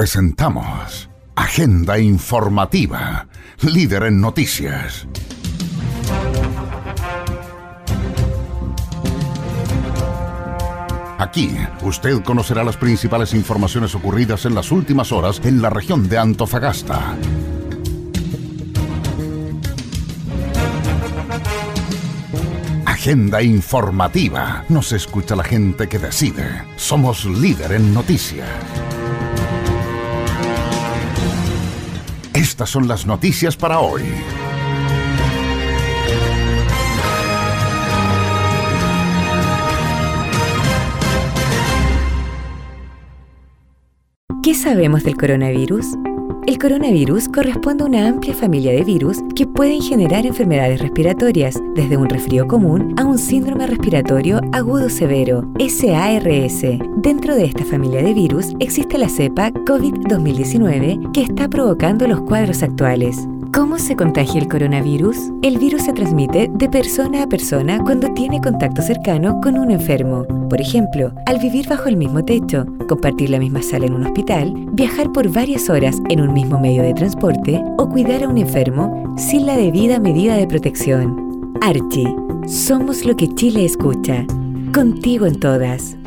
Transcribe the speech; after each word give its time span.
Presentamos 0.00 1.10
Agenda 1.36 1.98
Informativa, 1.98 3.28
líder 3.60 4.04
en 4.04 4.18
noticias. 4.18 5.06
Aquí, 11.18 11.54
usted 11.82 12.22
conocerá 12.22 12.64
las 12.64 12.78
principales 12.78 13.34
informaciones 13.34 13.94
ocurridas 13.94 14.46
en 14.46 14.54
las 14.54 14.72
últimas 14.72 15.12
horas 15.12 15.38
en 15.44 15.60
la 15.60 15.68
región 15.68 16.08
de 16.08 16.16
Antofagasta. 16.16 17.14
Agenda 22.86 23.42
informativa. 23.42 24.64
Nos 24.70 24.92
escucha 24.92 25.36
la 25.36 25.44
gente 25.44 25.90
que 25.90 25.98
decide. 25.98 26.64
Somos 26.76 27.26
líder 27.26 27.72
en 27.72 27.92
noticias. 27.92 28.48
Estas 32.50 32.70
son 32.70 32.88
las 32.88 33.06
noticias 33.06 33.56
para 33.56 33.78
hoy. 33.78 34.02
¿Qué 44.42 44.54
sabemos 44.56 45.04
del 45.04 45.16
coronavirus? 45.16 45.86
El 46.46 46.58
coronavirus 46.58 47.28
corresponde 47.28 47.84
a 47.84 47.86
una 47.86 48.08
amplia 48.08 48.34
familia 48.34 48.72
de 48.72 48.82
virus 48.82 49.18
que 49.36 49.46
pueden 49.46 49.82
generar 49.82 50.24
enfermedades 50.24 50.80
respiratorias, 50.80 51.60
desde 51.74 51.96
un 51.96 52.08
resfrío 52.08 52.48
común 52.48 52.94
a 52.96 53.04
un 53.04 53.18
síndrome 53.18 53.66
respiratorio 53.66 54.40
agudo 54.52 54.88
severo, 54.88 55.44
SARS. 55.58 56.62
Dentro 56.96 57.34
de 57.34 57.44
esta 57.44 57.64
familia 57.64 58.02
de 58.02 58.14
virus 58.14 58.54
existe 58.58 58.98
la 58.98 59.08
cepa 59.08 59.50
COVID-2019 59.52 61.12
que 61.12 61.22
está 61.22 61.48
provocando 61.48 62.08
los 62.08 62.22
cuadros 62.22 62.62
actuales. 62.62 63.28
¿Cómo 63.52 63.78
se 63.78 63.96
contagia 63.96 64.40
el 64.40 64.46
coronavirus? 64.46 65.16
El 65.42 65.58
virus 65.58 65.82
se 65.82 65.92
transmite 65.92 66.48
de 66.52 66.68
persona 66.68 67.24
a 67.24 67.26
persona 67.26 67.80
cuando 67.82 68.12
tiene 68.14 68.40
contacto 68.40 68.80
cercano 68.80 69.40
con 69.42 69.58
un 69.58 69.72
enfermo. 69.72 70.24
Por 70.48 70.60
ejemplo, 70.60 71.12
al 71.26 71.40
vivir 71.40 71.68
bajo 71.68 71.88
el 71.88 71.96
mismo 71.96 72.24
techo, 72.24 72.64
compartir 72.88 73.28
la 73.28 73.40
misma 73.40 73.60
sala 73.62 73.86
en 73.86 73.94
un 73.94 74.06
hospital, 74.06 74.54
viajar 74.72 75.10
por 75.10 75.28
varias 75.32 75.68
horas 75.68 76.00
en 76.10 76.20
un 76.20 76.32
mismo 76.32 76.60
medio 76.60 76.84
de 76.84 76.94
transporte 76.94 77.60
o 77.76 77.88
cuidar 77.88 78.22
a 78.22 78.28
un 78.28 78.38
enfermo 78.38 79.16
sin 79.16 79.46
la 79.46 79.56
debida 79.56 79.98
medida 79.98 80.36
de 80.36 80.46
protección. 80.46 81.56
Archie, 81.60 82.14
somos 82.46 83.04
lo 83.04 83.16
que 83.16 83.34
Chile 83.34 83.64
escucha. 83.64 84.26
Contigo 84.72 85.26
en 85.26 85.40
todas. 85.40 85.99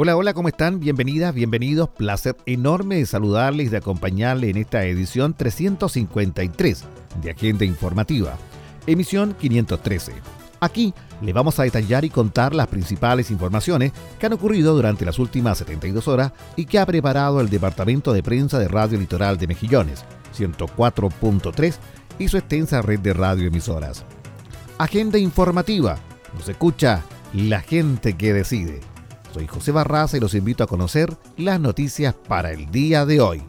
Hola, 0.00 0.16
hola, 0.16 0.32
¿cómo 0.32 0.46
están? 0.46 0.78
Bienvenidas, 0.78 1.34
bienvenidos. 1.34 1.88
Placer 1.88 2.36
enorme 2.46 2.98
de 2.98 3.06
saludarles 3.06 3.66
y 3.66 3.70
de 3.70 3.78
acompañarles 3.78 4.50
en 4.50 4.58
esta 4.58 4.84
edición 4.84 5.34
353 5.34 6.84
de 7.20 7.30
Agenda 7.32 7.64
Informativa, 7.64 8.36
emisión 8.86 9.34
513. 9.34 10.12
Aquí 10.60 10.94
le 11.20 11.32
vamos 11.32 11.58
a 11.58 11.64
detallar 11.64 12.04
y 12.04 12.10
contar 12.10 12.54
las 12.54 12.68
principales 12.68 13.32
informaciones 13.32 13.90
que 14.20 14.26
han 14.26 14.34
ocurrido 14.34 14.72
durante 14.72 15.04
las 15.04 15.18
últimas 15.18 15.58
72 15.58 16.06
horas 16.06 16.30
y 16.54 16.66
que 16.66 16.78
ha 16.78 16.86
preparado 16.86 17.40
el 17.40 17.50
Departamento 17.50 18.12
de 18.12 18.22
Prensa 18.22 18.60
de 18.60 18.68
Radio 18.68 19.00
Litoral 19.00 19.36
de 19.36 19.48
Mejillones, 19.48 20.04
104.3 20.38 21.74
y 22.20 22.28
su 22.28 22.36
extensa 22.36 22.82
red 22.82 23.00
de 23.00 23.14
radioemisoras. 23.14 24.04
Agenda 24.78 25.18
informativa. 25.18 25.98
Nos 26.38 26.48
escucha 26.48 27.02
la 27.32 27.62
gente 27.62 28.12
que 28.12 28.32
decide. 28.32 28.78
Soy 29.32 29.46
José 29.46 29.72
Barraza 29.72 30.16
y 30.16 30.20
los 30.20 30.34
invito 30.34 30.64
a 30.64 30.66
conocer 30.66 31.16
las 31.36 31.60
noticias 31.60 32.14
para 32.14 32.52
el 32.52 32.70
día 32.70 33.04
de 33.06 33.20
hoy. 33.20 33.42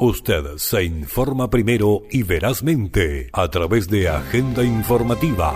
Usted 0.00 0.58
se 0.58 0.84
informa 0.84 1.50
primero 1.50 2.02
y 2.10 2.22
verazmente 2.22 3.30
a 3.32 3.48
través 3.48 3.88
de 3.88 4.08
Agenda 4.08 4.62
Informativa, 4.62 5.54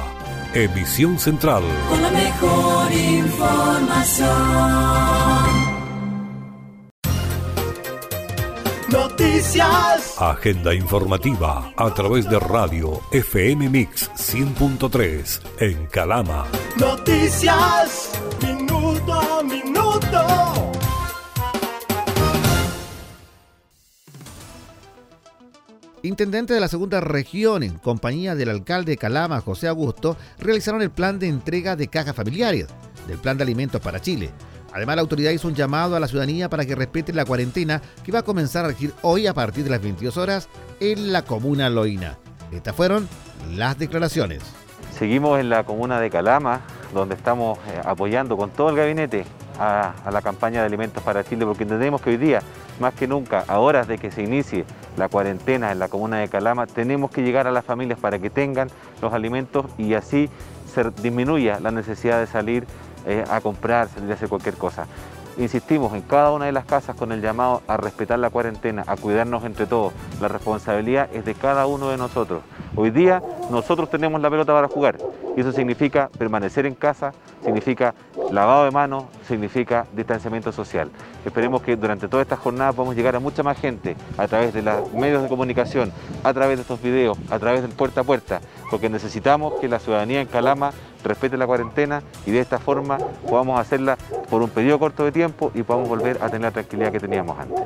emisión 0.53 1.17
central. 1.21 1.63
Con 1.89 2.03
la 2.03 2.11
mejor 2.11 2.93
información. 2.93 4.33
Noticias. 8.89 10.17
Agenda 10.19 10.75
informativa 10.75 11.73
a 11.77 11.95
través 11.95 12.29
de 12.29 12.41
radio 12.41 13.01
FM 13.13 13.71
Mix 13.71 14.11
100.3 14.17 15.41
en 15.61 15.87
Calama. 15.87 16.47
Noticias. 16.79 18.11
Minuto. 19.45 20.73
Intendente 26.03 26.53
de 26.53 26.59
la 26.59 26.67
segunda 26.67 27.01
región, 27.01 27.63
en 27.63 27.79
compañía 27.79 28.35
del 28.35 28.49
alcalde 28.49 28.93
de 28.93 28.97
Calama, 28.97 29.41
José 29.41 29.69
Augusto, 29.69 30.17
realizaron 30.41 30.83
el 30.83 30.91
plan 30.91 31.21
de 31.21 31.29
entrega 31.29 31.77
de 31.77 31.87
cajas 31.87 32.17
familiares 32.17 32.67
del 33.07 33.19
Plan 33.19 33.37
de 33.37 33.45
Alimentos 33.45 33.81
para 33.81 34.01
Chile. 34.01 34.31
Además, 34.73 34.97
la 34.97 35.03
autoridad 35.03 35.31
hizo 35.31 35.47
un 35.47 35.55
llamado 35.55 35.95
a 35.95 36.01
la 36.01 36.09
ciudadanía 36.09 36.51
para 36.51 36.65
que 36.65 36.75
respete 36.75 37.13
la 37.13 37.25
cuarentena 37.25 37.81
que 38.03 38.11
va 38.11 38.21
a 38.21 38.25
comenzar 38.25 38.65
a 38.65 38.69
regir 38.69 38.93
hoy 39.03 39.29
a 39.29 39.35
partir 39.35 39.63
de 39.63 39.71
las 39.71 39.83
22 39.83 40.17
horas 40.17 40.49
en 40.81 41.13
la 41.13 41.23
comuna 41.23 41.71
Loína. 41.71 42.19
Estas 42.51 42.75
fueron 42.75 43.09
las 43.55 43.79
declaraciones. 43.79 44.43
Seguimos 44.99 45.41
en 45.41 45.49
la 45.49 45.65
comuna 45.65 46.01
de 46.01 46.11
Calama, 46.11 46.61
donde 46.93 47.15
estamos 47.15 47.59
eh, 47.59 47.81
apoyando 47.85 48.37
con 48.37 48.51
todo 48.51 48.71
el 48.71 48.77
gabinete 48.77 49.25
a, 49.59 49.95
la 50.11 50.23
campaña 50.23 50.61
de 50.61 50.67
alimentos 50.67 51.03
para 51.03 51.25
Chile, 51.25 51.47
porque 51.47 51.63
entendemos 51.63 52.01
que 52.01 52.11
hoy 52.11 52.17
día, 52.19 52.41
más 52.79 52.95
que 52.95 53.07
nunca, 53.07 53.45
a 53.49 53.59
horas 53.59 53.89
de 53.89 53.99
que 53.99 54.11
se 54.11 54.23
inicie 54.23 54.65
la 54.97 55.09
cuarentena 55.09 55.73
en 55.73 55.79
la 55.79 55.89
comuna 55.89 56.19
de 56.19 56.29
Calama, 56.29 56.67
tenemos 56.67 57.11
que 57.11 57.23
llegar 57.23 57.47
a 57.47 57.51
las 57.51 57.65
familias 57.65 57.99
para 57.99 58.19
que 58.19 58.31
tengan 58.31 58.69
los 59.01 59.13
alimentos 59.13 59.67
y 59.79 59.95
así 59.95 60.29
se 60.73 60.91
disminuya 60.91 61.59
la 61.61 61.71
necesidad 61.71 62.21
de 62.21 62.27
salir 62.27 62.67
eh, 63.07 63.25
a 63.31 63.41
comprar, 63.41 63.89
salir 63.89 64.11
a 64.11 64.15
hacer 64.15 64.29
cualquier 64.29 64.55
cosa. 64.55 64.87
Insistimos 65.39 65.95
en 65.95 66.03
cada 66.03 66.31
una 66.31 66.45
de 66.45 66.53
las 66.53 66.67
casas 66.67 66.95
con 66.95 67.11
el 67.11 67.23
llamado 67.23 67.63
a 67.67 67.79
respetar 67.79 68.19
la 68.19 68.29
cuarentena, 68.29 68.85
a 68.87 68.97
cuidarnos 68.97 69.45
entre 69.45 69.65
todos. 69.65 69.95
La 70.21 70.29
responsabilidad 70.29 71.09
es 71.15 71.25
de 71.25 71.35
cada 71.35 71.67
uno 71.67 71.89
de 71.89 71.97
nosotros. 71.97 72.43
Hoy 72.77 72.91
día 72.91 73.23
nosotros 73.53 73.91
tenemos 73.91 74.21
la 74.21 74.31
pelota 74.31 74.55
para 74.55 74.67
jugar 74.67 74.97
y 75.37 75.41
eso 75.43 75.53
significa 75.53 76.09
permanecer 76.19 76.65
en 76.65 76.75
casa, 76.75 77.13
significa 77.45 77.95
lavado 78.31 78.65
de 78.65 78.71
manos, 78.71 79.05
significa 79.29 79.87
distanciamiento 79.93 80.53
social. 80.53 80.91
Esperemos 81.25 81.61
que 81.61 81.77
durante 81.77 82.09
toda 82.09 82.23
esta 82.23 82.37
jornada 82.37 82.73
podamos 82.73 82.97
llegar 82.97 83.15
a 83.15 83.21
mucha 83.21 83.43
más 83.43 83.59
gente 83.59 83.95
a 84.17 84.27
través 84.27 84.55
de 84.55 84.63
los 84.63 84.91
medios 84.95 85.23
de 85.23 85.29
comunicación, 85.29 85.93
a 86.25 86.33
través 86.33 86.57
de 86.57 86.63
estos 86.63 86.83
videos, 86.83 87.19
a 87.31 87.39
través 87.39 87.61
del 87.61 87.73
puerta 87.73 88.01
a 88.01 88.05
puerta, 88.05 88.41
porque 88.71 88.89
necesitamos 88.89 89.53
que 89.61 89.69
la 89.69 89.79
ciudadanía 89.79 90.23
en 90.23 90.29
Calama 90.29 90.73
respete 91.05 91.37
la 91.37 91.47
cuarentena 91.47 92.03
y 92.25 92.31
de 92.31 92.41
esta 92.41 92.59
forma 92.59 92.97
podamos 93.29 93.61
hacerla 93.61 93.99
por 94.31 94.43
un 94.43 94.49
periodo 94.49 94.79
corto 94.79 95.05
de 95.05 95.13
tiempo 95.13 95.53
y 95.55 95.63
podamos 95.63 95.91
volver 95.91 96.19
a 96.23 96.27
tener 96.27 96.43
la 96.43 96.51
tranquilidad 96.53 96.91
que 96.91 97.01
teníamos 97.01 97.39
antes. 97.39 97.65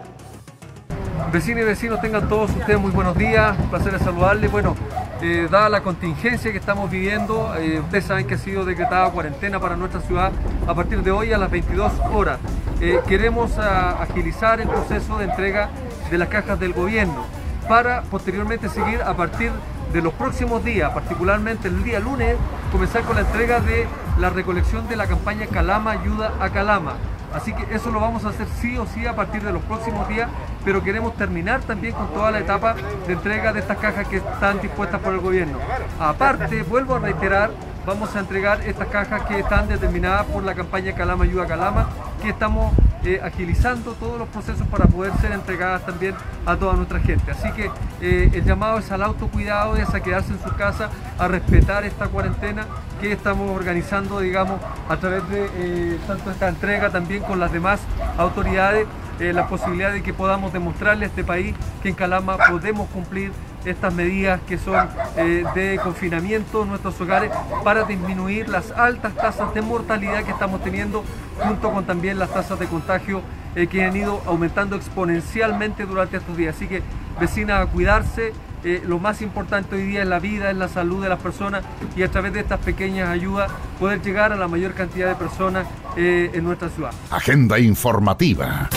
Vecinos 1.33 1.63
y 1.63 1.65
vecinos, 1.65 2.01
tengan 2.01 2.29
todos 2.29 2.51
ustedes 2.51 2.79
muy 2.79 2.91
buenos 2.91 3.17
días, 3.17 3.59
un 3.59 3.69
placer 3.69 3.99
saludarles. 3.99 4.51
Bueno, 4.51 4.77
eh, 5.23 5.49
dada 5.51 5.71
la 5.71 5.81
contingencia 5.81 6.53
que 6.53 6.59
estamos 6.59 6.91
viviendo, 6.91 7.55
eh, 7.57 7.81
ustedes 7.81 8.05
saben 8.05 8.27
que 8.27 8.35
ha 8.35 8.39
sido 8.39 8.67
decretada 8.67 9.11
cuarentena 9.11 9.59
para 9.59 9.75
nuestra 9.75 10.01
ciudad 10.03 10.31
a 10.67 10.75
partir 10.75 11.03
de 11.03 11.11
hoy 11.11 11.33
a 11.33 11.39
las 11.39 11.51
22 11.51 11.93
horas. 12.13 12.39
Eh, 12.83 13.01
queremos 13.09 13.57
a, 13.57 14.03
agilizar 14.03 14.61
el 14.61 14.69
proceso 14.69 15.17
de 15.19 15.25
entrega 15.25 15.71
de 16.11 16.19
las 16.19 16.29
cajas 16.29 16.61
del 16.61 16.75
gobierno 16.75 17.25
para 17.67 18.03
posteriormente 18.03 18.69
seguir 18.69 19.01
a 19.01 19.15
partir 19.17 19.51
de 19.93 20.03
los 20.03 20.13
próximos 20.13 20.63
días, 20.63 20.93
particularmente 20.93 21.69
el 21.69 21.83
día 21.83 21.99
lunes, 21.99 22.37
comenzar 22.71 23.03
con 23.03 23.17
la 23.17 23.23
entrega 23.23 23.61
de 23.61 23.87
la 24.19 24.29
recolección 24.29 24.87
de 24.87 24.97
la 24.97 25.07
campaña 25.07 25.47
Calama 25.47 25.93
Ayuda 25.93 26.35
a 26.41 26.51
Calama. 26.51 26.95
Así 27.33 27.55
que 27.55 27.75
eso 27.75 27.91
lo 27.91 28.01
vamos 28.01 28.25
a 28.25 28.29
hacer 28.29 28.47
sí 28.61 28.77
o 28.77 28.87
sí 28.87 29.07
a 29.07 29.17
partir 29.17 29.43
de 29.43 29.53
los 29.53 29.63
próximos 29.63 30.07
días, 30.09 30.29
pero 30.67 30.83
queremos 30.83 31.15
terminar 31.15 31.61
también 31.61 31.95
con 31.95 32.09
toda 32.09 32.33
la 32.33 32.41
etapa 32.41 32.75
de 33.07 33.13
entrega 33.13 33.53
de 33.53 33.61
estas 33.61 33.79
cajas 33.79 34.09
que 34.09 34.17
están 34.17 34.61
dispuestas 34.61 35.01
por 35.01 35.15
el 35.15 35.21
gobierno. 35.21 35.59
Aparte, 36.01 36.65
vuelvo 36.65 36.97
a 36.97 36.99
reiterar, 36.99 37.53
vamos 37.87 38.17
a 38.17 38.19
entregar 38.19 38.61
estas 38.63 38.89
cajas 38.89 39.23
que 39.23 39.39
están 39.39 39.69
determinadas 39.69 40.27
por 40.27 40.43
la 40.43 40.57
campaña 40.57 40.93
Calama 40.93 41.23
Ayuda 41.23 41.47
Calama, 41.47 41.89
que 42.21 42.31
estamos 42.31 42.75
eh, 43.05 43.21
agilizando 43.23 43.93
todos 43.93 44.19
los 44.19 44.27
procesos 44.27 44.67
para 44.67 44.87
poder 44.87 45.13
ser 45.21 45.31
entregadas 45.31 45.87
también 45.87 46.17
a 46.45 46.57
toda 46.57 46.73
nuestra 46.73 46.99
gente. 46.99 47.31
Así 47.31 47.49
que 47.53 47.71
eh, 48.01 48.33
el 48.35 48.45
llamado 48.45 48.81
es 48.81 48.91
al 48.91 49.05
autocuidado, 49.05 49.77
es 49.77 49.95
a 49.95 50.01
quedarse 50.01 50.33
en 50.33 50.43
su 50.43 50.53
casa, 50.57 50.91
a 51.17 51.29
respetar 51.29 51.85
esta 51.85 52.09
cuarentena 52.09 52.67
que 53.01 53.13
estamos 53.13 53.53
organizando, 53.53 54.19
digamos, 54.19 54.61
a 54.89 54.97
través 54.97 55.29
de 55.29 55.49
eh, 55.55 55.99
tanto 56.09 56.33
esta 56.33 56.49
entrega 56.49 56.91
también 56.91 57.23
con 57.23 57.39
las 57.39 57.53
demás 57.53 57.79
autoridades, 58.19 58.89
la 59.19 59.49
posibilidad 59.49 59.93
de 59.93 60.03
que 60.03 60.13
podamos 60.13 60.53
demostrarle 60.53 61.07
a 61.07 61.09
este 61.09 61.25
país 61.25 61.55
que 61.83 61.89
en 61.89 61.95
Calama 61.95 62.37
podemos 62.37 62.89
cumplir 62.91 63.33
estas 63.65 63.93
medidas 63.93 64.41
que 64.47 64.59
son 64.59 64.89
eh, 65.17 65.45
de 65.55 65.81
confinamiento 65.83 66.63
en 66.63 66.69
nuestros 66.69 67.01
hogares 67.01 67.31
para 67.65 67.85
disminuir 67.85 68.49
las 68.49 68.71
altas 68.71 69.15
tasas 69.15 69.53
de 69.55 69.63
mortalidad 69.63 70.23
que 70.25 70.31
estamos 70.31 70.63
teniendo 70.63 71.05
junto 71.39 71.73
con 71.73 71.85
también 71.85 72.19
las 72.19 72.31
tasas 72.31 72.59
de 72.59 72.67
contagio 72.67 73.23
eh, 73.55 73.67
que 73.67 73.85
han 73.85 73.97
ido 73.97 74.23
aumentando 74.27 74.77
exponencialmente 74.77 75.87
durante 75.87 76.19
estos 76.19 76.37
días. 76.37 76.55
Así 76.57 76.67
que 76.67 76.83
vecinas 77.19 77.63
a 77.63 77.67
cuidarse, 77.67 78.33
eh, 78.65 78.83
lo 78.87 78.99
más 78.99 79.23
importante 79.23 79.77
hoy 79.77 79.83
día 79.83 80.03
es 80.03 80.09
la 80.09 80.19
vida, 80.19 80.51
es 80.51 80.57
la 80.57 80.69
salud 80.69 81.03
de 81.03 81.09
las 81.09 81.21
personas 81.21 81.63
y 81.97 82.03
a 82.03 82.11
través 82.11 82.33
de 82.33 82.41
estas 82.41 82.61
pequeñas 82.61 83.09
ayudas 83.09 83.51
poder 83.79 84.03
llegar 84.03 84.33
a 84.33 84.37
la 84.37 84.49
mayor 84.49 84.75
cantidad 84.75 85.09
de 85.09 85.15
personas 85.15 85.67
eh, 85.97 86.31
en 86.35 86.45
nuestra 86.45 86.69
ciudad. 86.69 86.91
Agenda 87.11 87.59
informativa. 87.59 88.69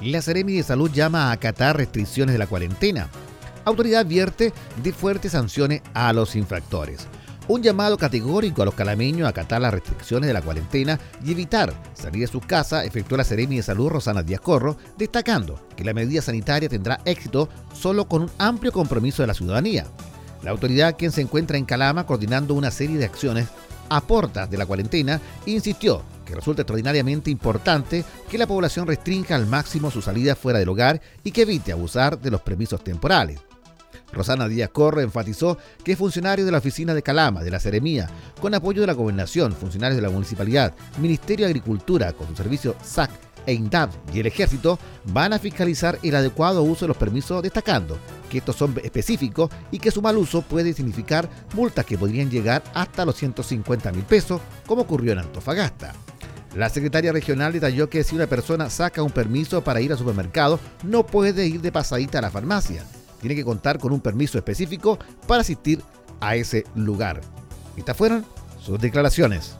La 0.00 0.22
Seremi 0.22 0.54
de 0.54 0.62
Salud 0.62 0.90
llama 0.92 1.28
a 1.28 1.32
acatar 1.32 1.76
restricciones 1.76 2.32
de 2.32 2.38
la 2.38 2.46
cuarentena. 2.46 3.08
Autoridad 3.64 4.02
advierte 4.02 4.52
de 4.80 4.92
fuertes 4.92 5.32
sanciones 5.32 5.82
a 5.92 6.12
los 6.12 6.36
infractores. 6.36 7.08
Un 7.48 7.62
llamado 7.62 7.98
categórico 7.98 8.62
a 8.62 8.64
los 8.64 8.74
calameños 8.74 9.26
a 9.26 9.30
acatar 9.30 9.60
las 9.60 9.74
restricciones 9.74 10.28
de 10.28 10.34
la 10.34 10.42
cuarentena 10.42 11.00
y 11.24 11.32
evitar 11.32 11.74
salir 11.94 12.20
de 12.20 12.26
sus 12.28 12.46
casas 12.46 12.86
efectuó 12.86 13.16
la 13.16 13.24
Seremi 13.24 13.56
de 13.56 13.62
Salud 13.62 13.88
Rosana 13.88 14.22
Díaz 14.22 14.40
Corro, 14.40 14.76
destacando 14.96 15.60
que 15.74 15.82
la 15.82 15.94
medida 15.94 16.22
sanitaria 16.22 16.68
tendrá 16.68 17.00
éxito 17.04 17.48
solo 17.72 18.06
con 18.06 18.22
un 18.22 18.30
amplio 18.38 18.70
compromiso 18.70 19.22
de 19.22 19.26
la 19.26 19.34
ciudadanía. 19.34 19.84
La 20.44 20.52
autoridad, 20.52 20.94
quien 20.96 21.10
se 21.10 21.22
encuentra 21.22 21.58
en 21.58 21.64
Calama 21.64 22.06
coordinando 22.06 22.54
una 22.54 22.70
serie 22.70 22.98
de 22.98 23.06
acciones 23.06 23.48
a 23.88 24.00
portas 24.00 24.48
de 24.48 24.58
la 24.58 24.66
cuarentena, 24.66 25.20
insistió 25.46 26.04
que 26.28 26.34
resulta 26.34 26.60
extraordinariamente 26.60 27.30
importante 27.30 28.04
que 28.30 28.36
la 28.36 28.46
población 28.46 28.86
restrinja 28.86 29.34
al 29.34 29.46
máximo 29.46 29.90
su 29.90 30.02
salida 30.02 30.36
fuera 30.36 30.58
del 30.58 30.68
hogar 30.68 31.00
y 31.24 31.32
que 31.32 31.42
evite 31.42 31.72
abusar 31.72 32.20
de 32.20 32.30
los 32.30 32.42
permisos 32.42 32.84
temporales. 32.84 33.40
Rosana 34.12 34.46
Díaz 34.46 34.68
Corre 34.70 35.02
enfatizó 35.02 35.56
que 35.82 35.96
funcionarios 35.96 36.44
de 36.44 36.52
la 36.52 36.58
oficina 36.58 36.92
de 36.92 37.02
Calama, 37.02 37.42
de 37.42 37.50
la 37.50 37.60
Seremía, 37.60 38.10
con 38.40 38.54
apoyo 38.54 38.82
de 38.82 38.86
la 38.86 38.92
gobernación, 38.92 39.52
funcionarios 39.52 39.96
de 39.96 40.06
la 40.06 40.10
municipalidad, 40.12 40.74
Ministerio 40.98 41.46
de 41.46 41.50
Agricultura, 41.50 42.12
con 42.12 42.28
su 42.28 42.36
servicio 42.36 42.76
SAC 42.82 43.10
e 43.46 43.54
INDAP 43.54 43.90
y 44.14 44.20
el 44.20 44.26
ejército, 44.26 44.78
van 45.06 45.32
a 45.32 45.38
fiscalizar 45.38 45.98
el 46.02 46.14
adecuado 46.14 46.62
uso 46.62 46.84
de 46.84 46.88
los 46.88 46.96
permisos, 46.98 47.42
destacando 47.42 47.98
que 48.28 48.38
estos 48.38 48.56
son 48.56 48.78
específicos 48.82 49.50
y 49.70 49.78
que 49.78 49.90
su 49.90 50.02
mal 50.02 50.18
uso 50.18 50.42
puede 50.42 50.74
significar 50.74 51.28
multas 51.54 51.86
que 51.86 51.96
podrían 51.96 52.30
llegar 52.30 52.62
hasta 52.74 53.06
los 53.06 53.16
150 53.16 53.92
mil 53.92 54.04
pesos, 54.04 54.42
como 54.66 54.82
ocurrió 54.82 55.12
en 55.12 55.20
Antofagasta. 55.20 55.94
La 56.54 56.68
secretaria 56.68 57.12
regional 57.12 57.52
detalló 57.52 57.90
que 57.90 58.04
si 58.04 58.16
una 58.16 58.26
persona 58.26 58.70
saca 58.70 59.02
un 59.02 59.10
permiso 59.10 59.62
para 59.62 59.80
ir 59.80 59.92
al 59.92 59.98
supermercado, 59.98 60.58
no 60.82 61.06
puede 61.06 61.46
ir 61.46 61.60
de 61.60 61.72
pasadita 61.72 62.18
a 62.18 62.22
la 62.22 62.30
farmacia 62.30 62.84
tiene 63.20 63.34
que 63.34 63.44
contar 63.44 63.78
con 63.78 63.92
un 63.92 64.00
permiso 64.00 64.38
específico 64.38 64.98
para 65.26 65.42
asistir 65.42 65.82
a 66.20 66.36
ese 66.36 66.64
lugar. 66.74 67.20
Estas 67.76 67.96
fueron 67.96 68.24
sus 68.60 68.80
declaraciones. 68.80 69.56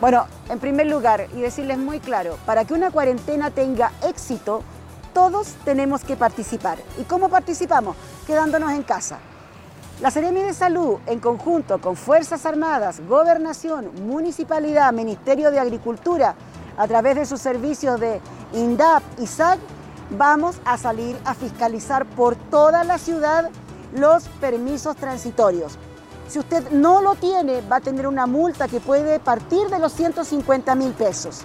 Bueno, 0.00 0.26
en 0.50 0.58
primer 0.58 0.86
lugar, 0.86 1.26
y 1.34 1.40
decirles 1.40 1.78
muy 1.78 2.00
claro, 2.00 2.38
para 2.44 2.64
que 2.64 2.74
una 2.74 2.90
cuarentena 2.90 3.50
tenga 3.50 3.92
éxito, 4.06 4.62
todos 5.14 5.54
tenemos 5.64 6.04
que 6.04 6.16
participar. 6.16 6.78
¿Y 7.00 7.04
cómo 7.04 7.30
participamos? 7.30 7.96
Quedándonos 8.26 8.72
en 8.72 8.82
casa. 8.82 9.18
La 9.98 10.10
Seremi 10.10 10.42
de 10.42 10.52
Salud, 10.52 10.98
en 11.06 11.20
conjunto 11.20 11.80
con 11.80 11.96
Fuerzas 11.96 12.44
Armadas, 12.44 13.00
Gobernación, 13.08 13.90
Municipalidad, 14.06 14.92
Ministerio 14.92 15.50
de 15.50 15.58
Agricultura, 15.58 16.34
a 16.76 16.86
través 16.86 17.16
de 17.16 17.24
sus 17.24 17.40
servicios 17.40 17.98
de 17.98 18.20
INDAP 18.52 19.02
y 19.18 19.26
SAC, 19.26 19.58
vamos 20.10 20.56
a 20.66 20.76
salir 20.76 21.16
a 21.24 21.32
fiscalizar 21.32 22.04
por 22.04 22.36
toda 22.36 22.84
la 22.84 22.98
ciudad 22.98 23.48
los 23.94 24.24
permisos 24.38 24.96
transitorios. 24.96 25.78
Si 26.28 26.40
usted 26.40 26.70
no 26.72 27.00
lo 27.00 27.14
tiene, 27.14 27.62
va 27.62 27.76
a 27.76 27.80
tener 27.80 28.06
una 28.06 28.26
multa 28.26 28.68
que 28.68 28.80
puede 28.80 29.18
partir 29.18 29.68
de 29.68 29.78
los 29.78 29.94
150 29.94 30.74
mil 30.74 30.92
pesos. 30.92 31.40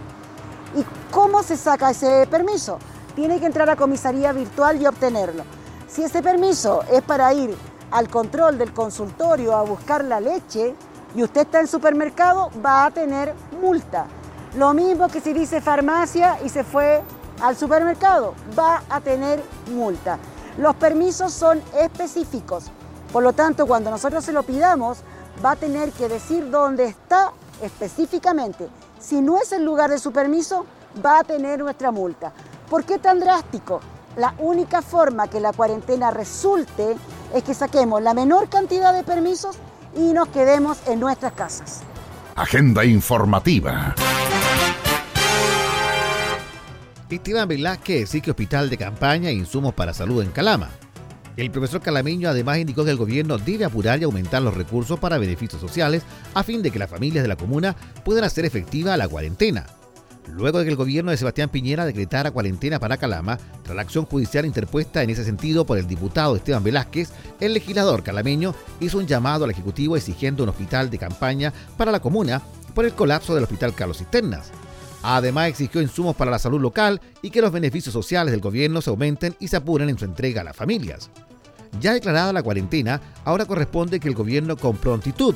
¿Y 0.75 0.83
cómo 1.09 1.41
se 1.41 1.55
saca 1.55 1.91
ese 1.91 2.27
permiso? 2.29 2.79
Tiene 3.15 3.39
que 3.39 3.45
entrar 3.45 3.69
a 3.69 3.77
comisaría 3.77 4.33
virtual 4.33 4.81
y 4.81 4.87
obtenerlo. 4.87 5.45
Si 5.87 6.03
ese 6.03 6.21
permiso 6.21 6.83
es 6.91 7.01
para 7.01 7.33
ir 7.33 7.55
al 7.91 8.09
control 8.09 8.57
del 8.57 8.73
consultorio 8.73 9.55
a 9.55 9.63
buscar 9.63 10.03
la 10.03 10.19
leche 10.19 10.75
y 11.15 11.23
usted 11.23 11.41
está 11.41 11.59
en 11.59 11.63
el 11.63 11.69
supermercado, 11.69 12.49
va 12.65 12.85
a 12.85 12.91
tener 12.91 13.33
multa. 13.61 14.05
Lo 14.57 14.73
mismo 14.73 15.07
que 15.09 15.21
si 15.21 15.33
dice 15.33 15.61
farmacia 15.61 16.39
y 16.43 16.49
se 16.49 16.63
fue 16.63 17.01
al 17.41 17.55
supermercado, 17.55 18.33
va 18.57 18.81
a 18.89 19.01
tener 19.01 19.43
multa. 19.73 20.17
Los 20.57 20.75
permisos 20.75 21.33
son 21.33 21.61
específicos, 21.73 22.71
por 23.11 23.23
lo 23.23 23.33
tanto, 23.33 23.67
cuando 23.67 23.91
nosotros 23.91 24.23
se 24.23 24.31
lo 24.31 24.43
pidamos, 24.43 24.99
va 25.43 25.51
a 25.51 25.55
tener 25.57 25.91
que 25.91 26.07
decir 26.07 26.49
dónde 26.49 26.85
está 26.85 27.33
específicamente. 27.61 28.69
Si 28.99 29.19
no 29.19 29.37
es 29.37 29.51
el 29.51 29.65
lugar 29.65 29.89
de 29.89 29.99
su 29.99 30.13
permiso, 30.13 30.65
va 31.05 31.19
a 31.19 31.23
tener 31.23 31.59
nuestra 31.59 31.91
multa. 31.91 32.31
¿Por 32.69 32.85
qué 32.85 32.99
tan 32.99 33.19
drástico? 33.19 33.81
La 34.15 34.33
única 34.39 34.81
forma 34.81 35.27
que 35.27 35.41
la 35.41 35.51
cuarentena 35.51 36.11
resulte 36.11 36.95
es 37.35 37.43
que 37.43 37.53
saquemos 37.53 38.01
la 38.01 38.13
menor 38.13 38.49
cantidad 38.49 38.93
de 38.93 39.03
permisos 39.03 39.55
y 39.95 40.13
nos 40.13 40.27
quedemos 40.29 40.77
en 40.87 40.99
nuestras 40.99 41.33
casas. 41.33 41.81
Agenda 42.35 42.85
informativa. 42.85 43.95
Esteban 47.09 47.47
Velázquez 47.47 48.03
exige 48.03 48.31
hospital 48.31 48.69
de 48.69 48.77
campaña 48.77 49.29
e 49.29 49.33
insumos 49.33 49.73
para 49.73 49.93
salud 49.93 50.23
en 50.23 50.31
Calama. 50.31 50.69
El 51.37 51.51
profesor 51.51 51.81
calameño 51.81 52.29
además 52.29 52.57
indicó 52.57 52.83
que 52.85 52.91
el 52.91 52.97
gobierno 52.97 53.37
debe 53.37 53.65
apurar 53.65 53.99
y 53.99 54.03
aumentar 54.03 54.41
los 54.41 54.55
recursos 54.55 54.99
para 54.99 55.17
beneficios 55.17 55.61
sociales 55.61 56.03
a 56.33 56.43
fin 56.43 56.61
de 56.61 56.71
que 56.71 56.79
las 56.79 56.89
familias 56.89 57.23
de 57.23 57.29
la 57.29 57.35
comuna 57.35 57.75
puedan 58.03 58.23
hacer 58.23 58.45
efectiva 58.45 58.97
la 58.97 59.07
cuarentena. 59.07 59.65
Luego 60.27 60.59
de 60.59 60.65
que 60.65 60.71
el 60.71 60.77
gobierno 60.77 61.11
de 61.11 61.17
Sebastián 61.17 61.49
Piñera 61.49 61.85
decretara 61.85 62.31
cuarentena 62.31 62.79
para 62.79 62.97
Calama, 62.97 63.37
tras 63.63 63.75
la 63.75 63.81
acción 63.81 64.05
judicial 64.05 64.45
interpuesta 64.45 65.03
en 65.03 65.09
ese 65.09 65.25
sentido 65.25 65.65
por 65.65 65.77
el 65.77 65.87
diputado 65.87 66.35
Esteban 66.35 66.63
Velázquez, 66.63 67.09
el 67.39 67.53
legislador 67.53 68.03
calameño 68.03 68.53
hizo 68.79 68.97
un 68.97 69.07
llamado 69.07 69.45
al 69.45 69.51
Ejecutivo 69.51 69.97
exigiendo 69.97 70.43
un 70.43 70.49
hospital 70.49 70.89
de 70.89 70.99
campaña 70.99 71.53
para 71.77 71.91
la 71.91 71.99
comuna 71.99 72.41
por 72.73 72.85
el 72.85 72.93
colapso 72.93 73.33
del 73.33 73.43
Hospital 73.43 73.73
Carlos 73.73 73.97
Cisternas. 73.97 74.51
Además, 75.03 75.49
exigió 75.49 75.81
insumos 75.81 76.15
para 76.15 76.31
la 76.31 76.39
salud 76.39 76.61
local 76.61 77.01
y 77.21 77.31
que 77.31 77.41
los 77.41 77.51
beneficios 77.51 77.91
sociales 77.91 78.31
del 78.31 78.41
gobierno 78.41 78.81
se 78.81 78.91
aumenten 78.91 79.35
y 79.39 79.47
se 79.47 79.57
apuren 79.57 79.89
en 79.89 79.97
su 79.97 80.05
entrega 80.05 80.41
a 80.41 80.43
las 80.43 80.55
familias. 80.55 81.09
Ya 81.79 81.93
declarada 81.93 82.33
la 82.33 82.43
cuarentena, 82.43 83.01
ahora 83.23 83.45
corresponde 83.45 83.99
que 83.99 84.07
el 84.07 84.13
gobierno 84.13 84.57
con 84.57 84.77
prontitud, 84.77 85.35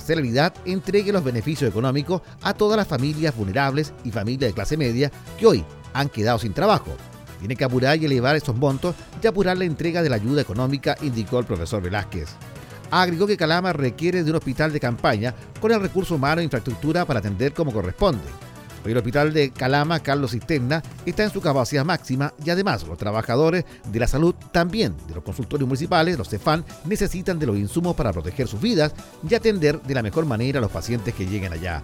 celeridad, 0.00 0.54
entregue 0.64 1.12
los 1.12 1.24
beneficios 1.24 1.70
económicos 1.70 2.22
a 2.42 2.54
todas 2.54 2.76
las 2.76 2.88
familias 2.88 3.36
vulnerables 3.36 3.92
y 4.04 4.10
familias 4.10 4.50
de 4.50 4.54
clase 4.54 4.76
media 4.76 5.10
que 5.38 5.46
hoy 5.46 5.64
han 5.92 6.08
quedado 6.08 6.38
sin 6.38 6.52
trabajo. 6.52 6.90
Tiene 7.38 7.56
que 7.56 7.64
apurar 7.64 7.98
y 7.98 8.04
elevar 8.04 8.36
esos 8.36 8.56
montos 8.56 8.94
y 9.22 9.26
apurar 9.26 9.58
la 9.58 9.64
entrega 9.64 10.02
de 10.02 10.08
la 10.08 10.16
ayuda 10.16 10.42
económica, 10.42 10.96
indicó 11.02 11.38
el 11.38 11.44
profesor 11.44 11.82
Velázquez. 11.82 12.28
Agregó 12.90 13.26
que 13.26 13.36
Calama 13.36 13.72
requiere 13.72 14.22
de 14.22 14.30
un 14.30 14.36
hospital 14.36 14.72
de 14.72 14.80
campaña 14.80 15.34
con 15.60 15.72
el 15.72 15.80
recurso 15.80 16.14
humano 16.14 16.40
e 16.40 16.44
infraestructura 16.44 17.04
para 17.04 17.20
atender 17.20 17.52
como 17.52 17.72
corresponde 17.72 18.28
el 18.90 18.96
hospital 18.96 19.32
de 19.32 19.50
Calama, 19.50 20.00
Carlos 20.00 20.32
Cisterna, 20.32 20.82
está 21.06 21.24
en 21.24 21.30
su 21.30 21.40
capacidad 21.40 21.84
máxima 21.84 22.32
y 22.44 22.50
además 22.50 22.86
los 22.86 22.98
trabajadores 22.98 23.64
de 23.90 24.00
la 24.00 24.08
salud, 24.08 24.34
también 24.52 24.94
de 25.06 25.14
los 25.14 25.24
consultorios 25.24 25.68
municipales, 25.68 26.18
los 26.18 26.28
CEFAN, 26.28 26.64
necesitan 26.84 27.38
de 27.38 27.46
los 27.46 27.56
insumos 27.56 27.94
para 27.94 28.12
proteger 28.12 28.48
sus 28.48 28.60
vidas 28.60 28.92
y 29.28 29.34
atender 29.34 29.80
de 29.82 29.94
la 29.94 30.02
mejor 30.02 30.26
manera 30.26 30.58
a 30.58 30.62
los 30.62 30.70
pacientes 30.70 31.14
que 31.14 31.26
lleguen 31.26 31.52
allá. 31.52 31.82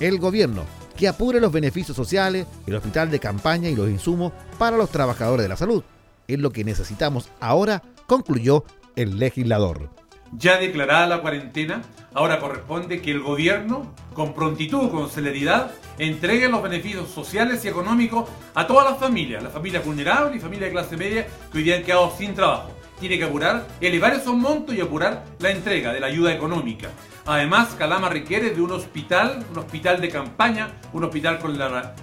El 0.00 0.18
gobierno 0.18 0.64
que 0.96 1.08
apure 1.08 1.40
los 1.40 1.52
beneficios 1.52 1.96
sociales, 1.96 2.46
el 2.66 2.74
hospital 2.74 3.10
de 3.10 3.20
campaña 3.20 3.68
y 3.68 3.76
los 3.76 3.88
insumos 3.88 4.32
para 4.58 4.76
los 4.76 4.90
trabajadores 4.90 5.44
de 5.44 5.48
la 5.48 5.56
salud. 5.56 5.84
Es 6.26 6.38
lo 6.38 6.50
que 6.50 6.64
necesitamos 6.64 7.28
ahora, 7.40 7.82
concluyó 8.06 8.64
el 8.96 9.18
legislador. 9.18 9.90
Ya 10.32 10.58
declarada 10.58 11.06
la 11.06 11.20
cuarentena, 11.20 11.82
ahora 12.14 12.40
corresponde 12.40 13.00
que 13.00 13.10
el 13.10 13.20
gobierno, 13.20 13.92
con 14.14 14.34
prontitud, 14.34 14.90
con 14.90 15.08
celeridad, 15.08 15.70
entregue 15.98 16.48
los 16.48 16.62
beneficios 16.62 17.10
sociales 17.10 17.64
y 17.64 17.68
económicos 17.68 18.28
a 18.54 18.66
todas 18.66 18.90
las 18.90 18.98
familias, 18.98 19.42
las 19.42 19.52
familias 19.52 19.84
vulnerables 19.84 20.36
y 20.36 20.40
familias 20.40 20.68
de 20.68 20.72
clase 20.72 20.96
media 20.96 21.26
que 21.50 21.58
hoy 21.58 21.64
día 21.64 21.76
han 21.76 21.84
quedado 21.84 22.12
sin 22.16 22.34
trabajo. 22.34 22.70
Tiene 22.98 23.18
que 23.18 23.24
apurar, 23.24 23.66
elevar 23.80 24.14
esos 24.14 24.34
montos 24.34 24.74
y 24.74 24.80
apurar 24.80 25.24
la 25.38 25.50
entrega 25.50 25.92
de 25.92 26.00
la 26.00 26.06
ayuda 26.06 26.32
económica. 26.32 26.88
Además, 27.26 27.74
Calama 27.76 28.08
requiere 28.08 28.50
de 28.50 28.60
un 28.62 28.72
hospital, 28.72 29.44
un 29.50 29.58
hospital 29.58 30.00
de 30.00 30.08
campaña, 30.08 30.76
un 30.92 31.04
hospital 31.04 31.38
con, 31.38 31.58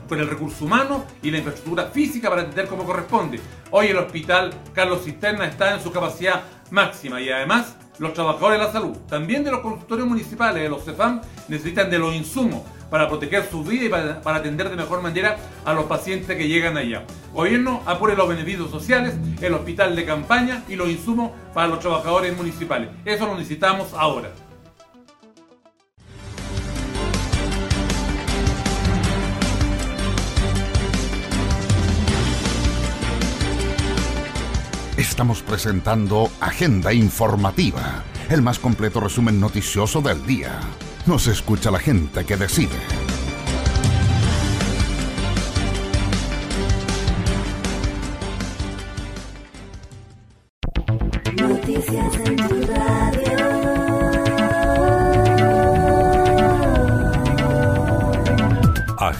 con, 0.08 0.20
el 0.20 0.30
recurso 0.30 0.66
humano 0.66 1.06
y 1.24 1.32
la 1.32 1.38
infraestructura 1.38 1.86
física 1.86 2.30
para 2.30 2.44
atender 2.44 2.68
como 2.68 2.84
corresponde. 2.84 3.40
Hoy 3.72 3.88
el 3.88 3.98
hospital 3.98 4.54
Carlos 4.74 5.04
Cisterna 5.04 5.46
está 5.46 5.74
en 5.74 5.82
su 5.82 5.92
capacidad 5.92 6.44
máxima 6.72 7.22
y 7.22 7.30
además 7.30 7.78
los 8.00 8.14
trabajadores 8.14 8.60
de 8.60 8.66
la 8.66 8.72
salud, 8.72 8.98
también 9.08 9.44
de 9.44 9.52
los 9.52 9.62
consultorios 9.62 10.08
municipales, 10.08 10.64
de 10.64 10.70
los 10.70 10.84
CEFAM, 10.84 11.22
necesitan 11.48 11.90
de 11.90 12.00
los 12.00 12.14
insumos 12.14 12.62
para 12.90 13.08
proteger 13.08 13.50
su 13.50 13.64
vida 13.64 13.86
y 13.86 13.90
para, 13.90 14.38
atender 14.38 14.70
de 14.70 14.76
mejor 14.76 15.02
manera 15.02 15.38
a 15.66 15.74
los 15.74 15.86
pacientes 15.86 16.38
que 16.38 16.48
llegan 16.48 16.78
allá. 16.78 17.04
Gobierno 17.34 17.82
apure 17.86 18.16
los 18.16 18.30
beneficios 18.30 18.70
sociales, 18.70 19.16
el 19.42 19.54
hospital 19.56 19.96
de 19.96 20.06
campaña 20.06 20.64
y 20.68 20.76
los 20.76 20.90
insumos 20.90 21.32
para 21.54 21.68
los 21.68 21.80
trabajadores 21.80 22.38
municipales. 22.38 22.90
Eso 23.04 23.26
lo 23.26 23.36
necesitamos 23.36 23.94
ahora. 23.94 24.30
Estamos 35.14 35.44
presentando 35.44 36.28
Agenda 36.40 36.92
Informativa, 36.92 38.04
el 38.32 38.42
más 38.42 38.58
completo 38.58 39.00
resumen 39.00 39.40
noticioso 39.40 40.02
del 40.02 40.26
día. 40.26 40.60
Nos 41.06 41.28
escucha 41.28 41.70
la 41.70 41.78
gente 41.78 42.26
que 42.26 42.36
decide. 42.36 43.13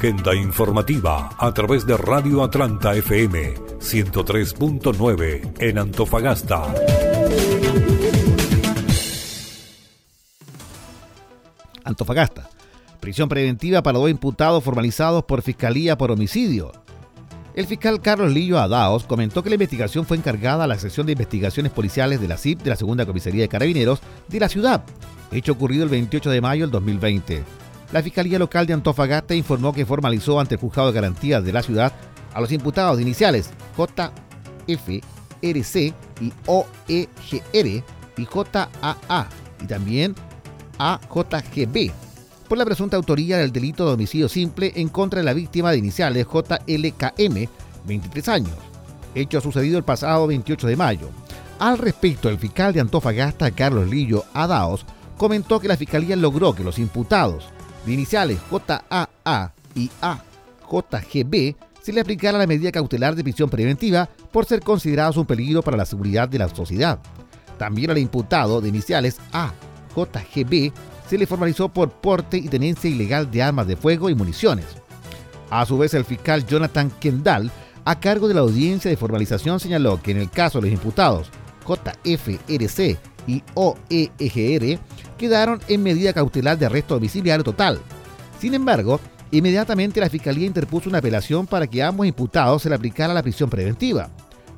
Agenda 0.04 0.36
informativa 0.36 1.30
a 1.38 1.54
través 1.54 1.86
de 1.86 1.96
Radio 1.96 2.44
Atlanta 2.44 2.94
FM 2.94 3.54
103.9 3.80 5.54
en 5.60 5.78
Antofagasta. 5.78 6.74
Antofagasta. 11.86 12.50
Prisión 13.00 13.30
preventiva 13.30 13.82
para 13.82 13.98
dos 13.98 14.10
imputados 14.10 14.62
formalizados 14.62 15.24
por 15.24 15.42
Fiscalía 15.42 15.98
por 15.98 16.12
homicidio. 16.12 16.74
El 17.56 17.66
fiscal 17.66 18.02
Carlos 18.02 18.34
Lillo 18.34 18.60
Adaos 18.60 19.06
comentó 19.06 19.42
que 19.42 19.52
la 19.52 19.56
investigación 19.56 20.06
fue 20.06 20.18
encargada 20.18 20.66
a 20.66 20.68
la 20.68 20.80
sección 20.80 21.06
de 21.06 21.14
investigaciones 21.14 21.72
policiales 21.72 22.20
de 22.20 22.28
la 22.28 22.36
CIP 22.36 22.62
de 22.62 22.72
la 22.72 22.76
Segunda 22.76 23.06
Comisaría 23.06 23.44
de 23.44 23.48
Carabineros 23.48 24.02
de 24.28 24.40
la 24.42 24.50
ciudad, 24.50 24.84
hecho 25.32 25.54
ocurrido 25.54 25.86
el 25.86 25.90
28 25.90 26.30
de 26.30 26.42
mayo 26.42 26.66
del 26.66 26.72
2020. 26.72 27.63
La 27.94 28.02
Fiscalía 28.02 28.40
Local 28.40 28.66
de 28.66 28.74
Antofagasta 28.74 29.36
informó 29.36 29.72
que 29.72 29.86
formalizó 29.86 30.40
ante 30.40 30.56
el 30.56 30.62
Juzgado 30.62 30.88
de 30.88 30.96
Garantías 30.96 31.44
de 31.46 31.54
la 31.54 31.62
ciudad 31.62 31.94
a 32.34 32.42
los 32.42 32.52
imputados 32.52 32.98
de 32.98 33.04
iniciales 33.04 33.52
JF, 33.78 35.04
RC 35.44 35.94
y 36.20 36.34
OEGR 36.48 37.84
y 38.18 38.26
JAA 38.26 39.30
y 39.62 39.68
también 39.68 40.16
AJGB 40.80 41.92
por 42.50 42.58
la 42.58 42.66
presunta 42.66 42.98
autoría 42.98 43.38
del 43.38 43.52
delito 43.52 43.86
de 43.86 43.94
homicidio 43.94 44.28
simple 44.28 44.74
en 44.76 44.90
contra 44.90 45.20
de 45.20 45.26
la 45.26 45.34
víctima 45.34 45.70
de 45.70 45.78
iniciales 45.78 46.26
JLKM, 46.26 47.48
23 47.86 48.28
años, 48.28 48.56
hecho 49.14 49.40
sucedido 49.40 49.78
el 49.78 49.84
pasado 49.84 50.26
28 50.26 50.66
de 50.66 50.76
mayo. 50.76 51.10
Al 51.60 51.78
respecto, 51.78 52.28
el 52.30 52.40
fiscal 52.40 52.74
de 52.74 52.80
Antofagasta, 52.80 53.52
Carlos 53.52 53.88
Lillo 53.88 54.26
Adaos, 54.34 54.84
comentó 55.16 55.60
que 55.60 55.68
la 55.68 55.78
fiscalía 55.78 56.16
logró 56.16 56.56
que 56.56 56.64
los 56.64 56.80
imputados 56.80 57.53
de 57.86 57.94
iniciales 57.94 58.40
JAA 58.50 59.54
y 59.76 59.90
AJGB 60.02 61.56
se 61.82 61.92
le 61.92 62.02
aplicara 62.02 62.38
la 62.38 62.48
medida 62.48 62.72
cautelar 62.72 63.16
de 63.16 63.24
prisión 63.24 63.50
preventiva 63.50 64.10
por 64.32 64.46
ser 64.46 64.62
considerados 64.62 65.18
un 65.18 65.26
peligro 65.26 65.62
para 65.62 65.78
la 65.78 65.86
seguridad 65.86 66.30
de 66.30 66.40
la 66.40 66.48
sociedad. 66.48 67.00
También 67.58 67.92
al 67.92 67.98
imputado 67.98 68.62
de 68.62 68.70
iniciales 68.70 69.18
AJGB 69.34 70.72
se 71.10 71.18
le 71.18 71.28
formalizó 71.28 71.70
por 71.70 71.92
porte 71.92 72.38
y 72.38 72.48
tenencia 72.48 72.90
ilegal 72.90 73.30
de 73.30 73.44
armas 73.44 73.68
de 73.68 73.76
fuego 73.76 74.10
y 74.10 74.16
municiones. 74.16 74.66
A 75.50 75.66
su 75.66 75.78
vez, 75.78 75.94
el 75.94 76.06
fiscal 76.06 76.48
Jonathan 76.48 76.90
Kendall, 77.00 77.52
a 77.86 78.00
cargo 78.00 78.28
de 78.28 78.34
la 78.34 78.40
audiencia 78.40 78.90
de 78.90 78.98
formalización, 78.98 79.60
señaló 79.60 80.02
que 80.02 80.12
en 80.12 80.18
el 80.18 80.30
caso 80.30 80.60
de 80.60 80.70
los 80.70 80.74
imputados 80.74 81.30
JFRC 81.68 82.98
y 83.28 83.44
OEGR 83.54 84.80
quedaron 85.24 85.62
en 85.70 85.82
medida 85.82 86.12
cautelar 86.12 86.58
de 86.58 86.66
arresto 86.66 86.96
domiciliario 86.96 87.44
total. 87.44 87.80
Sin 88.40 88.54
embargo, 88.54 89.00
inmediatamente 89.32 90.02
la 90.02 90.10
Fiscalía 90.10 90.46
interpuso 90.46 90.90
una 90.90 90.98
apelación 90.98 91.48
para 91.48 91.66
que 91.66 91.82
ambos 91.82 92.06
imputados 92.06 92.62
se 92.62 92.70
le 92.70 92.76
aplicara 92.76 93.14
la 93.14 93.24
prisión 93.24 93.50
preventiva. 93.50 94.10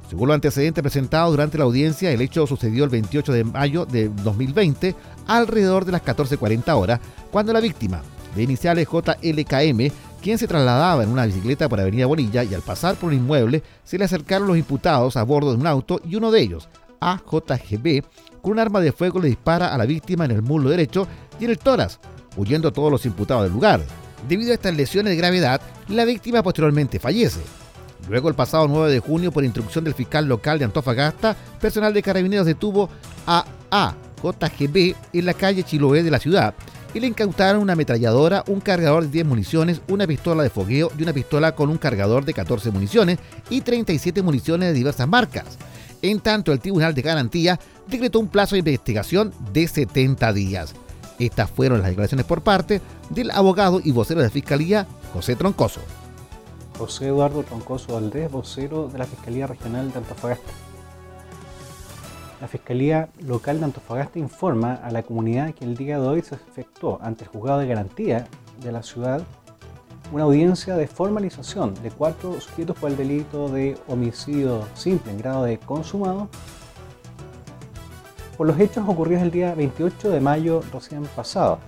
Según 0.09 0.27
los 0.27 0.35
antecedentes 0.35 0.81
presentados 0.81 1.31
durante 1.31 1.59
la 1.59 1.65
audiencia, 1.65 2.11
el 2.11 2.21
hecho 2.21 2.47
sucedió 2.47 2.83
el 2.83 2.89
28 2.89 3.31
de 3.31 3.43
mayo 3.43 3.85
de 3.85 4.09
2020, 4.09 4.95
alrededor 5.27 5.85
de 5.85 5.91
las 5.91 6.03
14.40 6.03 6.75
horas, 6.75 6.99
cuando 7.31 7.53
la 7.53 7.59
víctima, 7.59 8.01
de 8.35 8.43
iniciales 8.43 8.87
JLKM, 8.87 9.91
quien 10.21 10.39
se 10.39 10.47
trasladaba 10.47 11.03
en 11.03 11.09
una 11.09 11.27
bicicleta 11.27 11.69
por 11.69 11.79
Avenida 11.79 12.07
Bonilla 12.07 12.43
y 12.43 12.55
al 12.55 12.63
pasar 12.63 12.95
por 12.95 13.09
un 13.09 13.15
inmueble, 13.15 13.61
se 13.83 13.99
le 13.99 14.05
acercaron 14.05 14.47
los 14.47 14.57
imputados 14.57 15.15
a 15.17 15.23
bordo 15.23 15.51
de 15.51 15.59
un 15.59 15.67
auto 15.67 16.01
y 16.03 16.15
uno 16.15 16.31
de 16.31 16.41
ellos, 16.41 16.67
AJGB, 16.99 18.03
con 18.45 18.51
un 18.51 18.59
arma 18.59 18.79
de 18.79 18.91
fuego 18.91 19.19
le 19.19 19.29
dispara 19.29 19.73
a 19.73 19.77
la 19.79 19.87
víctima 19.87 20.25
en 20.25 20.29
el 20.29 20.43
muslo 20.43 20.69
derecho 20.69 21.07
y 21.39 21.45
en 21.45 21.49
el 21.49 21.57
tórax, 21.57 21.99
huyendo 22.37 22.71
todos 22.71 22.91
los 22.91 23.03
imputados 23.07 23.41
del 23.41 23.51
lugar. 23.51 23.81
Debido 24.29 24.51
a 24.51 24.53
estas 24.53 24.75
lesiones 24.75 25.09
de 25.09 25.17
gravedad, 25.17 25.59
la 25.87 26.05
víctima 26.05 26.43
posteriormente 26.43 26.99
fallece. 26.99 27.39
Luego, 28.07 28.29
el 28.29 28.35
pasado 28.35 28.67
9 28.67 28.91
de 28.91 28.99
junio, 28.99 29.31
por 29.31 29.43
instrucción 29.43 29.83
del 29.83 29.95
fiscal 29.95 30.27
local 30.27 30.59
de 30.59 30.65
Antofagasta, 30.65 31.35
personal 31.59 31.91
de 31.91 32.03
carabineros 32.03 32.45
detuvo 32.45 32.87
a 33.25 33.45
AJGB 33.71 34.93
en 35.13 35.25
la 35.25 35.33
calle 35.33 35.63
Chiloé 35.63 36.03
de 36.03 36.11
la 36.11 36.19
ciudad 36.19 36.53
y 36.93 36.99
le 36.99 37.07
incautaron 37.07 37.63
una 37.63 37.73
ametralladora, 37.73 38.43
un 38.45 38.61
cargador 38.61 39.05
de 39.05 39.09
10 39.09 39.25
municiones, 39.25 39.81
una 39.87 40.05
pistola 40.05 40.43
de 40.43 40.51
fogueo 40.51 40.91
y 40.99 41.01
una 41.01 41.13
pistola 41.13 41.55
con 41.55 41.71
un 41.71 41.79
cargador 41.79 42.25
de 42.25 42.35
14 42.35 42.69
municiones 42.69 43.17
y 43.49 43.61
37 43.61 44.21
municiones 44.21 44.69
de 44.69 44.73
diversas 44.75 45.07
marcas. 45.07 45.57
En 46.01 46.19
tanto, 46.19 46.51
el 46.51 46.59
Tribunal 46.59 46.93
de 46.93 47.01
Garantía 47.01 47.59
decretó 47.87 48.19
un 48.19 48.27
plazo 48.27 48.55
de 48.55 48.59
investigación 48.59 49.33
de 49.53 49.67
70 49.67 50.33
días. 50.33 50.75
Estas 51.19 51.49
fueron 51.49 51.79
las 51.79 51.89
declaraciones 51.89 52.25
por 52.25 52.41
parte 52.41 52.81
del 53.09 53.31
abogado 53.31 53.79
y 53.83 53.91
vocero 53.91 54.19
de 54.19 54.27
la 54.27 54.31
Fiscalía, 54.31 54.85
José 55.13 55.35
Troncoso. 55.35 55.81
José 56.77 57.07
Eduardo 57.07 57.43
Troncoso 57.43 57.93
Valdés, 57.93 58.29
vocero 58.29 58.89
de 58.89 58.97
la 58.97 59.05
Fiscalía 59.05 59.47
Regional 59.47 59.91
de 59.91 59.99
Antofagasta. 59.99 60.51
La 62.41 62.49
Fiscalía 62.49 63.09
Local 63.21 63.59
de 63.59 63.65
Antofagasta 63.65 64.19
informa 64.19 64.73
a 64.73 64.91
la 64.91 65.03
comunidad 65.03 65.53
que 65.53 65.63
el 65.63 65.77
día 65.77 65.99
de 65.99 66.07
hoy 66.07 66.21
se 66.21 66.35
efectuó 66.35 66.99
ante 67.01 67.23
el 67.23 67.29
Juzgado 67.29 67.59
de 67.59 67.67
Garantía 67.67 68.27
de 68.61 68.71
la 68.73 68.83
ciudad 68.83 69.25
una 70.11 70.23
audiencia 70.23 70.75
de 70.75 70.87
formalización 70.87 71.73
de 71.81 71.91
cuatro 71.91 72.39
sujetos 72.39 72.77
por 72.77 72.91
el 72.91 72.97
delito 72.97 73.49
de 73.49 73.77
homicidio 73.87 74.67
simple 74.75 75.11
en 75.11 75.17
grado 75.17 75.43
de 75.43 75.57
consumado 75.57 76.29
por 78.37 78.47
los 78.47 78.59
hechos 78.59 78.87
ocurridos 78.87 79.23
el 79.23 79.31
día 79.31 79.55
28 79.55 80.09
de 80.09 80.19
mayo 80.19 80.61
recién 80.73 81.03
pasado, 81.15 81.59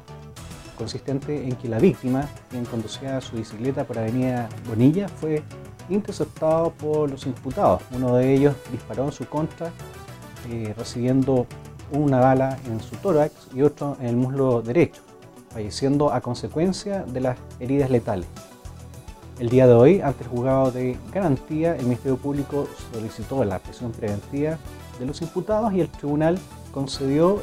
consistente 0.78 1.48
en 1.48 1.56
que 1.56 1.70
la 1.70 1.80
víctima, 1.80 2.28
quien 2.50 2.66
conducía 2.66 3.22
su 3.22 3.38
bicicleta 3.38 3.86
por 3.86 3.98
Avenida 3.98 4.50
Bonilla, 4.68 5.08
fue 5.08 5.44
interceptado 5.90 6.72
por 6.72 7.10
los 7.10 7.26
imputados. 7.26 7.82
Uno 7.96 8.16
de 8.18 8.34
ellos 8.34 8.56
disparó 8.70 9.06
en 9.06 9.12
su 9.14 9.26
contra, 9.30 9.72
eh, 10.50 10.74
recibiendo 10.78 11.48
una 11.92 12.20
bala 12.20 12.60
en 12.66 12.82
su 12.82 12.98
tórax 12.98 13.48
y 13.54 13.62
otro 13.62 13.96
en 14.02 14.08
el 14.08 14.16
muslo 14.18 14.62
derecho, 14.62 15.02
falleciendo 15.50 16.12
a 16.12 16.22
consecuencia 16.22 17.04
de 17.04 17.22
las 17.22 17.38
heridas 17.60 17.90
letales. 17.90 18.28
El 19.40 19.50
día 19.50 19.68
de 19.68 19.74
hoy, 19.74 20.02
ante 20.02 20.24
el 20.24 20.30
juzgado 20.30 20.72
de 20.72 20.98
garantía, 21.14 21.76
el 21.76 21.84
Ministerio 21.84 22.18
Público 22.18 22.68
solicitó 22.92 23.44
la 23.46 23.60
prisión 23.60 23.92
preventiva 23.92 24.58
de 25.00 25.06
los 25.06 25.22
imputados 25.22 25.74
y 25.74 25.82
el 25.82 25.90
tribunal 25.90 26.40
concedió 26.72 27.42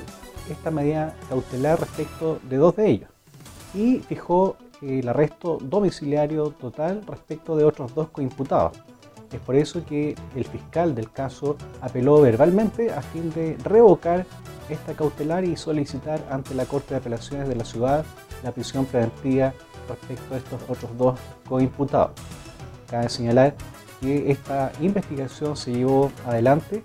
esta 0.50 0.70
medida 0.70 1.14
cautelar 1.28 1.78
respecto 1.78 2.40
de 2.48 2.56
dos 2.56 2.76
de 2.76 2.90
ellos 2.90 3.10
y 3.74 3.98
fijó 4.00 4.56
el 4.82 5.08
arresto 5.08 5.58
domiciliario 5.60 6.50
total 6.50 7.02
respecto 7.06 7.56
de 7.56 7.64
otros 7.64 7.94
dos 7.94 8.08
coimputados. 8.10 8.76
Es 9.34 9.40
por 9.40 9.56
eso 9.56 9.84
que 9.84 10.14
el 10.36 10.44
fiscal 10.44 10.94
del 10.94 11.10
caso 11.10 11.56
apeló 11.80 12.20
verbalmente 12.20 12.92
a 12.92 13.02
fin 13.02 13.32
de 13.34 13.56
revocar 13.64 14.24
esta 14.68 14.94
cautelar 14.94 15.44
y 15.44 15.56
solicitar 15.56 16.24
ante 16.30 16.54
la 16.54 16.66
Corte 16.66 16.94
de 16.94 17.00
Apelaciones 17.00 17.48
de 17.48 17.56
la 17.56 17.64
ciudad 17.64 18.04
la 18.44 18.52
prisión 18.52 18.86
preventiva 18.86 19.52
respecto 19.88 20.34
a 20.34 20.38
estos 20.38 20.62
otros 20.68 20.96
dos 20.96 21.18
coimputados. 21.48 22.12
Cabe 22.88 23.08
señalar 23.08 23.54
que 24.00 24.30
esta 24.30 24.70
investigación 24.80 25.56
se 25.56 25.72
llevó 25.72 26.12
adelante 26.26 26.84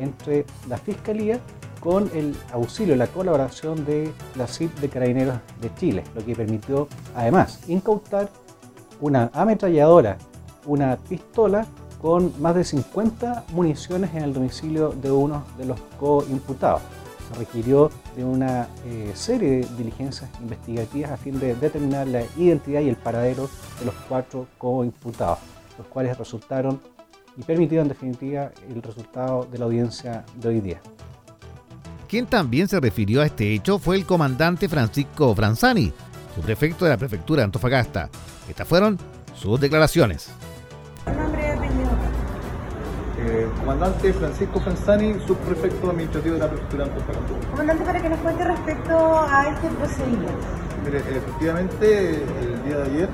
entre 0.00 0.44
la 0.68 0.76
Fiscalía 0.76 1.38
con 1.78 2.10
el 2.12 2.34
auxilio, 2.52 2.96
la 2.96 3.06
colaboración 3.06 3.84
de 3.84 4.10
la 4.34 4.48
CIP 4.48 4.74
de 4.80 4.88
Carabineros 4.88 5.36
de 5.60 5.72
Chile, 5.76 6.02
lo 6.14 6.24
que 6.24 6.34
permitió 6.34 6.88
además 7.14 7.60
incautar 7.68 8.30
una 9.00 9.30
ametralladora, 9.32 10.18
una 10.66 10.96
pistola 10.96 11.66
con 12.04 12.38
más 12.38 12.54
de 12.54 12.64
50 12.64 13.46
municiones 13.54 14.14
en 14.14 14.24
el 14.24 14.34
domicilio 14.34 14.90
de 14.90 15.10
uno 15.10 15.42
de 15.56 15.64
los 15.64 15.80
co-imputados. 15.98 16.82
Se 17.32 17.38
requirió 17.38 17.90
de 18.14 18.22
una 18.22 18.68
eh, 18.84 19.12
serie 19.14 19.60
de 19.60 19.66
diligencias 19.78 20.28
investigativas 20.42 21.12
a 21.12 21.16
fin 21.16 21.40
de 21.40 21.54
determinar 21.54 22.06
la 22.06 22.22
identidad 22.36 22.82
y 22.82 22.90
el 22.90 22.96
paradero 22.96 23.48
de 23.80 23.86
los 23.86 23.94
cuatro 24.06 24.46
co-imputados, 24.58 25.38
los 25.78 25.86
cuales 25.86 26.18
resultaron 26.18 26.78
y 27.38 27.42
permitieron 27.42 27.86
en 27.86 27.88
definitiva 27.88 28.50
el 28.68 28.82
resultado 28.82 29.48
de 29.50 29.56
la 29.56 29.64
audiencia 29.64 30.26
de 30.38 30.48
hoy 30.50 30.60
día. 30.60 30.82
Quien 32.06 32.26
también 32.26 32.68
se 32.68 32.80
refirió 32.80 33.22
a 33.22 33.24
este 33.24 33.54
hecho 33.54 33.78
fue 33.78 33.96
el 33.96 34.04
comandante 34.04 34.68
Francisco 34.68 35.34
Franzani, 35.34 35.90
subprefecto 36.34 36.84
de 36.84 36.90
la 36.90 36.98
prefectura 36.98 37.40
de 37.40 37.44
Antofagasta. 37.44 38.10
Estas 38.46 38.68
fueron 38.68 38.98
sus 39.34 39.58
declaraciones. 39.58 40.28
Comandante 43.60 44.12
Francisco 44.12 44.60
Franzani, 44.60 45.14
subprefecto 45.26 45.90
administrativo 45.90 46.34
de 46.34 46.40
la 46.40 46.48
prefectura 46.48 46.84
de 46.84 46.90
Antofagasta. 46.90 47.50
Comandante, 47.50 47.84
para 47.84 48.02
que 48.02 48.08
nos 48.08 48.18
cuente 48.18 48.44
respecto 48.44 49.20
a 49.20 49.48
este 49.48 49.68
procedimiento. 49.68 50.32
Mire, 50.84 50.98
efectivamente, 50.98 52.24
el 52.42 52.64
día 52.64 52.76
de 52.76 52.82
ayer, 52.82 53.08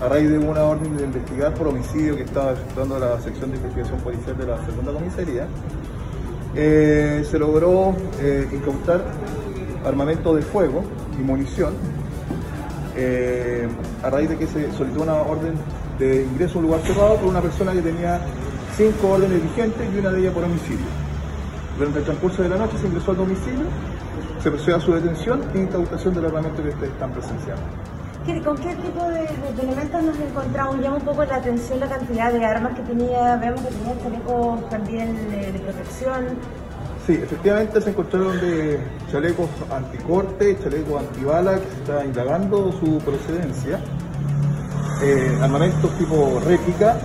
a 0.00 0.08
raíz 0.08 0.30
de 0.30 0.38
una 0.38 0.62
orden 0.62 0.96
de 0.96 1.04
investigar 1.04 1.52
por 1.54 1.68
homicidio 1.68 2.16
que 2.16 2.22
estaba 2.22 2.52
efectuando 2.52 2.98
la 2.98 3.20
sección 3.20 3.50
de 3.50 3.58
investigación 3.58 4.00
policial 4.00 4.36
de 4.38 4.46
la 4.46 4.64
segunda 4.64 4.92
comisaría, 4.92 5.46
eh, 6.54 7.24
se 7.30 7.38
logró 7.38 7.94
eh, 8.20 8.48
incautar 8.52 9.04
armamento 9.84 10.34
de 10.34 10.42
fuego 10.42 10.84
y 11.18 11.22
munición 11.22 11.74
eh, 12.96 13.66
a 14.02 14.10
raíz 14.10 14.28
de 14.28 14.36
que 14.36 14.46
se 14.46 14.70
solicitó 14.72 15.02
una 15.02 15.14
orden 15.14 15.54
de 15.98 16.24
ingreso 16.24 16.54
a 16.54 16.58
un 16.58 16.66
lugar 16.66 16.80
cerrado 16.82 17.16
por 17.16 17.28
una 17.28 17.40
persona 17.40 17.72
que 17.72 17.80
tenía 17.80 18.20
cinco 18.76 19.10
órdenes 19.10 19.42
vigentes 19.42 19.88
y 19.94 19.98
una 19.98 20.10
de 20.10 20.20
ellas 20.20 20.34
por 20.34 20.44
homicidio. 20.44 20.86
Durante 21.78 21.98
el 22.00 22.04
transcurso 22.04 22.42
de 22.42 22.48
la 22.48 22.56
noche 22.56 22.78
se 22.78 22.86
ingresó 22.86 23.10
al 23.12 23.16
domicilio, 23.18 23.64
se 24.42 24.50
procedió 24.50 24.76
a 24.76 24.80
su 24.80 24.92
detención 24.92 25.42
e 25.54 25.58
incautación 25.58 26.14
del 26.14 26.26
armamento 26.26 26.62
que 26.62 26.68
ustedes 26.70 26.92
están 26.92 27.12
presenciando. 27.12 27.62
¿Con 28.44 28.56
qué 28.56 28.76
tipo 28.76 29.04
de, 29.08 29.22
de, 29.22 29.62
elementos 29.62 30.02
nos 30.02 30.16
encontramos? 30.16 30.78
Llama 30.78 30.96
un 30.96 31.02
poco 31.02 31.24
la 31.24 31.36
atención 31.36 31.80
la 31.80 31.88
cantidad 31.88 32.32
de 32.32 32.44
armas 32.44 32.74
que 32.74 32.82
tenía, 32.82 33.36
vemos 33.36 33.60
que 33.62 33.68
tenía 33.68 34.00
chalecos 34.00 34.70
también 34.70 35.30
de, 35.30 35.52
de 35.52 35.58
protección. 35.58 36.26
Sí, 37.04 37.14
efectivamente 37.14 37.80
se 37.80 37.90
encontraron 37.90 38.40
de 38.40 38.78
chalecos 39.10 39.48
anticorte, 39.72 40.56
chalecos 40.62 41.00
antibala, 41.02 41.56
que 41.56 41.64
se 41.68 41.76
está 41.78 42.04
indagando 42.04 42.70
su 42.72 42.98
procedencia, 42.98 43.80
eh, 45.02 45.38
armamentos 45.42 45.90
tipo 45.98 46.40
réplica, 46.46 46.98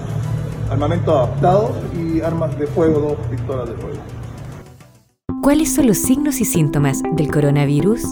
armamentos 0.69 1.13
adaptados 1.13 1.71
y 1.95 2.21
armas 2.21 2.57
de 2.57 2.67
fuego, 2.67 3.00
dos 3.00 3.27
pistolas 3.27 3.69
de 3.69 3.75
fuego. 3.75 3.97
¿Cuáles 5.41 5.74
son 5.74 5.88
los 5.88 5.97
signos 5.97 6.41
y 6.41 6.45
síntomas 6.45 7.01
del 7.13 7.31
coronavirus? 7.31 8.03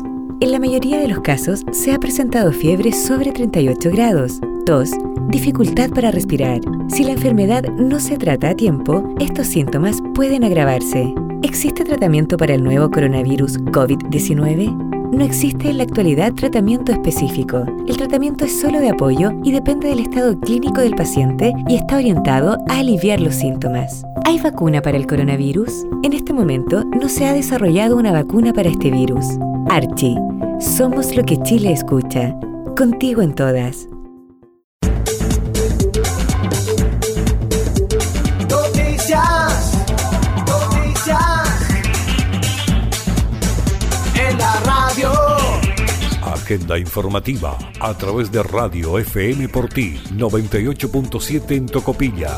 En 0.42 0.52
la 0.52 0.60
mayoría 0.60 1.00
de 1.00 1.08
los 1.08 1.22
casos 1.22 1.64
se 1.72 1.94
ha 1.94 2.00
presentado 2.00 2.52
fiebre 2.52 2.92
sobre 2.92 3.32
38 3.32 3.90
grados, 3.92 4.40
tos, 4.66 4.92
dificultad 5.30 5.90
para 5.90 6.12
respirar. 6.12 6.62
Si 6.88 7.04
la 7.04 7.12
enfermedad 7.12 7.64
no 7.64 8.00
se 8.00 8.18
trata 8.18 8.50
a 8.50 8.56
tiempo, 8.56 9.04
estos 9.20 9.48
síntomas 9.48 9.98
pueden 10.14 10.44
agravarse. 10.44 11.14
¿Existe 11.42 11.84
tratamiento 11.84 12.38
para 12.38 12.54
el 12.54 12.64
nuevo 12.64 12.90
coronavirus 12.90 13.60
COVID-19? 13.66 14.85
No 15.12 15.24
existe 15.24 15.70
en 15.70 15.78
la 15.78 15.84
actualidad 15.84 16.34
tratamiento 16.34 16.92
específico. 16.92 17.66
El 17.88 17.98
tratamiento 17.98 18.46
es 18.46 18.60
solo 18.60 18.80
de 18.80 18.90
apoyo 18.90 19.32
y 19.44 19.52
depende 19.52 19.88
del 19.88 20.00
estado 20.00 20.38
clínico 20.40 20.82
del 20.82 20.96
paciente 20.96 21.54
y 21.68 21.76
está 21.76 21.98
orientado 21.98 22.58
a 22.68 22.80
aliviar 22.80 23.20
los 23.20 23.36
síntomas. 23.36 24.04
¿Hay 24.26 24.40
vacuna 24.40 24.82
para 24.82 24.98
el 24.98 25.08
coronavirus? 25.08 25.86
En 26.04 26.14
este 26.14 26.34
momento 26.34 26.84
no 26.84 27.08
se 27.10 27.26
ha 27.26 27.34
desarrollado 27.34 27.98
una 27.98 28.12
vacuna 28.12 28.52
para 28.54 28.70
este 28.70 28.92
virus. 28.92 29.26
Archie, 29.70 30.18
somos 30.60 31.16
lo 31.16 31.24
que 31.24 31.38
Chile 31.44 31.72
escucha. 31.72 32.36
Contigo 32.76 33.22
en 33.22 33.34
todas. 33.34 33.88
Agenda 46.46 46.78
informativa 46.78 47.58
a 47.80 47.98
través 47.98 48.32
de 48.32 48.44
Radio 48.44 49.00
FM 49.00 49.50
por 49.50 49.68
ti 49.68 50.00
98.7 50.12 51.52
en 51.56 51.66
Tocopilla. 51.66 52.38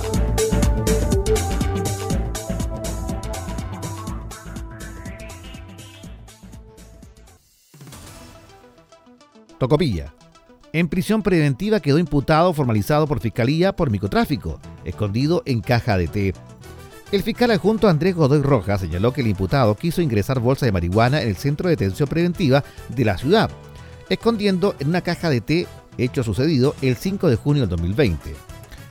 Tocopilla. 9.57 10.13
En 10.71 10.87
prisión 10.87 11.21
preventiva 11.21 11.81
quedó 11.81 11.99
imputado 11.99 12.53
formalizado 12.53 13.07
por 13.07 13.19
Fiscalía 13.19 13.75
por 13.75 13.89
microtráfico, 13.89 14.61
escondido 14.85 15.43
en 15.45 15.59
caja 15.59 15.97
de 15.97 16.07
té. 16.07 16.33
El 17.11 17.23
fiscal 17.23 17.51
adjunto 17.51 17.89
Andrés 17.89 18.15
Godoy 18.15 18.41
Rojas 18.41 18.79
señaló 18.79 19.11
que 19.11 19.19
el 19.19 19.27
imputado 19.27 19.75
quiso 19.75 20.01
ingresar 20.01 20.39
bolsa 20.39 20.65
de 20.65 20.71
marihuana 20.71 21.21
en 21.21 21.27
el 21.27 21.35
centro 21.35 21.67
de 21.67 21.75
detención 21.75 22.07
preventiva 22.07 22.63
de 22.87 23.05
la 23.05 23.17
ciudad, 23.17 23.49
escondiendo 24.09 24.75
en 24.79 24.89
una 24.89 25.01
caja 25.01 25.29
de 25.29 25.41
té 25.41 25.67
hecho 25.97 26.23
sucedido 26.23 26.75
el 26.81 26.95
5 26.95 27.29
de 27.29 27.35
junio 27.35 27.61
del 27.63 27.69
2020. 27.69 28.35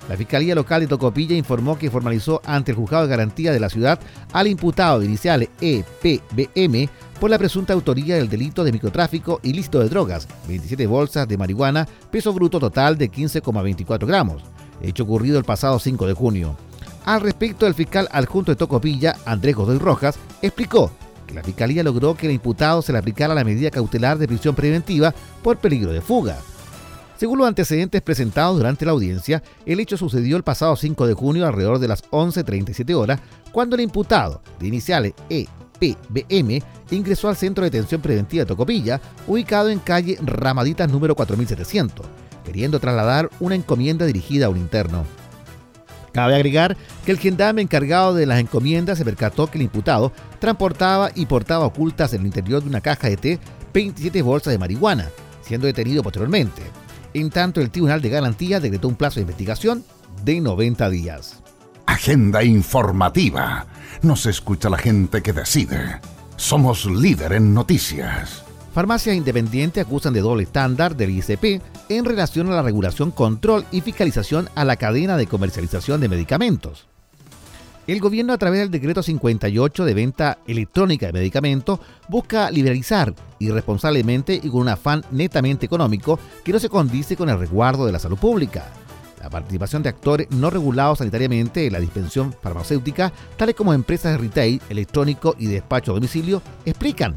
La 0.09 0.17
Fiscalía 0.17 0.55
Local 0.55 0.83
de 0.83 0.87
Tocopilla 0.87 1.35
informó 1.35 1.77
que 1.79 1.91
formalizó 1.91 2.41
ante 2.45 2.71
el 2.71 2.77
Juzgado 2.77 3.05
de 3.05 3.11
Garantía 3.11 3.53
de 3.53 3.59
la 3.59 3.69
ciudad 3.69 3.99
al 4.33 4.47
imputado 4.47 5.01
de 5.01 5.07
iniciales 5.07 5.49
EPBM 5.61 6.89
por 7.19 7.31
la 7.31 7.39
presunta 7.39 7.73
autoría 7.73 8.17
del 8.17 8.29
delito 8.29 8.63
de 8.63 8.73
microtráfico 8.73 9.41
ilícito 9.43 9.81
de 9.81 9.89
drogas, 9.89 10.29
27 10.47 10.87
bolsas 10.87 11.27
de 11.27 11.37
marihuana, 11.37 11.89
peso 12.11 12.33
bruto 12.33 12.61
total 12.61 12.97
de 12.97 13.11
15,24 13.11 14.07
gramos, 14.07 14.43
hecho 14.81 15.03
ocurrido 15.03 15.39
el 15.39 15.45
pasado 15.45 15.79
5 15.79 16.07
de 16.07 16.13
junio. 16.13 16.57
Al 17.05 17.21
respecto, 17.21 17.67
el 17.67 17.75
fiscal 17.75 18.09
adjunto 18.13 18.53
de 18.53 18.57
Tocopilla, 18.57 19.17
Andrés 19.25 19.55
Godoy 19.55 19.79
Rojas, 19.79 20.19
explicó 20.43 20.91
la 21.35 21.43
Fiscalía 21.43 21.83
logró 21.83 22.15
que 22.15 22.27
el 22.27 22.33
imputado 22.33 22.83
se 22.83 22.93
le 22.93 22.99
aplicara 22.99 23.35
la 23.35 23.45
medida 23.45 23.71
cautelar 23.71 24.19
de 24.19 24.29
prisión 24.29 24.55
preventiva 24.55 25.15
por 25.43 25.59
peligro 25.59 25.93
de 25.93 26.01
fuga. 26.01 26.39
Según 27.17 27.39
los 27.39 27.49
antecedentes 27.49 28.03
presentados 28.03 28.59
durante 28.59 28.85
la 28.85 28.93
audiencia, 28.93 29.43
el 29.65 29.81
hecho 29.81 29.97
sucedió 29.97 30.37
el 30.37 30.43
pasado 30.43 30.77
5 30.77 31.07
de 31.07 31.15
junio 31.15 31.47
alrededor 31.47 31.79
de 31.79 31.89
las 31.89 32.05
11.37 32.11 32.95
horas, 32.95 33.21
cuando 33.53 33.75
el 33.75 33.83
imputado, 33.83 34.43
de 34.61 34.67
iniciales 34.67 35.15
EPBM, 35.31 36.63
ingresó 36.91 37.31
al 37.31 37.37
Centro 37.37 37.65
de 37.65 37.71
Detención 37.71 38.03
Preventiva 38.03 38.45
de 38.45 38.49
Tocopilla, 38.49 39.01
ubicado 39.27 39.71
en 39.71 39.79
calle 39.79 40.19
Ramaditas 40.23 40.91
número 40.91 41.15
4700, 41.15 42.05
queriendo 42.45 42.81
trasladar 42.81 43.31
una 43.41 43.55
encomienda 43.55 44.05
dirigida 44.05 44.47
a 44.47 44.51
un 44.51 44.59
interno. 44.59 45.05
Cabe 46.17 46.35
agregar 46.35 46.79
que 47.05 47.13
el 47.13 47.19
gendarme 47.19 47.61
encargado 47.61 48.15
de 48.15 48.25
las 48.25 48.41
encomiendas 48.41 48.97
se 48.97 49.05
percató 49.05 49.49
que 49.49 49.59
el 49.59 49.65
imputado 49.65 50.13
transportaba 50.39 51.11
y 51.15 51.27
portaba 51.27 51.67
ocultas 51.67 52.15
en 52.15 52.23
el 52.23 52.29
interior 52.29 52.63
de 52.63 52.71
una 52.71 52.81
caja 52.81 53.11
de 53.11 53.19
té 53.19 53.39
27 53.75 54.23
bolsas 54.23 54.53
de 54.53 54.59
marihuana, 54.59 55.11
siendo 55.43 55.67
detenido 55.67 56.03
posteriormente. 56.03 56.63
En 57.13 57.29
tanto, 57.29 57.61
el 57.61 57.69
Tribunal 57.69 58.01
de 58.01 58.09
Garantía 58.09 58.61
decretó 58.61 58.89
un 58.89 58.95
plazo 58.95 59.17
de 59.17 59.25
investigación 59.25 59.85
de 60.25 60.41
90 60.41 60.89
días. 60.89 61.43
Agenda 61.85 62.43
informativa. 62.43 63.67
Nos 64.01 64.25
escucha 64.25 64.71
la 64.71 64.79
gente 64.79 65.23
que 65.23 65.35
decide. 65.35 66.01
Somos 66.37 66.87
líder 66.87 67.35
en 67.35 67.53
noticias. 67.53 68.46
Farmacias 68.77 69.17
independientes 69.17 69.87
acusan 69.87 70.13
de 70.13 70.21
doble 70.21 70.43
estándar 70.43 70.99
del 70.99 71.09
ICP 71.09 71.63
en 71.89 72.05
relación 72.05 72.53
a 72.53 72.57
la 72.57 72.61
regulación, 72.61 73.11
control 73.11 73.65
y 73.73 73.81
fiscalización 73.81 74.51
a 74.55 74.67
la 74.67 74.77
cadena 74.77 75.17
de 75.17 75.27
comercialización 75.27 75.99
de 75.99 76.11
medicamentos. 76.11 76.87
El 77.87 78.01
gobierno 78.01 78.35
a 78.35 78.37
través 78.37 78.61
del 78.61 78.71
decreto 78.71 79.03
58 79.03 79.83
de 79.83 79.95
venta 79.95 80.39
electrónica 80.47 81.07
de 81.07 81.15
medicamentos 81.15 81.81
busca 82.11 82.51
liberalizar 82.51 83.15
irresponsablemente 83.39 84.35
y 84.35 84.51
con 84.51 84.61
un 84.61 84.69
afán 84.69 85.03
netamente 85.11 85.65
económico 85.65 86.19
que 86.45 86.53
no 86.53 86.59
se 86.59 86.69
condice 86.69 87.17
con 87.17 87.31
el 87.31 87.39
resguardo 87.39 87.87
de 87.87 87.93
la 87.93 87.99
salud 87.99 88.19
pública. 88.19 88.67
La 89.23 89.31
participación 89.31 89.83
de 89.85 89.89
actores 89.89 90.31
no 90.33 90.51
regulados 90.51 90.99
sanitariamente 90.99 91.67
en 91.67 91.73
la 91.73 91.81
dispensión 91.81 92.35
farmacéutica, 92.43 93.11
tales 93.39 93.55
como 93.55 93.73
empresas 93.73 94.13
de 94.13 94.19
retail, 94.19 94.61
electrónico 94.69 95.35
y 95.39 95.47
despacho 95.47 95.93
a 95.93 95.95
domicilio, 95.95 96.43
explican. 96.67 97.15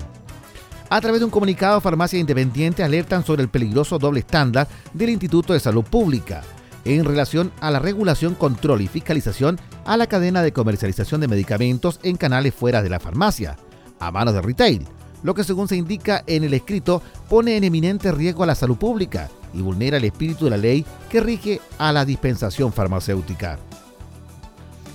A 0.91 1.01
través 1.01 1.21
de 1.21 1.25
un 1.25 1.31
comunicado, 1.31 1.79
farmacias 1.81 2.19
independientes 2.19 2.83
alertan 2.83 3.23
sobre 3.23 3.43
el 3.43 3.49
peligroso 3.49 3.99
doble 3.99 4.21
estándar 4.21 4.67
del 4.93 5.11
Instituto 5.11 5.53
de 5.53 5.59
Salud 5.59 5.83
Pública 5.83 6.41
en 6.83 7.05
relación 7.05 7.51
a 7.59 7.69
la 7.69 7.77
regulación, 7.77 8.33
control 8.33 8.81
y 8.81 8.87
fiscalización 8.87 9.59
a 9.85 9.97
la 9.97 10.07
cadena 10.07 10.41
de 10.41 10.51
comercialización 10.51 11.21
de 11.21 11.27
medicamentos 11.27 11.99
en 12.01 12.17
canales 12.17 12.55
fuera 12.55 12.81
de 12.81 12.89
la 12.89 12.99
farmacia, 12.99 13.57
a 13.99 14.11
manos 14.11 14.33
de 14.33 14.41
retail, 14.41 14.87
lo 15.21 15.35
que 15.35 15.43
según 15.43 15.67
se 15.67 15.75
indica 15.75 16.23
en 16.25 16.43
el 16.43 16.55
escrito 16.55 17.03
pone 17.29 17.55
en 17.55 17.65
eminente 17.65 18.11
riesgo 18.11 18.41
a 18.41 18.47
la 18.47 18.55
salud 18.55 18.77
pública 18.77 19.29
y 19.53 19.61
vulnera 19.61 19.97
el 19.97 20.05
espíritu 20.05 20.45
de 20.45 20.51
la 20.51 20.57
ley 20.57 20.83
que 21.09 21.19
rige 21.19 21.61
a 21.77 21.91
la 21.91 22.03
dispensación 22.03 22.73
farmacéutica. 22.73 23.59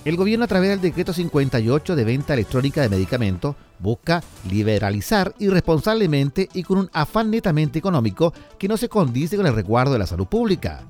El 0.03 0.17
gobierno 0.17 0.45
a 0.45 0.47
través 0.47 0.71
del 0.71 0.81
decreto 0.81 1.13
58 1.13 1.95
de 1.95 2.03
venta 2.03 2.33
electrónica 2.33 2.81
de 2.81 2.89
medicamentos 2.89 3.55
busca 3.79 4.23
liberalizar 4.49 5.33
irresponsablemente 5.39 6.49
y 6.53 6.63
con 6.63 6.77
un 6.77 6.89
afán 6.93 7.31
netamente 7.31 7.79
económico 7.79 8.33
que 8.57 8.67
no 8.67 8.77
se 8.77 8.89
condice 8.89 9.37
con 9.37 9.45
el 9.45 9.55
resguardo 9.55 9.93
de 9.93 9.99
la 9.99 10.07
salud 10.07 10.27
pública. 10.27 10.81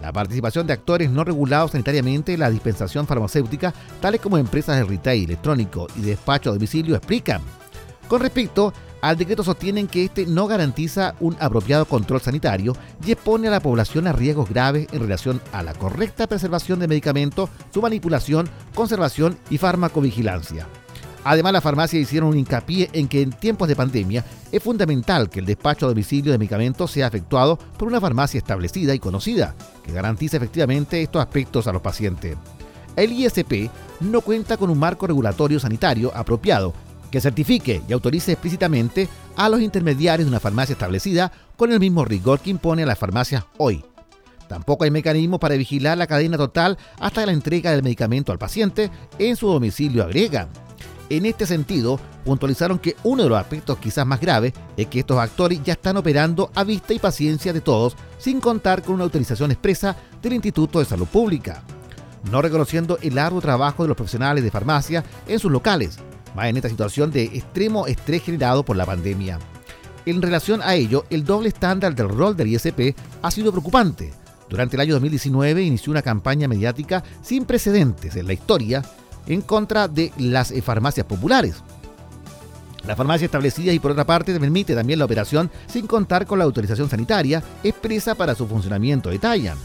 La 0.00 0.12
participación 0.12 0.66
de 0.66 0.72
actores 0.72 1.10
no 1.10 1.22
regulados 1.22 1.72
sanitariamente 1.72 2.34
en 2.34 2.40
la 2.40 2.50
dispensación 2.50 3.06
farmacéutica, 3.06 3.72
tales 4.00 4.20
como 4.20 4.36
empresas 4.36 4.76
de 4.76 4.84
retail 4.84 5.24
electrónico 5.24 5.86
y 5.96 6.00
despacho 6.00 6.50
a 6.50 6.54
domicilio, 6.54 6.96
explican. 6.96 7.40
Con 8.08 8.20
respecto 8.20 8.72
Al 9.02 9.16
decreto 9.16 9.42
sostienen 9.42 9.88
que 9.88 10.04
este 10.04 10.26
no 10.26 10.46
garantiza 10.46 11.16
un 11.18 11.36
apropiado 11.40 11.86
control 11.86 12.20
sanitario 12.20 12.76
y 13.04 13.10
expone 13.10 13.48
a 13.48 13.50
la 13.50 13.58
población 13.58 14.06
a 14.06 14.12
riesgos 14.12 14.48
graves 14.48 14.86
en 14.92 15.00
relación 15.00 15.40
a 15.52 15.64
la 15.64 15.74
correcta 15.74 16.28
preservación 16.28 16.78
de 16.78 16.86
medicamentos, 16.86 17.50
su 17.74 17.82
manipulación, 17.82 18.48
conservación 18.74 19.36
y 19.50 19.58
farmacovigilancia. 19.58 20.68
Además, 21.24 21.52
las 21.52 21.62
farmacias 21.62 22.02
hicieron 22.02 22.30
un 22.30 22.38
hincapié 22.38 22.90
en 22.92 23.06
que 23.06 23.22
en 23.22 23.30
tiempos 23.30 23.68
de 23.68 23.76
pandemia 23.76 24.24
es 24.50 24.62
fundamental 24.62 25.30
que 25.30 25.40
el 25.40 25.46
despacho 25.46 25.86
a 25.86 25.88
domicilio 25.88 26.32
de 26.32 26.38
medicamentos 26.38 26.90
sea 26.90 27.06
efectuado 27.06 27.58
por 27.78 27.88
una 27.88 28.00
farmacia 28.00 28.38
establecida 28.38 28.94
y 28.94 28.98
conocida, 28.98 29.54
que 29.84 29.92
garantice 29.92 30.36
efectivamente 30.36 31.00
estos 31.00 31.22
aspectos 31.22 31.66
a 31.66 31.72
los 31.72 31.82
pacientes. 31.82 32.36
El 32.96 33.12
ISP 33.12 33.70
no 34.00 34.20
cuenta 34.20 34.56
con 34.56 34.68
un 34.68 34.78
marco 34.78 35.06
regulatorio 35.06 35.60
sanitario 35.60 36.12
apropiado 36.14 36.74
que 37.10 37.20
certifique 37.20 37.82
y 37.86 37.92
autorice 37.92 38.32
explícitamente 38.32 39.08
a 39.36 39.48
los 39.48 39.60
intermediarios 39.60 40.26
de 40.26 40.30
una 40.30 40.40
farmacia 40.40 40.72
establecida 40.72 41.30
con 41.56 41.70
el 41.70 41.78
mismo 41.78 42.04
rigor 42.04 42.40
que 42.40 42.50
impone 42.50 42.82
a 42.82 42.86
las 42.86 42.98
farmacias 42.98 43.44
hoy. 43.58 43.84
Tampoco 44.48 44.84
hay 44.84 44.90
mecanismo 44.90 45.38
para 45.38 45.56
vigilar 45.56 45.96
la 45.96 46.06
cadena 46.06 46.36
total 46.36 46.76
hasta 46.98 47.24
la 47.24 47.32
entrega 47.32 47.70
del 47.70 47.82
medicamento 47.82 48.32
al 48.32 48.38
paciente 48.38 48.90
en 49.18 49.36
su 49.36 49.46
domicilio, 49.46 50.02
agrega. 50.02 50.48
En 51.12 51.26
este 51.26 51.44
sentido, 51.44 52.00
puntualizaron 52.24 52.78
que 52.78 52.96
uno 53.04 53.24
de 53.24 53.28
los 53.28 53.38
aspectos 53.38 53.76
quizás 53.76 54.06
más 54.06 54.18
graves 54.18 54.54
es 54.78 54.86
que 54.86 55.00
estos 55.00 55.18
actores 55.18 55.62
ya 55.62 55.74
están 55.74 55.98
operando 55.98 56.50
a 56.54 56.64
vista 56.64 56.94
y 56.94 56.98
paciencia 56.98 57.52
de 57.52 57.60
todos 57.60 57.96
sin 58.16 58.40
contar 58.40 58.82
con 58.82 58.94
una 58.94 59.04
autorización 59.04 59.50
expresa 59.50 59.94
del 60.22 60.32
Instituto 60.32 60.78
de 60.78 60.86
Salud 60.86 61.06
Pública, 61.06 61.64
no 62.30 62.40
reconociendo 62.40 62.98
el 63.02 63.18
arduo 63.18 63.42
trabajo 63.42 63.82
de 63.82 63.88
los 63.88 63.96
profesionales 63.98 64.42
de 64.42 64.50
farmacia 64.50 65.04
en 65.28 65.38
sus 65.38 65.52
locales, 65.52 65.98
más 66.34 66.46
en 66.46 66.56
esta 66.56 66.70
situación 66.70 67.10
de 67.10 67.24
extremo 67.24 67.86
estrés 67.86 68.22
generado 68.22 68.62
por 68.62 68.76
la 68.76 68.86
pandemia. 68.86 69.38
En 70.06 70.22
relación 70.22 70.62
a 70.62 70.76
ello, 70.76 71.04
el 71.10 71.26
doble 71.26 71.48
estándar 71.48 71.94
del 71.94 72.08
rol 72.08 72.34
del 72.38 72.48
ISP 72.48 72.96
ha 73.20 73.30
sido 73.30 73.52
preocupante. 73.52 74.14
Durante 74.48 74.76
el 74.76 74.80
año 74.80 74.94
2019 74.94 75.62
inició 75.62 75.90
una 75.90 76.00
campaña 76.00 76.48
mediática 76.48 77.04
sin 77.20 77.44
precedentes 77.44 78.16
en 78.16 78.26
la 78.26 78.32
historia 78.32 78.82
en 79.26 79.42
contra 79.42 79.88
de 79.88 80.12
las 80.18 80.50
eh, 80.50 80.62
farmacias 80.62 81.06
populares. 81.06 81.56
La 82.86 82.96
farmacia 82.96 83.26
establecida 83.26 83.72
y 83.72 83.78
por 83.78 83.92
otra 83.92 84.04
parte 84.04 84.38
permite 84.38 84.74
también 84.74 84.98
la 84.98 85.04
operación 85.04 85.50
sin 85.66 85.86
contar 85.86 86.26
con 86.26 86.38
la 86.38 86.44
autorización 86.44 86.90
sanitaria 86.90 87.42
expresa 87.62 88.14
para 88.14 88.34
su 88.34 88.46
funcionamiento, 88.46 89.10
detallan. 89.10 89.56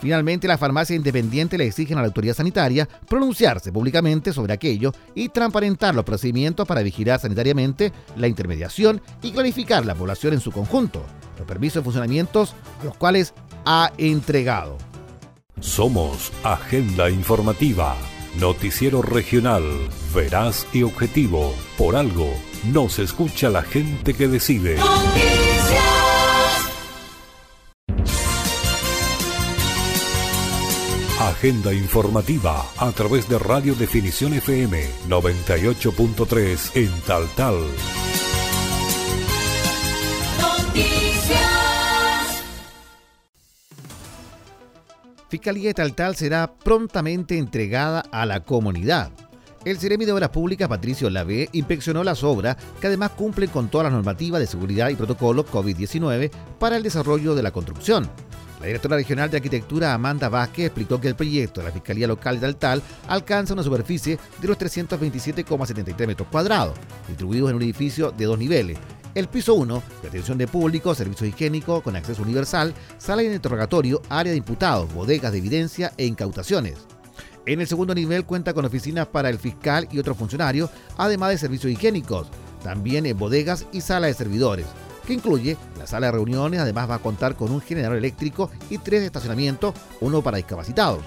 Finalmente, 0.00 0.48
las 0.48 0.58
farmacias 0.58 0.96
independientes 0.96 1.58
le 1.58 1.66
exigen 1.66 1.98
a 1.98 2.00
la 2.00 2.06
autoridad 2.06 2.34
sanitaria 2.34 2.88
pronunciarse 3.06 3.70
públicamente 3.70 4.32
sobre 4.32 4.54
aquello 4.54 4.92
y 5.14 5.28
transparentar 5.28 5.94
los 5.94 6.04
procedimientos 6.04 6.66
para 6.66 6.82
vigilar 6.82 7.20
sanitariamente 7.20 7.92
la 8.16 8.26
intermediación 8.26 9.02
y 9.20 9.32
clarificar 9.32 9.84
la 9.84 9.94
población 9.94 10.32
en 10.32 10.40
su 10.40 10.52
conjunto, 10.52 11.04
los 11.36 11.46
permisos 11.46 11.82
de 11.82 11.84
funcionamientos 11.84 12.54
los 12.82 12.96
cuales 12.96 13.34
ha 13.66 13.92
entregado. 13.98 14.78
Somos 15.60 16.32
Agenda 16.42 17.10
Informativa, 17.10 17.94
noticiero 18.38 19.02
regional, 19.02 19.64
veraz 20.14 20.66
y 20.72 20.82
objetivo. 20.82 21.54
Por 21.76 21.96
algo, 21.96 22.32
nos 22.72 22.98
escucha 22.98 23.50
la 23.50 23.62
gente 23.62 24.14
que 24.14 24.28
decide. 24.28 24.76
Agenda 31.20 31.72
informativa 31.72 32.66
a 32.76 32.92
través 32.92 33.28
de 33.28 33.38
Radio 33.38 33.74
Definición 33.74 34.34
FM 34.34 34.84
98.3 35.08 36.76
en 36.76 36.90
Tal 37.02 37.28
Tal. 37.36 37.56
Fiscalía 45.30 45.68
de 45.68 45.74
Tal 45.74 45.94
Tal 45.94 46.16
será 46.16 46.52
prontamente 46.52 47.38
entregada 47.38 48.00
a 48.10 48.26
la 48.26 48.40
comunidad. 48.40 49.12
El 49.64 49.78
Ceremi 49.78 50.04
de 50.04 50.10
Obras 50.10 50.30
Públicas, 50.30 50.68
Patricio 50.68 51.08
Lave, 51.08 51.48
inspeccionó 51.52 52.02
las 52.02 52.24
obras 52.24 52.56
que 52.80 52.88
además 52.88 53.10
cumplen 53.10 53.48
con 53.48 53.68
todas 53.68 53.84
las 53.84 53.92
normativas 53.92 54.40
de 54.40 54.48
seguridad 54.48 54.88
y 54.88 54.96
protocolo 54.96 55.46
COVID-19 55.46 56.32
para 56.58 56.76
el 56.76 56.82
desarrollo 56.82 57.36
de 57.36 57.44
la 57.44 57.52
construcción. 57.52 58.10
La 58.58 58.66
directora 58.66 58.96
regional 58.96 59.30
de 59.30 59.36
arquitectura 59.36 59.94
Amanda 59.94 60.28
Vázquez 60.28 60.66
explicó 60.66 61.00
que 61.00 61.06
el 61.06 61.14
proyecto 61.14 61.60
de 61.60 61.68
la 61.68 61.72
Fiscalía 61.72 62.08
Local 62.08 62.40
de 62.40 62.46
Altal 62.46 62.82
alcanza 63.06 63.54
una 63.54 63.62
superficie 63.62 64.18
de 64.40 64.48
los 64.48 64.58
327,73 64.58 66.06
metros 66.08 66.28
cuadrados, 66.28 66.76
distribuidos 67.06 67.50
en 67.50 67.56
un 67.56 67.62
edificio 67.62 68.10
de 68.10 68.24
dos 68.24 68.38
niveles. 68.38 68.78
El 69.14 69.26
piso 69.26 69.54
1, 69.54 69.82
de 70.02 70.08
atención 70.08 70.38
de 70.38 70.46
público, 70.46 70.94
servicios 70.94 71.28
higiénicos 71.28 71.82
con 71.82 71.96
acceso 71.96 72.22
universal, 72.22 72.72
sala 72.98 73.22
de 73.22 73.34
interrogatorio, 73.34 74.00
área 74.08 74.30
de 74.30 74.38
imputados, 74.38 74.92
bodegas 74.94 75.32
de 75.32 75.38
evidencia 75.38 75.92
e 75.96 76.06
incautaciones. 76.06 76.78
En 77.44 77.60
el 77.60 77.66
segundo 77.66 77.92
nivel 77.92 78.24
cuenta 78.24 78.54
con 78.54 78.64
oficinas 78.64 79.08
para 79.08 79.28
el 79.28 79.38
fiscal 79.38 79.88
y 79.90 79.98
otros 79.98 80.16
funcionarios, 80.16 80.70
además 80.96 81.30
de 81.30 81.38
servicios 81.38 81.72
higiénicos, 81.72 82.28
también 82.62 83.04
en 83.04 83.18
bodegas 83.18 83.66
y 83.72 83.80
sala 83.80 84.06
de 84.06 84.14
servidores 84.14 84.66
que 85.06 85.14
incluye 85.14 85.56
la 85.76 85.88
sala 85.88 86.06
de 86.06 86.12
reuniones, 86.12 86.60
además 86.60 86.88
va 86.88 86.96
a 86.96 87.02
contar 87.02 87.34
con 87.34 87.50
un 87.50 87.60
generador 87.60 87.96
eléctrico 87.96 88.50
y 88.68 88.78
tres 88.78 89.00
de 89.00 89.06
estacionamiento, 89.06 89.74
uno 90.00 90.22
para 90.22 90.36
discapacitados, 90.36 91.00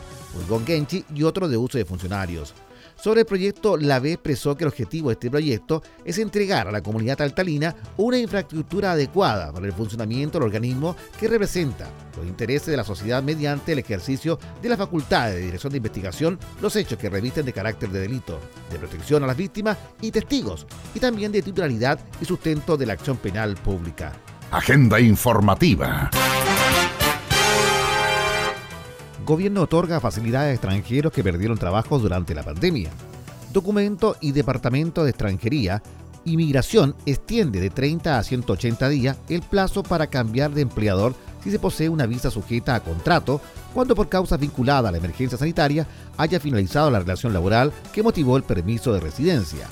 un 0.50 0.66
Genchi 0.66 1.06
y 1.14 1.24
otro 1.24 1.48
de 1.48 1.56
uso 1.56 1.78
de 1.78 1.86
funcionarios. 1.86 2.54
Sobre 2.96 3.22
el 3.22 3.26
proyecto, 3.26 3.78
la 3.78 4.00
B 4.00 4.14
expresó 4.14 4.56
que 4.56 4.64
el 4.64 4.70
objetivo 4.70 5.10
de 5.10 5.14
este 5.14 5.30
proyecto 5.30 5.84
es 6.06 6.18
entregar 6.18 6.68
a 6.68 6.72
la 6.72 6.82
comunidad 6.82 7.22
altalina 7.22 7.76
una 7.98 8.18
infraestructura 8.18 8.94
adecuada 8.94 9.52
para 9.52 9.66
el 9.66 9.74
funcionamiento 9.74 10.40
del 10.40 10.48
organismo 10.48 10.96
que 11.20 11.28
representa 11.28 11.90
los 12.16 12.26
intereses 12.26 12.68
de 12.68 12.78
la 12.78 12.84
sociedad 12.84 13.24
mediante 13.24 13.74
el 13.74 13.80
ejercicio 13.80 14.40
de 14.62 14.70
la 14.70 14.78
facultad 14.78 15.32
de 15.32 15.42
dirección 15.42 15.72
de 15.72 15.78
investigación, 15.78 16.40
los 16.62 16.76
hechos 16.76 16.98
que 16.98 17.10
revisten 17.10 17.46
de 17.46 17.54
carácter 17.54 17.90
de 17.90 18.02
delito, 18.02 18.40
de 18.72 18.80
protección 18.80 19.24
a 19.24 19.28
las 19.28 19.38
víctimas 19.38 19.78
y 20.02 20.12
testigos, 20.12 20.66
y 20.94 21.00
también 21.00 21.32
de 21.32 21.42
titularidad 21.42 22.00
y 22.22 22.26
sustento 22.26 22.78
de 22.78 22.86
la 22.86 22.94
acción 22.94 23.18
penal 23.18 23.56
pública. 23.56 24.14
Agenda 24.52 25.00
informativa. 25.00 26.12
Gobierno 29.26 29.62
otorga 29.62 30.02
facilidades 30.02 30.50
a 30.50 30.54
extranjeros 30.54 31.14
que 31.14 31.24
perdieron 31.24 31.58
trabajo 31.58 31.98
durante 31.98 32.36
la 32.36 32.44
pandemia. 32.44 32.90
Documento 33.54 34.18
y 34.20 34.32
Departamento 34.32 35.04
de 35.04 35.12
Extranjería 35.12 35.82
Inmigración 36.26 36.96
extiende 37.06 37.60
de 37.60 37.70
30 37.70 38.18
a 38.18 38.24
180 38.24 38.90
días 38.90 39.18
el 39.28 39.42
plazo 39.42 39.84
para 39.84 40.08
cambiar 40.08 40.52
de 40.52 40.62
empleador 40.62 41.16
si 41.44 41.52
se 41.52 41.60
posee 41.60 41.90
una 41.90 42.06
visa 42.06 42.32
sujeta 42.32 42.76
a 42.76 42.80
contrato 42.80 43.42
cuando 43.74 43.94
por 43.94 44.08
causa 44.08 44.38
vinculada 44.38 44.88
a 44.88 44.92
la 44.94 45.00
emergencia 45.00 45.38
sanitaria 45.38 45.86
haya 46.18 46.40
finalizado 46.40 46.90
la 46.90 47.00
relación 47.00 47.34
laboral 47.34 47.74
que 47.92 48.04
motivó 48.04 48.38
el 48.38 48.44
permiso 48.44 48.94
de 48.94 49.02
residencia. 49.02 49.68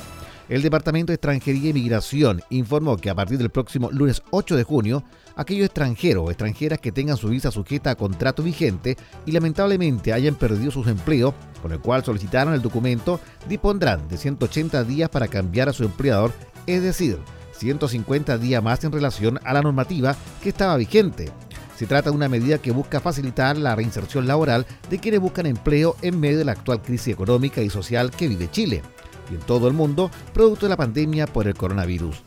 El 0.51 0.61
Departamento 0.61 1.11
de 1.11 1.15
Extranjería 1.15 1.69
y 1.69 1.73
Migración 1.73 2.41
informó 2.49 2.97
que 2.97 3.09
a 3.09 3.15
partir 3.15 3.37
del 3.37 3.51
próximo 3.51 3.89
lunes 3.89 4.21
8 4.31 4.57
de 4.57 4.65
junio, 4.65 5.01
aquellos 5.37 5.67
extranjeros 5.67 6.25
o 6.25 6.29
extranjeras 6.29 6.79
que 6.79 6.91
tengan 6.91 7.15
su 7.15 7.29
visa 7.29 7.51
sujeta 7.51 7.91
a 7.91 7.95
contrato 7.95 8.43
vigente 8.43 8.97
y 9.25 9.31
lamentablemente 9.31 10.11
hayan 10.11 10.35
perdido 10.35 10.69
sus 10.69 10.87
empleos, 10.87 11.33
con 11.61 11.71
el 11.71 11.79
cual 11.79 12.03
solicitaron 12.03 12.53
el 12.53 12.61
documento, 12.61 13.21
dispondrán 13.47 14.09
de 14.09 14.17
180 14.17 14.83
días 14.83 15.09
para 15.09 15.29
cambiar 15.29 15.69
a 15.69 15.73
su 15.73 15.85
empleador, 15.85 16.33
es 16.67 16.83
decir, 16.83 17.17
150 17.53 18.37
días 18.37 18.61
más 18.61 18.83
en 18.83 18.91
relación 18.91 19.39
a 19.45 19.53
la 19.53 19.61
normativa 19.61 20.17
que 20.43 20.49
estaba 20.49 20.75
vigente. 20.75 21.31
Se 21.77 21.87
trata 21.87 22.09
de 22.09 22.17
una 22.17 22.27
medida 22.27 22.57
que 22.57 22.71
busca 22.71 22.99
facilitar 22.99 23.57
la 23.57 23.73
reinserción 23.73 24.27
laboral 24.27 24.65
de 24.89 24.99
quienes 24.99 25.21
buscan 25.21 25.45
empleo 25.45 25.95
en 26.01 26.19
medio 26.19 26.39
de 26.39 26.45
la 26.45 26.51
actual 26.51 26.81
crisis 26.81 27.13
económica 27.13 27.61
y 27.61 27.69
social 27.69 28.11
que 28.11 28.27
vive 28.27 28.51
Chile 28.51 28.81
y 29.29 29.35
en 29.35 29.41
todo 29.41 29.67
el 29.67 29.73
mundo 29.73 30.09
producto 30.33 30.65
de 30.65 30.71
la 30.71 30.77
pandemia 30.77 31.27
por 31.27 31.47
el 31.47 31.55
coronavirus. 31.55 32.21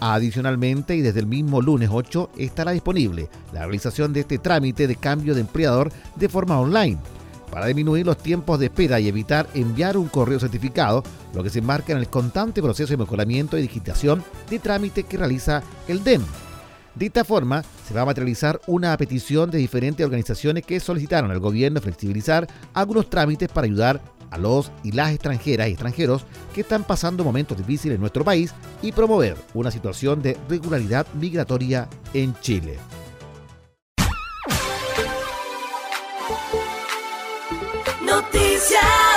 Adicionalmente, 0.00 0.96
y 0.96 1.00
desde 1.00 1.20
el 1.20 1.26
mismo 1.26 1.62
lunes 1.62 1.88
8, 1.92 2.30
estará 2.36 2.72
disponible 2.72 3.28
la 3.52 3.60
realización 3.60 4.12
de 4.12 4.20
este 4.20 4.38
trámite 4.38 4.88
de 4.88 4.96
cambio 4.96 5.34
de 5.34 5.42
empleador 5.42 5.92
de 6.16 6.28
forma 6.28 6.58
online 6.58 6.98
para 7.52 7.66
disminuir 7.66 8.06
los 8.06 8.16
tiempos 8.16 8.58
de 8.58 8.66
espera 8.66 8.98
y 8.98 9.08
evitar 9.08 9.46
enviar 9.52 9.98
un 9.98 10.08
correo 10.08 10.40
certificado, 10.40 11.04
lo 11.34 11.42
que 11.42 11.50
se 11.50 11.58
enmarca 11.58 11.92
en 11.92 11.98
el 11.98 12.08
constante 12.08 12.62
proceso 12.62 12.90
de 12.90 12.96
mejoramiento 12.96 13.58
y 13.58 13.62
digitación 13.62 14.24
de 14.48 14.58
trámite 14.58 15.04
que 15.04 15.18
realiza 15.18 15.62
el 15.86 16.02
DEM. 16.02 16.22
De 16.94 17.06
esta 17.06 17.24
forma, 17.24 17.62
se 17.86 17.92
va 17.92 18.02
a 18.02 18.06
materializar 18.06 18.58
una 18.66 18.96
petición 18.96 19.50
de 19.50 19.58
diferentes 19.58 20.04
organizaciones 20.04 20.64
que 20.64 20.80
solicitaron 20.80 21.30
al 21.30 21.40
gobierno 21.40 21.80
flexibilizar 21.82 22.48
algunos 22.72 23.10
trámites 23.10 23.50
para 23.50 23.66
ayudar 23.66 24.00
a 24.32 24.38
los 24.38 24.72
y 24.82 24.92
las 24.92 25.12
extranjeras 25.12 25.68
y 25.68 25.72
extranjeros 25.72 26.24
que 26.54 26.62
están 26.62 26.84
pasando 26.84 27.22
momentos 27.22 27.56
difíciles 27.56 27.94
en 27.94 28.00
nuestro 28.00 28.24
país 28.24 28.52
y 28.82 28.90
promover 28.90 29.36
una 29.54 29.70
situación 29.70 30.22
de 30.22 30.36
regularidad 30.48 31.06
migratoria 31.14 31.88
en 32.14 32.34
Chile. 32.40 32.78
Noticias. 38.04 39.11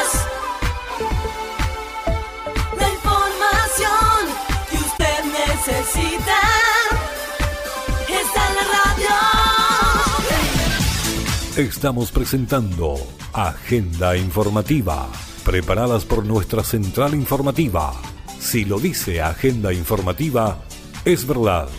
Estamos 11.58 12.12
presentando 12.12 12.96
Agenda 13.32 14.18
Informativa, 14.18 15.08
preparadas 15.46 16.04
por 16.04 16.26
nuestra 16.26 16.66
central 16.66 17.16
informativa. 17.16 17.94
Si 18.40 18.66
lo 18.66 18.78
dice 18.78 19.22
Agenda 19.22 19.72
Informativa, 19.72 20.60
es 21.06 21.26
verdad. 21.26 21.70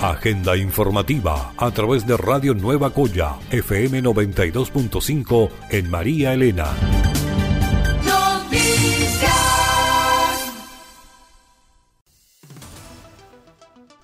Agenda 0.00 0.56
informativa 0.56 1.52
a 1.56 1.72
través 1.72 2.06
de 2.06 2.16
Radio 2.16 2.54
Nueva 2.54 2.90
Coya, 2.90 3.34
FM 3.50 4.00
92.5 4.00 5.50
en 5.70 5.90
María 5.90 6.34
Elena. 6.34 7.11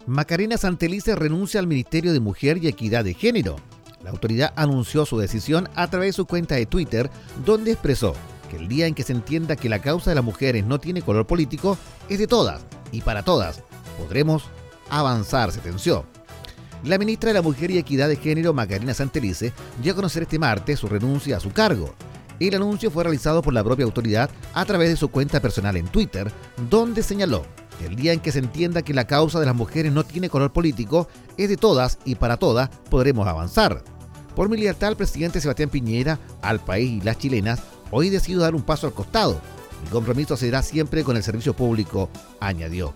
Macarena 0.09 0.57
Santelice 0.57 1.15
renuncia 1.17 1.61
al 1.61 1.67
Ministerio 1.67 2.15
de 2.15 2.21
Mujer 2.21 2.57
y 2.63 2.67
Equidad 2.67 3.05
de 3.05 3.13
Género. 3.13 3.57
La 4.03 4.09
autoridad 4.09 4.55
anunció 4.57 5.05
su 5.05 5.19
decisión 5.19 5.69
a 5.75 5.91
través 5.91 6.09
de 6.09 6.13
su 6.15 6.25
cuenta 6.25 6.55
de 6.55 6.65
Twitter, 6.65 7.11
donde 7.45 7.73
expresó 7.73 8.15
que 8.49 8.57
el 8.57 8.69
día 8.69 8.87
en 8.87 8.95
que 8.95 9.03
se 9.03 9.13
entienda 9.13 9.55
que 9.55 9.69
la 9.69 9.81
causa 9.81 10.11
de 10.11 10.15
las 10.15 10.25
mujeres 10.25 10.65
no 10.65 10.79
tiene 10.79 11.03
color 11.03 11.27
político 11.27 11.77
es 12.09 12.19
de 12.19 12.27
todas 12.27 12.65
y 12.91 13.03
para 13.03 13.23
todas, 13.23 13.63
podremos 13.99 14.45
avanzar, 14.89 15.53
sentenció. 15.53 16.07
La 16.85 16.97
ministra 16.97 17.29
de 17.29 17.35
la 17.35 17.43
Mujer 17.43 17.71
y 17.71 17.77
Equidad 17.77 18.09
de 18.09 18.17
Género, 18.17 18.55
Macarena 18.55 18.95
Santelice, 18.95 19.53
dio 19.83 19.93
a 19.93 19.97
conocer 19.97 20.23
este 20.23 20.39
martes 20.39 20.79
su 20.79 20.89
renuncia 20.89 21.37
a 21.37 21.41
su 21.41 21.53
cargo. 21.53 21.95
El 22.41 22.55
anuncio 22.55 22.91
fue 22.91 23.05
realizado 23.05 23.43
por 23.43 23.53
la 23.53 23.63
propia 23.63 23.85
autoridad 23.85 24.31
a 24.55 24.65
través 24.65 24.89
de 24.89 24.97
su 24.97 25.09
cuenta 25.11 25.41
personal 25.41 25.77
en 25.77 25.89
Twitter, 25.89 26.33
donde 26.71 27.03
señaló 27.03 27.45
el 27.87 27.97
día 27.97 28.13
en 28.13 28.21
que 28.21 28.33
se 28.33 28.39
entienda 28.39 28.83
que 28.83 28.95
la 28.95 29.07
causa 29.07 29.41
de 29.41 29.47
las 29.47 29.55
mujeres 29.55 29.93
no 29.93 30.05
tiene 30.05 30.29
color 30.29 30.53
político 30.53 31.09
es 31.37 31.49
de 31.49 31.57
todas 31.57 31.99
y 32.05 32.15
para 32.15 32.37
todas 32.37 32.69
podremos 32.91 33.27
avanzar. 33.27 33.83
Por 34.35 34.49
mi 34.49 34.57
libertad, 34.57 34.91
el 34.91 34.97
presidente 34.97 35.41
Sebastián 35.41 35.71
Piñera, 35.71 36.19
al 36.43 36.61
país 36.61 37.03
y 37.03 37.05
las 37.05 37.19
chilenas, 37.19 37.61
hoy 37.91 38.09
decidido 38.09 38.43
dar 38.43 38.55
un 38.55 38.63
paso 38.63 38.87
al 38.87 38.95
costado. 38.95 39.41
Mi 39.83 39.91
compromiso 39.91 40.37
será 40.37 40.63
siempre 40.63 41.05
con 41.05 41.17
el 41.17 41.23
servicio 41.23 41.55
público, 41.55 42.09
añadió. 42.41 42.95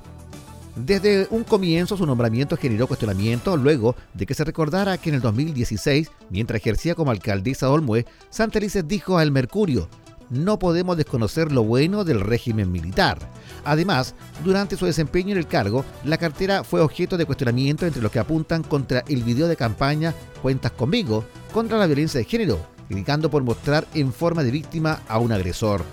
Desde 0.75 1.27
un 1.31 1.45
comienzo 1.45 1.99
su 1.99 2.07
nombramiento 2.07 2.57
generó 2.57 2.87
cuestionamiento 2.87 3.57
luego 3.59 3.95
de 4.15 4.25
que 4.25 4.35
se 4.35 4.45
recordara 4.45 4.97
que 4.97 5.11
en 5.11 5.17
el 5.17 5.21
2016, 5.21 6.11
mientras 6.31 6.61
ejercía 6.61 6.95
como 6.95 7.11
alcaldesa 7.11 7.67
de 7.67 7.73
Olmué, 7.73 8.07
Santelices 8.31 8.89
dijo 8.89 9.19
a 9.19 9.23
El 9.23 9.33
Mercurio, 9.33 9.89
no 10.33 10.59
podemos 10.59 10.97
desconocer 10.97 11.53
lo 11.53 11.63
bueno 11.63 12.05
del 12.05 12.21
régimen 12.21 12.73
militar. 12.73 13.19
Además, 13.65 14.15
durante 14.43 14.77
su 14.77 14.87
desempeño 14.87 15.33
en 15.33 15.39
el 15.39 15.47
cargo, 15.47 15.85
la 16.05 16.19
cartera 16.19 16.65
fue 16.65 16.81
objeto 16.81 17.17
de 17.17 17.27
cuestionamiento 17.27 17.87
entre 17.87 18.03
los 18.03 18.11
que 18.11 18.19
apuntan 18.19 18.63
contra 18.63 19.05
el 19.09 19.23
video 19.23 19.47
de 19.47 19.57
campaña 19.57 20.15
Cuentas 20.41 20.73
conmigo 20.73 21.25
contra 21.53 21.79
la 21.79 21.87
violencia 21.87 22.19
de 22.19 22.25
género, 22.25 22.59
criticando 22.89 23.31
por 23.31 23.45
mostrar 23.45 23.87
en 23.95 24.13
forma 24.13 24.43
de 24.43 24.51
víctima 24.51 25.01
a 25.07 25.19
un 25.19 25.31
agresor. 25.31 25.85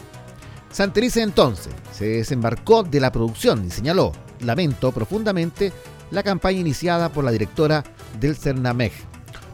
Santelice 0.71 1.21
entonces 1.21 1.73
se 1.91 2.05
desembarcó 2.05 2.83
de 2.83 2.99
la 2.99 3.11
producción 3.11 3.65
y 3.65 3.69
señaló, 3.69 4.11
lamento 4.39 4.91
profundamente 4.91 5.71
la 6.11 6.23
campaña 6.23 6.59
iniciada 6.59 7.09
por 7.09 7.23
la 7.23 7.31
directora 7.31 7.83
del 8.19 8.35
CERNAMEG. 8.35 8.91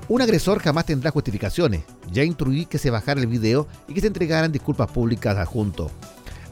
Un 0.08 0.22
agresor 0.22 0.60
jamás 0.60 0.86
tendrá 0.86 1.12
justificaciones. 1.12 1.84
Ya 2.12 2.24
instruí 2.24 2.66
que 2.66 2.78
se 2.78 2.90
bajara 2.90 3.22
el 3.22 3.28
video 3.28 3.68
y 3.88 3.94
que 3.94 4.02
se 4.02 4.08
entregaran 4.08 4.52
disculpas 4.52 4.90
públicas 4.90 5.38
adjunto. 5.38 5.92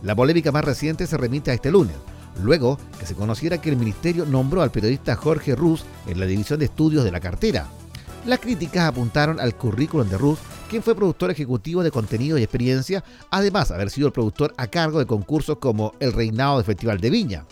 La 0.02 0.16
polémica 0.16 0.52
más 0.52 0.66
reciente 0.66 1.08
se 1.08 1.18
remite 1.18 1.52
a 1.52 1.54
este 1.54 1.72
lunes, 1.72 1.96
luego 2.42 2.78
que 3.00 3.06
se 3.06 3.16
conociera 3.16 3.60
que 3.60 3.70
el 3.70 3.78
ministerio 3.78 4.26
nombró 4.26 4.62
al 4.62 4.72
periodista 4.72 5.16
Jorge 5.16 5.56
Ruz 5.56 5.86
en 6.08 6.20
la 6.20 6.26
división 6.26 6.60
de 6.60 6.66
estudios 6.66 7.04
de 7.04 7.12
la 7.12 7.20
cartera. 7.20 7.68
Las 8.26 8.40
críticas 8.40 8.88
apuntaron 8.88 9.40
al 9.40 9.56
currículum 9.56 10.08
de 10.10 10.18
Ruz, 10.18 10.40
quien 10.70 10.82
fue 10.82 10.96
productor 10.96 11.30
ejecutivo 11.30 11.84
de 11.84 11.92
contenido 11.92 12.38
y 12.38 12.44
experiencia, 12.44 13.04
además 13.30 13.70
de 13.70 13.76
haber 13.76 13.90
sido 13.90 14.08
el 14.08 14.14
productor 14.14 14.54
a 14.58 14.68
cargo 14.68 15.00
de 15.00 15.06
concursos 15.06 15.58
como 15.58 15.94
El 16.00 16.14
Reinado 16.14 16.58
del 16.58 16.66
Festival 16.66 17.00
de 17.00 17.10
Viña. 17.10 17.46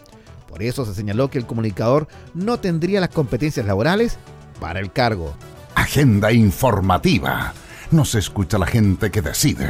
Por 0.47 0.63
eso 0.63 0.85
se 0.85 0.93
señaló 0.93 1.29
que 1.29 1.37
el 1.37 1.45
comunicador 1.45 2.07
no 2.33 2.59
tendría 2.59 2.99
las 2.99 3.09
competencias 3.09 3.65
laborales 3.65 4.17
para 4.59 4.79
el 4.79 4.91
cargo. 4.91 5.33
Agenda 5.75 6.31
informativa. 6.31 7.53
Nos 7.91 8.15
escucha 8.15 8.57
la 8.57 8.65
gente 8.65 9.11
que 9.11 9.21
decide. 9.21 9.67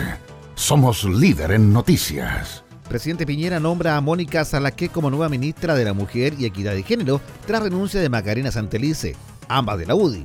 Somos 0.54 1.06
líder 1.06 1.54
en 1.54 1.74
noticias. 1.74 2.64
Presidente 2.88 3.26
Piñera 3.26 3.60
nombra 3.60 3.98
a 3.98 4.02
Mónica 4.02 4.46
Salaqué 4.46 4.90
como 4.90 5.10
nueva 5.10 5.28
ministra 5.28 5.74
de 5.74 5.86
la 5.86 5.94
Mujer 5.94 6.36
y 6.38 6.46
Equidad 6.46 6.74
de 6.74 6.84
Género 6.84 7.20
tras 7.48 7.64
renuncia 7.64 8.00
de 8.00 8.10
Macarena 8.10 8.52
Santelice, 8.52 9.16
ambas 9.48 9.80
de 9.80 9.88
la 9.88 9.96
UDI. 9.96 10.24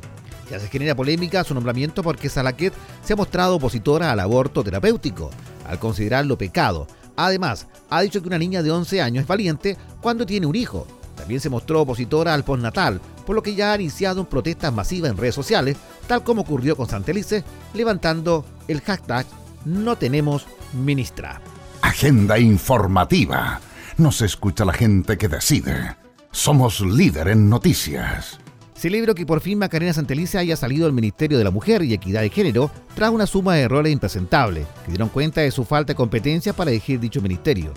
Ya 0.50 0.60
se 0.60 0.68
genera 0.68 0.94
polémica 0.94 1.42
su 1.42 1.54
nombramiento 1.54 2.02
porque 2.02 2.28
Salaquet 2.28 2.74
se 3.02 3.14
ha 3.14 3.16
mostrado 3.16 3.56
opositora 3.56 4.12
al 4.12 4.20
aborto 4.20 4.62
terapéutico, 4.62 5.30
al 5.66 5.78
considerarlo 5.78 6.36
pecado. 6.36 6.86
Además, 7.16 7.66
ha 7.88 8.02
dicho 8.02 8.20
que 8.20 8.28
una 8.28 8.38
niña 8.38 8.62
de 8.62 8.72
11 8.72 9.00
años 9.00 9.22
es 9.22 9.28
valiente 9.28 9.78
cuando 10.02 10.26
tiene 10.26 10.44
un 10.44 10.54
hijo. 10.54 10.86
También 11.16 11.40
se 11.40 11.50
mostró 11.50 11.82
opositora 11.82 12.34
al 12.34 12.44
postnatal, 12.44 13.00
por 13.24 13.34
lo 13.34 13.42
que 13.42 13.54
ya 13.54 13.72
ha 13.72 13.76
iniciado 13.76 14.28
protestas 14.28 14.72
masivas 14.72 15.10
en 15.10 15.16
redes 15.16 15.34
sociales, 15.34 15.76
tal 16.06 16.22
como 16.22 16.42
ocurrió 16.42 16.76
con 16.76 16.88
Santelice, 16.88 17.42
levantando 17.74 18.44
el 18.68 18.80
hashtag 18.82 19.26
No 19.64 19.96
tenemos 19.96 20.46
ministra. 20.72 21.40
Agenda 21.82 22.38
informativa. 22.38 23.60
Nos 23.96 24.20
escucha 24.20 24.64
la 24.64 24.72
gente 24.72 25.16
que 25.16 25.28
decide. 25.28 25.96
Somos 26.30 26.80
líder 26.80 27.28
en 27.28 27.48
noticias. 27.48 28.38
Celebro 28.76 29.14
que 29.14 29.24
por 29.24 29.40
fin 29.40 29.58
Macarena 29.58 29.94
Santelice 29.94 30.36
haya 30.36 30.54
salido 30.54 30.84
del 30.84 30.92
Ministerio 30.92 31.38
de 31.38 31.44
la 31.44 31.50
Mujer 31.50 31.82
y 31.82 31.94
Equidad 31.94 32.20
de 32.20 32.28
Género 32.28 32.70
tras 32.94 33.10
una 33.10 33.26
suma 33.26 33.54
de 33.54 33.62
errores 33.62 33.90
impresentables 33.90 34.66
que 34.84 34.90
dieron 34.90 35.08
cuenta 35.08 35.40
de 35.40 35.50
su 35.50 35.64
falta 35.64 35.92
de 35.92 35.96
competencia 35.96 36.52
para 36.52 36.70
elegir 36.70 37.00
dicho 37.00 37.22
ministerio. 37.22 37.72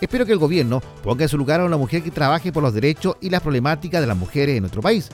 Espero 0.00 0.26
que 0.26 0.32
el 0.32 0.38
gobierno 0.38 0.80
ponga 1.02 1.24
en 1.24 1.28
su 1.28 1.38
lugar 1.38 1.60
a 1.60 1.64
una 1.64 1.76
mujer 1.76 2.02
que 2.02 2.10
trabaje 2.10 2.52
por 2.52 2.62
los 2.62 2.74
derechos 2.74 3.16
y 3.20 3.30
las 3.30 3.40
problemáticas 3.40 4.00
de 4.00 4.06
las 4.06 4.16
mujeres 4.16 4.56
en 4.56 4.62
nuestro 4.62 4.82
país, 4.82 5.08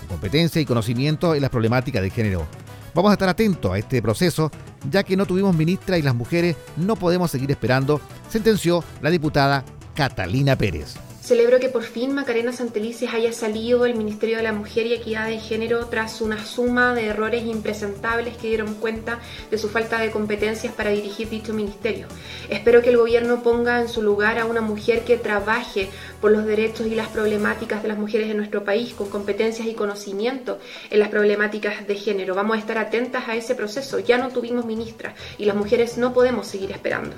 con 0.00 0.08
competencia 0.08 0.60
y 0.60 0.66
conocimiento 0.66 1.34
en 1.34 1.42
las 1.42 1.50
problemáticas 1.50 2.02
de 2.02 2.10
género. 2.10 2.46
Vamos 2.94 3.10
a 3.10 3.14
estar 3.14 3.28
atentos 3.28 3.72
a 3.72 3.78
este 3.78 4.00
proceso, 4.00 4.50
ya 4.90 5.02
que 5.02 5.16
no 5.16 5.26
tuvimos 5.26 5.54
ministra 5.54 5.98
y 5.98 6.02
las 6.02 6.14
mujeres 6.14 6.56
no 6.76 6.96
podemos 6.96 7.30
seguir 7.30 7.50
esperando, 7.50 8.00
sentenció 8.28 8.82
la 9.02 9.10
diputada 9.10 9.64
Catalina 9.94 10.56
Pérez. 10.56 11.05
Celebro 11.26 11.58
que 11.58 11.68
por 11.68 11.82
fin 11.82 12.14
Macarena 12.14 12.52
Santelices 12.52 13.12
haya 13.12 13.32
salido 13.32 13.82
del 13.82 13.96
Ministerio 13.96 14.36
de 14.36 14.44
la 14.44 14.52
Mujer 14.52 14.86
y 14.86 14.94
Equidad 14.94 15.26
de 15.26 15.40
Género 15.40 15.86
tras 15.86 16.20
una 16.20 16.44
suma 16.44 16.94
de 16.94 17.06
errores 17.06 17.44
impresentables 17.46 18.36
que 18.36 18.46
dieron 18.46 18.74
cuenta 18.74 19.18
de 19.50 19.58
su 19.58 19.68
falta 19.68 19.98
de 19.98 20.12
competencias 20.12 20.72
para 20.72 20.90
dirigir 20.90 21.28
dicho 21.28 21.52
ministerio. 21.52 22.06
Espero 22.48 22.80
que 22.80 22.90
el 22.90 22.96
gobierno 22.96 23.42
ponga 23.42 23.80
en 23.80 23.88
su 23.88 24.02
lugar 24.02 24.38
a 24.38 24.44
una 24.44 24.60
mujer 24.60 25.02
que 25.02 25.16
trabaje 25.16 25.88
por 26.20 26.30
los 26.30 26.44
derechos 26.44 26.86
y 26.86 26.94
las 26.94 27.08
problemáticas 27.08 27.82
de 27.82 27.88
las 27.88 27.98
mujeres 27.98 28.30
en 28.30 28.36
nuestro 28.36 28.62
país, 28.62 28.94
con 28.94 29.08
competencias 29.08 29.66
y 29.66 29.74
conocimiento 29.74 30.60
en 30.90 31.00
las 31.00 31.08
problemáticas 31.08 31.88
de 31.88 31.96
género. 31.96 32.36
Vamos 32.36 32.56
a 32.56 32.60
estar 32.60 32.78
atentas 32.78 33.28
a 33.28 33.34
ese 33.34 33.56
proceso. 33.56 33.98
Ya 33.98 34.16
no 34.16 34.28
tuvimos 34.28 34.64
ministra 34.64 35.16
y 35.38 35.46
las 35.46 35.56
mujeres 35.56 35.98
no 35.98 36.14
podemos 36.14 36.46
seguir 36.46 36.70
esperando. 36.70 37.16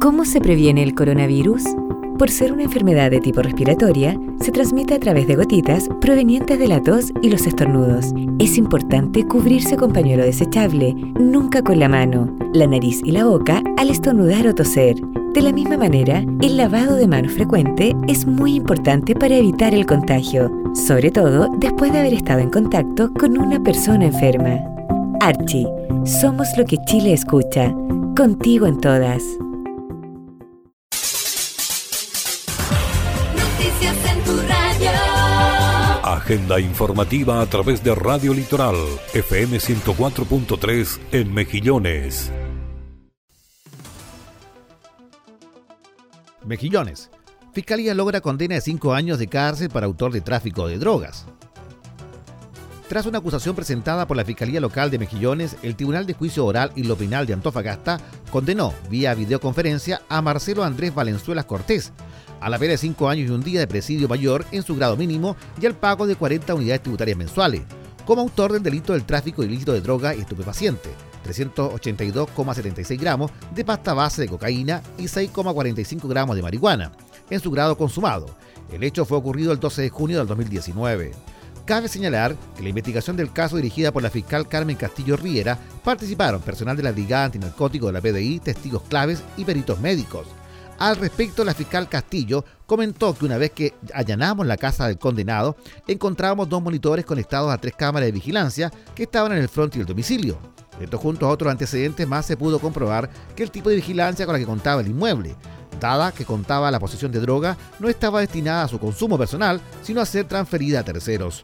¿Cómo 0.00 0.24
se 0.24 0.40
previene 0.40 0.82
el 0.82 0.94
coronavirus? 0.94 1.62
Por 2.18 2.30
ser 2.30 2.50
una 2.50 2.62
enfermedad 2.62 3.10
de 3.10 3.20
tipo 3.20 3.42
respiratoria, 3.42 4.18
se 4.40 4.50
transmite 4.50 4.94
a 4.94 4.98
través 4.98 5.26
de 5.26 5.36
gotitas 5.36 5.86
provenientes 6.00 6.58
de 6.58 6.66
la 6.66 6.82
tos 6.82 7.12
y 7.20 7.28
los 7.28 7.46
estornudos. 7.46 8.14
Es 8.38 8.56
importante 8.56 9.26
cubrirse 9.26 9.76
con 9.76 9.92
pañuelo 9.92 10.24
desechable, 10.24 10.94
nunca 10.94 11.60
con 11.60 11.78
la 11.78 11.90
mano, 11.90 12.34
la 12.54 12.66
nariz 12.66 13.02
y 13.04 13.10
la 13.10 13.26
boca 13.26 13.62
al 13.76 13.90
estornudar 13.90 14.46
o 14.46 14.54
toser. 14.54 14.96
De 15.34 15.42
la 15.42 15.52
misma 15.52 15.76
manera, 15.76 16.24
el 16.40 16.56
lavado 16.56 16.96
de 16.96 17.06
manos 17.06 17.32
frecuente 17.32 17.94
es 18.08 18.26
muy 18.26 18.54
importante 18.54 19.14
para 19.14 19.36
evitar 19.36 19.74
el 19.74 19.84
contagio, 19.84 20.50
sobre 20.74 21.10
todo 21.10 21.50
después 21.58 21.92
de 21.92 21.98
haber 21.98 22.14
estado 22.14 22.40
en 22.40 22.48
contacto 22.48 23.12
con 23.12 23.36
una 23.36 23.62
persona 23.62 24.06
enferma. 24.06 24.58
Archie, 25.20 25.68
somos 26.06 26.48
lo 26.56 26.64
que 26.64 26.78
Chile 26.86 27.12
escucha, 27.12 27.74
contigo 28.16 28.66
en 28.66 28.80
todas. 28.80 29.22
Agenda 36.26 36.58
informativa 36.58 37.40
a 37.40 37.46
través 37.46 37.84
de 37.84 37.94
Radio 37.94 38.34
Litoral, 38.34 38.74
FM 39.14 39.58
104.3 39.58 40.98
en 41.12 41.32
Mejillones. 41.32 42.32
Mejillones. 46.44 47.10
Fiscalía 47.52 47.94
logra 47.94 48.20
condena 48.20 48.56
de 48.56 48.60
5 48.60 48.92
años 48.92 49.20
de 49.20 49.28
cárcel 49.28 49.70
para 49.70 49.86
autor 49.86 50.10
de 50.10 50.20
tráfico 50.20 50.66
de 50.66 50.78
drogas. 50.78 51.26
Tras 52.88 53.04
una 53.04 53.18
acusación 53.18 53.56
presentada 53.56 54.06
por 54.06 54.16
la 54.16 54.24
Fiscalía 54.24 54.60
Local 54.60 54.92
de 54.92 55.00
Mejillones, 55.00 55.56
el 55.62 55.74
Tribunal 55.74 56.06
de 56.06 56.14
Juicio 56.14 56.46
Oral 56.46 56.70
y 56.76 56.84
Lo 56.84 56.96
Penal 56.96 57.26
de 57.26 57.32
Antofagasta 57.32 57.98
condenó 58.30 58.72
vía 58.88 59.12
videoconferencia 59.14 60.02
a 60.08 60.22
Marcelo 60.22 60.62
Andrés 60.62 60.94
Valenzuela 60.94 61.42
Cortés 61.42 61.92
a 62.40 62.48
la 62.48 62.60
pena 62.60 62.72
de 62.72 62.78
5 62.78 63.08
años 63.08 63.28
y 63.28 63.32
un 63.32 63.42
día 63.42 63.58
de 63.58 63.66
presidio 63.66 64.06
mayor 64.06 64.44
en 64.52 64.62
su 64.62 64.76
grado 64.76 64.96
mínimo 64.96 65.36
y 65.60 65.66
al 65.66 65.74
pago 65.74 66.06
de 66.06 66.14
40 66.14 66.54
unidades 66.54 66.82
tributarias 66.82 67.18
mensuales, 67.18 67.62
como 68.04 68.22
autor 68.22 68.52
del 68.52 68.62
delito 68.62 68.92
del 68.92 69.04
tráfico 69.04 69.42
ilícito 69.42 69.72
de 69.72 69.80
droga 69.80 70.14
y 70.14 70.20
estupefaciente, 70.20 70.90
382,76 71.26 73.00
gramos 73.00 73.32
de 73.52 73.64
pasta 73.64 73.94
base 73.94 74.22
de 74.22 74.28
cocaína 74.28 74.80
y 74.96 75.04
6,45 75.04 76.08
gramos 76.08 76.36
de 76.36 76.42
marihuana, 76.42 76.92
en 77.30 77.40
su 77.40 77.50
grado 77.50 77.76
consumado. 77.76 78.26
El 78.70 78.84
hecho 78.84 79.04
fue 79.04 79.18
ocurrido 79.18 79.50
el 79.50 79.58
12 79.58 79.82
de 79.82 79.90
junio 79.90 80.18
del 80.18 80.28
2019. 80.28 81.35
Cabe 81.66 81.88
señalar 81.88 82.36
que 82.56 82.62
la 82.62 82.68
investigación 82.68 83.16
del 83.16 83.32
caso 83.32 83.56
dirigida 83.56 83.90
por 83.90 84.00
la 84.00 84.08
fiscal 84.08 84.46
Carmen 84.46 84.76
Castillo 84.76 85.16
Riera 85.16 85.58
participaron 85.82 86.40
personal 86.40 86.76
de 86.76 86.84
la 86.84 86.92
Brigada 86.92 87.24
Antinarcótico 87.24 87.88
de 87.88 87.92
la 87.92 88.00
PDI, 88.00 88.38
testigos 88.38 88.82
claves 88.82 89.24
y 89.36 89.44
peritos 89.44 89.80
médicos. 89.80 90.28
Al 90.78 90.94
respecto, 90.94 91.44
la 91.44 91.54
fiscal 91.54 91.88
Castillo 91.88 92.44
comentó 92.66 93.14
que 93.14 93.24
una 93.24 93.36
vez 93.36 93.50
que 93.50 93.74
allanamos 93.92 94.46
la 94.46 94.56
casa 94.56 94.86
del 94.86 94.98
condenado, 94.98 95.56
encontrábamos 95.88 96.48
dos 96.48 96.62
monitores 96.62 97.04
conectados 97.04 97.52
a 97.52 97.58
tres 97.58 97.74
cámaras 97.76 98.06
de 98.06 98.12
vigilancia 98.12 98.70
que 98.94 99.02
estaban 99.02 99.32
en 99.32 99.38
el 99.38 99.48
frente 99.48 99.78
del 99.78 99.88
domicilio. 99.88 100.55
Esto 100.80 100.98
junto 100.98 101.26
a 101.26 101.30
otros 101.30 101.50
antecedentes 101.50 102.06
más 102.06 102.26
se 102.26 102.36
pudo 102.36 102.58
comprobar 102.58 103.08
que 103.34 103.42
el 103.42 103.50
tipo 103.50 103.70
de 103.70 103.76
vigilancia 103.76 104.26
con 104.26 104.34
la 104.34 104.38
que 104.38 104.46
contaba 104.46 104.80
el 104.80 104.88
inmueble, 104.88 105.34
dada 105.80 106.12
que 106.12 106.24
contaba 106.24 106.70
la 106.70 106.80
posesión 106.80 107.12
de 107.12 107.20
droga, 107.20 107.56
no 107.78 107.88
estaba 107.88 108.20
destinada 108.20 108.64
a 108.64 108.68
su 108.68 108.78
consumo 108.78 109.18
personal, 109.18 109.60
sino 109.82 110.00
a 110.00 110.06
ser 110.06 110.26
transferida 110.26 110.80
a 110.80 110.84
terceros. 110.84 111.42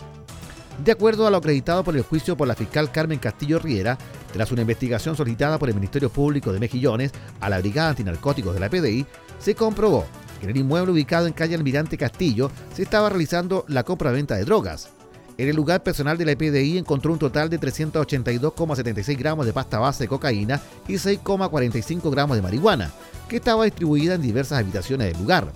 De 0.82 0.92
acuerdo 0.92 1.26
a 1.26 1.30
lo 1.30 1.36
acreditado 1.36 1.84
por 1.84 1.96
el 1.96 2.02
juicio 2.02 2.36
por 2.36 2.48
la 2.48 2.54
fiscal 2.54 2.90
Carmen 2.90 3.18
Castillo 3.18 3.58
Riera, 3.58 3.98
tras 4.32 4.50
una 4.52 4.62
investigación 4.62 5.16
solicitada 5.16 5.58
por 5.58 5.68
el 5.68 5.74
Ministerio 5.74 6.10
Público 6.10 6.52
de 6.52 6.60
Mejillones 6.60 7.12
a 7.40 7.50
la 7.50 7.58
Brigada 7.58 7.90
Antinarcóticos 7.90 8.54
de 8.54 8.60
la 8.60 8.70
PDI, 8.70 9.06
se 9.38 9.54
comprobó 9.54 10.06
que 10.40 10.46
en 10.46 10.50
el 10.50 10.56
inmueble 10.56 10.92
ubicado 10.92 11.26
en 11.26 11.34
calle 11.34 11.54
Almirante 11.54 11.98
Castillo 11.98 12.50
se 12.74 12.82
estaba 12.82 13.10
realizando 13.10 13.64
la 13.68 13.84
compra-venta 13.84 14.34
de 14.34 14.44
drogas. 14.44 14.90
En 15.38 15.48
el 15.48 15.56
lugar 15.56 15.82
personal 15.82 16.18
de 16.18 16.26
la 16.26 16.36
PDI 16.36 16.78
encontró 16.78 17.12
un 17.12 17.18
total 17.18 17.48
de 17.48 17.58
382,76 17.58 19.18
gramos 19.18 19.46
de 19.46 19.52
pasta 19.52 19.78
base 19.78 20.04
de 20.04 20.08
cocaína 20.08 20.60
y 20.86 20.94
6,45 20.94 22.10
gramos 22.10 22.36
de 22.36 22.42
marihuana, 22.42 22.90
que 23.28 23.36
estaba 23.36 23.64
distribuida 23.64 24.14
en 24.14 24.22
diversas 24.22 24.58
habitaciones 24.58 25.08
del 25.08 25.18
lugar. 25.20 25.52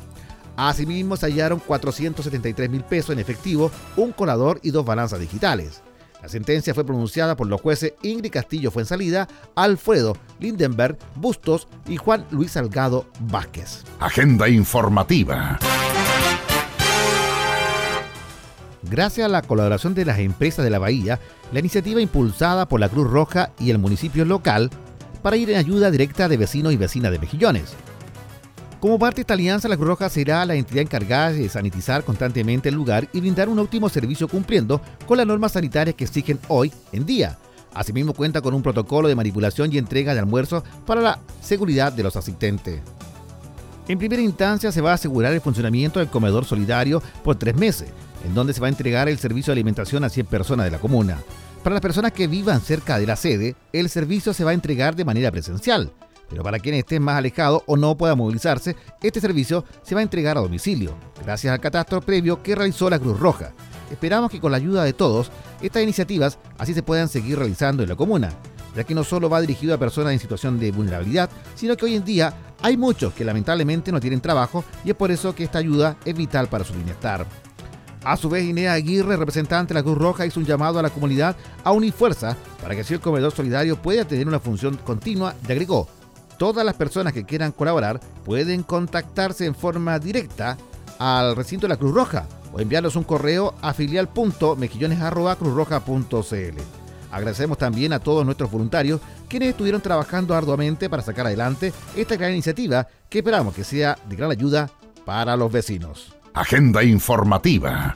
Asimismo, 0.57 1.17
se 1.17 1.27
hallaron 1.27 1.61
473 1.61 2.71
mil 2.71 2.83
pesos 2.83 3.11
en 3.11 3.19
efectivo, 3.19 3.71
un 3.97 4.13
colador 4.13 4.59
y 4.63 4.71
dos 4.71 4.87
balanzas 4.87 5.21
digitales. 5.21 5.83
La 6.23 6.31
sentencia 6.31 6.75
fue 6.75 6.85
pronunciada 6.85 7.37
por 7.37 7.47
los 7.47 7.61
jueces 7.61 7.93
Ingrid 8.03 8.33
Castillo 8.33 8.71
Fuensalida, 8.71 9.29
Alfredo 9.55 10.17
Lindenberg 10.41 10.97
Bustos 11.15 11.69
y 11.87 11.99
Juan 11.99 12.25
Luis 12.31 12.53
Salgado 12.53 13.07
Vázquez. 13.21 13.85
Agenda 14.01 14.49
informativa. 14.49 15.59
Gracias 18.89 19.25
a 19.25 19.29
la 19.29 19.43
colaboración 19.43 19.95
de 19.95 20.05
las 20.05 20.21
empresas 20.21 20.65
de 20.65 20.71
la 20.71 20.79
Bahía, 20.79 21.19
la 21.53 21.59
iniciativa 21.59 22.01
impulsada 22.01 22.69
por 22.69 22.79
la 22.79 22.89
Cruz 22.89 23.11
Roja 23.11 23.51
y 23.59 23.71
el 23.71 23.79
municipio 23.79 24.25
local 24.25 24.71
para 25.23 25.37
ir 25.37 25.51
en 25.51 25.57
ayuda 25.57 25.91
directa 25.91 26.29
de 26.29 26.37
vecinos 26.37 26.73
y 26.73 26.77
vecinas 26.77 27.11
de 27.11 27.19
Mejillones. 27.19 27.75
Como 28.79 28.99
parte 28.99 29.17
de 29.17 29.21
esta 29.23 29.35
alianza, 29.35 29.69
la 29.69 29.77
Cruz 29.77 29.89
Roja 29.89 30.09
será 30.09 30.45
la 30.45 30.55
entidad 30.55 30.83
encargada 30.83 31.33
de 31.33 31.49
sanitizar 31.49 32.05
constantemente 32.05 32.69
el 32.69 32.77
lugar 32.77 33.09
y 33.13 33.21
brindar 33.21 33.49
un 33.49 33.59
óptimo 33.59 33.89
servicio 33.89 34.29
cumpliendo 34.29 34.81
con 35.07 35.17
las 35.17 35.27
normas 35.27 35.53
sanitarias 35.53 35.97
que 35.97 36.05
exigen 36.05 36.39
hoy 36.47 36.73
en 36.93 37.07
día. 37.07 37.39
Asimismo 37.75 38.15
cuenta 38.15 38.41
con 38.41 38.55
un 38.55 38.63
protocolo 38.63 39.09
de 39.09 39.17
manipulación 39.17 39.73
y 39.73 39.79
entrega 39.79 40.15
de 40.15 40.21
almuerzo 40.21 40.63
para 40.87 41.01
la 41.01 41.19
seguridad 41.41 41.93
de 41.93 42.05
los 42.05 42.15
asistentes. 42.15 42.81
En 43.89 43.99
primera 43.99 44.23
instancia 44.23 44.71
se 44.71 44.81
va 44.81 44.93
a 44.93 44.95
asegurar 44.95 45.33
el 45.33 45.41
funcionamiento 45.41 45.99
del 45.99 46.09
comedor 46.09 46.45
solidario 46.45 47.03
por 47.25 47.37
tres 47.37 47.57
meses, 47.57 47.89
en 48.27 48.35
donde 48.35 48.53
se 48.53 48.61
va 48.61 48.67
a 48.67 48.71
entregar 48.71 49.09
el 49.09 49.19
servicio 49.19 49.53
de 49.53 49.61
alimentación 49.61 50.03
a 50.03 50.09
100 50.09 50.27
personas 50.27 50.67
de 50.67 50.73
la 50.73 50.81
comuna. 50.81 51.19
Para 51.63 51.75
las 51.75 51.81
personas 51.81 52.13
que 52.13 52.27
vivan 52.27 52.61
cerca 52.61 52.99
de 52.99 53.07
la 53.07 53.17
sede, 53.17 53.55
el 53.73 53.89
servicio 53.89 54.35
se 54.35 54.45
va 54.45 54.51
a 54.51 54.55
entregar 54.55 54.97
de 54.97 55.05
manera 55.05 55.31
presencial. 55.31 55.93
Pero 56.29 56.43
para 56.43 56.59
quienes 56.59 56.81
estén 56.81 57.03
más 57.03 57.17
alejados 57.17 57.63
o 57.67 57.77
no 57.77 57.97
puedan 57.97 58.19
movilizarse, 58.19 58.75
este 59.01 59.21
servicio 59.21 59.65
se 59.83 59.95
va 59.95 60.01
a 60.01 60.03
entregar 60.03 60.37
a 60.37 60.41
domicilio, 60.41 60.97
gracias 61.25 61.53
al 61.53 61.61
catastro 61.61 62.01
previo 62.01 62.43
que 62.43 62.57
realizó 62.57 62.91
la 62.91 62.99
Cruz 62.99 63.19
Roja. 63.19 63.53
Esperamos 63.93 64.33
que 64.33 64.41
con 64.41 64.51
la 64.51 64.57
ayuda 64.57 64.83
de 64.83 64.93
todos, 64.93 65.31
estas 65.63 65.85
iniciativas 65.85 66.39
así 66.59 66.75
se 66.75 66.83
puedan 66.83 67.09
seguir 67.09 67.39
realizando 67.39 67.85
en 67.85 67.89
la 67.89 67.95
comuna, 67.95 68.33
ya 68.75 68.83
que 68.83 68.95
no 68.95 69.05
solo 69.05 69.31
va 69.31 69.41
dirigido 69.41 69.73
a 69.73 69.79
personas 69.79 70.13
en 70.13 70.19
situación 70.19 70.59
de 70.59 70.73
vulnerabilidad, 70.73 71.31
sino 71.55 71.77
que 71.77 71.85
hoy 71.85 71.95
en 71.95 72.05
día 72.05 72.35
hay 72.61 72.77
muchos 72.77 73.15
que 73.15 73.25
lamentablemente 73.25 73.93
no 73.93 74.01
tienen 74.01 74.21
trabajo 74.21 74.65
y 74.85 74.91
es 74.91 74.97
por 74.97 75.13
eso 75.13 75.33
que 75.33 75.45
esta 75.45 75.59
ayuda 75.59 75.97
es 76.05 76.17
vital 76.17 76.49
para 76.49 76.65
su 76.65 76.75
bienestar. 76.75 77.25
A 78.07 78.17
su 78.17 78.29
vez, 78.29 78.45
Inés 78.45 78.69
Aguirre, 78.69 79.17
representante 79.17 79.75
de 79.75 79.81
la 79.81 79.83
Cruz 79.83 79.99
Roja, 79.99 80.25
hizo 80.25 80.39
un 80.39 80.47
llamado 80.47 80.79
a 80.79 80.83
la 80.83 80.91
comunidad 80.91 81.35
a 81.65 81.73
unir 81.73 81.93
fuerza 81.93 82.37
para 82.63 82.77
que 82.77 82.83
así 82.83 82.95
el 82.95 83.01
comedor 83.01 83.33
solidario 83.33 83.83
pueda 83.83 84.05
tener 84.05 84.29
una 84.29 84.39
función 84.39 84.77
continua 84.77 85.35
y 85.43 85.47
agregó, 85.51 85.89
todas 86.39 86.65
las 86.65 86.77
personas 86.77 87.13
que 87.13 87.25
quieran 87.25 87.51
colaborar 87.51 87.99
pueden 88.25 88.63
contactarse 88.63 89.45
en 89.45 89.57
forma 89.57 89.99
directa 89.99 90.57
al 91.01 91.35
recinto 91.35 91.67
de 91.67 91.71
la 91.71 91.79
Cruz 91.79 91.93
Roja 91.93 92.29
o 92.53 92.61
enviarnos 92.61 92.95
un 92.95 93.03
correo 93.03 93.55
a 93.61 93.75
filial.mejillones.cruzroja.cl. 93.75 96.61
Agradecemos 97.11 97.59
también 97.59 97.93
a 97.93 97.99
todos 97.99 98.25
nuestros 98.25 98.53
voluntarios 98.53 99.01
quienes 99.29 99.49
estuvieron 99.49 99.81
trabajando 99.81 100.37
arduamente 100.37 100.89
para 100.89 101.03
sacar 101.03 101.27
adelante 101.27 101.73
esta 101.97 102.15
gran 102.15 102.31
iniciativa 102.31 102.87
que 103.09 103.19
esperamos 103.19 103.53
que 103.53 103.65
sea 103.65 103.99
de 104.09 104.15
gran 104.15 104.31
ayuda 104.31 104.71
para 105.05 105.37
los 105.37 105.51
vecinos. 105.51 106.16
Agenda 106.37 106.85
informativa. 106.85 107.95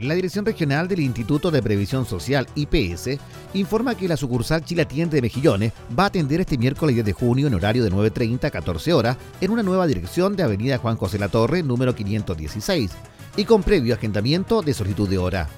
La 0.00 0.14
Dirección 0.14 0.44
Regional 0.44 0.88
del 0.88 0.98
Instituto 0.98 1.52
de 1.52 1.62
Previsión 1.62 2.04
Social, 2.04 2.48
IPS, 2.56 3.10
informa 3.54 3.94
que 3.94 4.08
la 4.08 4.16
sucursal 4.16 4.64
Chilatiende 4.64 5.14
de 5.14 5.22
Mejillones 5.22 5.72
va 5.96 6.02
a 6.02 6.06
atender 6.06 6.40
este 6.40 6.58
miércoles 6.58 6.96
10 6.96 7.06
de 7.06 7.12
junio 7.12 7.46
en 7.46 7.54
horario 7.54 7.84
de 7.84 7.92
9.30 7.92 8.46
a 8.46 8.50
14 8.50 8.92
horas 8.92 9.18
en 9.40 9.52
una 9.52 9.62
nueva 9.62 9.86
dirección 9.86 10.34
de 10.34 10.42
Avenida 10.42 10.78
Juan 10.78 10.96
José 10.96 11.16
La 11.20 11.28
Torre, 11.28 11.62
número 11.62 11.94
516, 11.94 12.90
y 13.36 13.44
con 13.44 13.62
previo 13.62 13.94
agendamiento 13.94 14.62
de 14.62 14.74
solicitud 14.74 15.08
de 15.08 15.18
hora. 15.18 15.48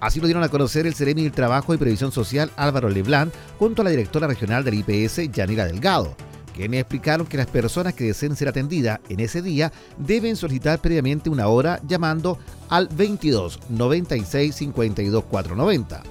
Así 0.00 0.18
lo 0.18 0.26
dieron 0.26 0.42
a 0.42 0.48
conocer 0.48 0.88
el 0.88 0.94
Seremi 0.94 1.22
del 1.22 1.30
Trabajo 1.30 1.72
y 1.72 1.78
Previsión 1.78 2.10
Social 2.10 2.50
Álvaro 2.56 2.88
Leblanc 2.88 3.32
junto 3.60 3.82
a 3.82 3.84
la 3.84 3.92
directora 3.92 4.26
regional 4.26 4.64
del 4.64 4.74
IPS, 4.74 5.30
Yanira 5.30 5.66
Delgado 5.66 6.16
quienes 6.60 6.80
explicaron 6.80 7.26
que 7.26 7.38
las 7.38 7.46
personas 7.46 7.94
que 7.94 8.04
deseen 8.04 8.36
ser 8.36 8.48
atendidas 8.48 9.00
en 9.08 9.20
ese 9.20 9.40
día 9.40 9.72
deben 9.96 10.36
solicitar 10.36 10.78
previamente 10.78 11.30
una 11.30 11.48
hora 11.48 11.80
llamando 11.88 12.38
al 12.68 12.88
22 12.88 13.60
96 13.70 14.54
52 14.54 15.24
490. 15.24 16.02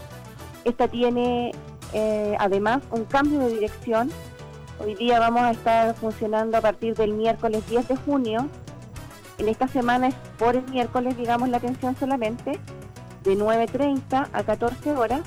Esta 0.64 0.88
tiene 0.88 1.52
eh, 1.94 2.36
además 2.40 2.82
un 2.92 3.06
cambio 3.06 3.40
de 3.40 3.50
dirección. 3.50 4.10
Hoy 4.80 4.96
día 4.96 5.20
vamos 5.20 5.44
a 5.44 5.52
estar 5.52 5.96
funcionando 5.96 6.58
a 6.58 6.62
partir 6.62 6.96
del 6.96 7.14
miércoles 7.14 7.68
10 7.70 7.88
de 7.90 7.96
junio. 7.98 8.48
En 9.38 9.50
esta 9.50 9.68
semana 9.68 10.08
es 10.08 10.16
por 10.38 10.56
el 10.56 10.70
miércoles, 10.70 11.18
digamos, 11.18 11.50
la 11.50 11.58
atención 11.58 11.96
solamente, 11.98 12.60
de 13.24 13.38
9.30 13.38 14.28
a 14.32 14.44
14 14.44 14.92
horas, 14.92 15.22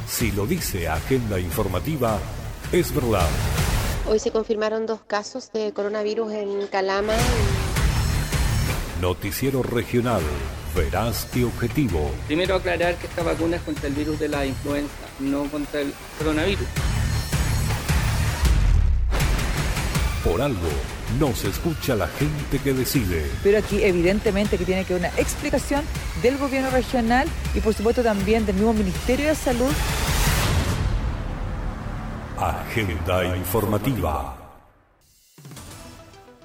Si 0.07 0.31
lo 0.31 0.45
dice 0.45 0.87
Agenda 0.89 1.39
informativa, 1.39 2.17
es 2.71 2.93
verdad. 2.93 3.27
Hoy 4.09 4.19
se 4.19 4.31
confirmaron 4.31 4.85
dos 4.85 5.01
casos 5.05 5.51
de 5.53 5.71
coronavirus 5.73 6.33
en 6.33 6.67
Calama. 6.67 7.13
Noticiero 9.01 9.63
regional, 9.63 10.21
veraz 10.75 11.27
y 11.35 11.43
objetivo. 11.43 12.11
Primero 12.27 12.55
aclarar 12.55 12.95
que 12.95 13.07
esta 13.07 13.23
vacuna 13.23 13.57
es 13.57 13.61
contra 13.63 13.87
el 13.87 13.93
virus 13.93 14.19
de 14.19 14.27
la 14.27 14.45
influenza, 14.45 14.93
no 15.19 15.43
contra 15.45 15.81
el 15.81 15.93
coronavirus. 16.17 16.67
Por 20.23 20.41
algo, 20.41 20.69
no 21.19 21.35
se 21.35 21.49
escucha 21.49 21.95
la 21.95 22.07
gente 22.07 22.59
que 22.59 22.73
decide. 22.73 23.29
Pero 23.43 23.57
aquí 23.57 23.83
evidentemente 23.83 24.57
que 24.57 24.65
tiene 24.65 24.85
que 24.85 24.93
haber 24.93 25.09
una 25.09 25.21
explicación 25.21 25.83
del 26.21 26.37
gobierno 26.37 26.69
regional 26.69 27.27
y 27.53 27.59
por 27.59 27.73
supuesto 27.73 28.03
también 28.03 28.45
del 28.45 28.55
mismo 28.55 28.73
Ministerio 28.73 29.27
de 29.27 29.35
Salud. 29.35 29.71
Agenda 32.37 33.35
informativa. 33.35 34.42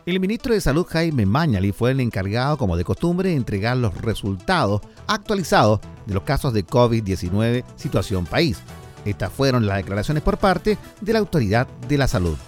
El 0.08 0.20
ministro 0.20 0.54
de 0.54 0.60
Salud 0.62 0.86
Jaime 0.86 1.26
Mañali 1.26 1.70
fue 1.70 1.90
el 1.90 2.00
encargado, 2.00 2.56
como 2.56 2.78
de 2.78 2.84
costumbre, 2.84 3.28
de 3.28 3.36
entregar 3.36 3.76
los 3.76 3.94
resultados 4.00 4.80
actualizados 5.06 5.80
de 6.06 6.14
los 6.14 6.22
casos 6.22 6.54
de 6.54 6.64
COVID-19 6.64 7.62
situación 7.76 8.24
país. 8.24 8.58
Estas 9.04 9.30
fueron 9.30 9.66
las 9.66 9.76
declaraciones 9.76 10.22
por 10.22 10.38
parte 10.38 10.78
de 11.02 11.12
la 11.12 11.18
autoridad 11.18 11.66
de 11.88 11.98
la 11.98 12.08
salud. 12.08 12.38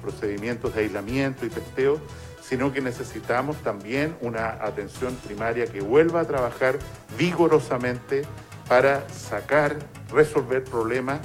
procedimientos 0.00 0.74
de 0.74 0.80
aislamiento 0.80 1.44
y 1.44 1.50
testeo, 1.50 2.00
sino 2.40 2.72
que 2.72 2.80
necesitamos 2.80 3.58
también 3.58 4.16
una 4.22 4.52
atención 4.52 5.14
primaria 5.16 5.66
que 5.66 5.82
vuelva 5.82 6.20
a 6.20 6.24
trabajar 6.24 6.78
vigorosamente 7.18 8.22
para 8.66 9.06
sacar, 9.10 9.76
resolver 10.10 10.64
problemas 10.64 11.20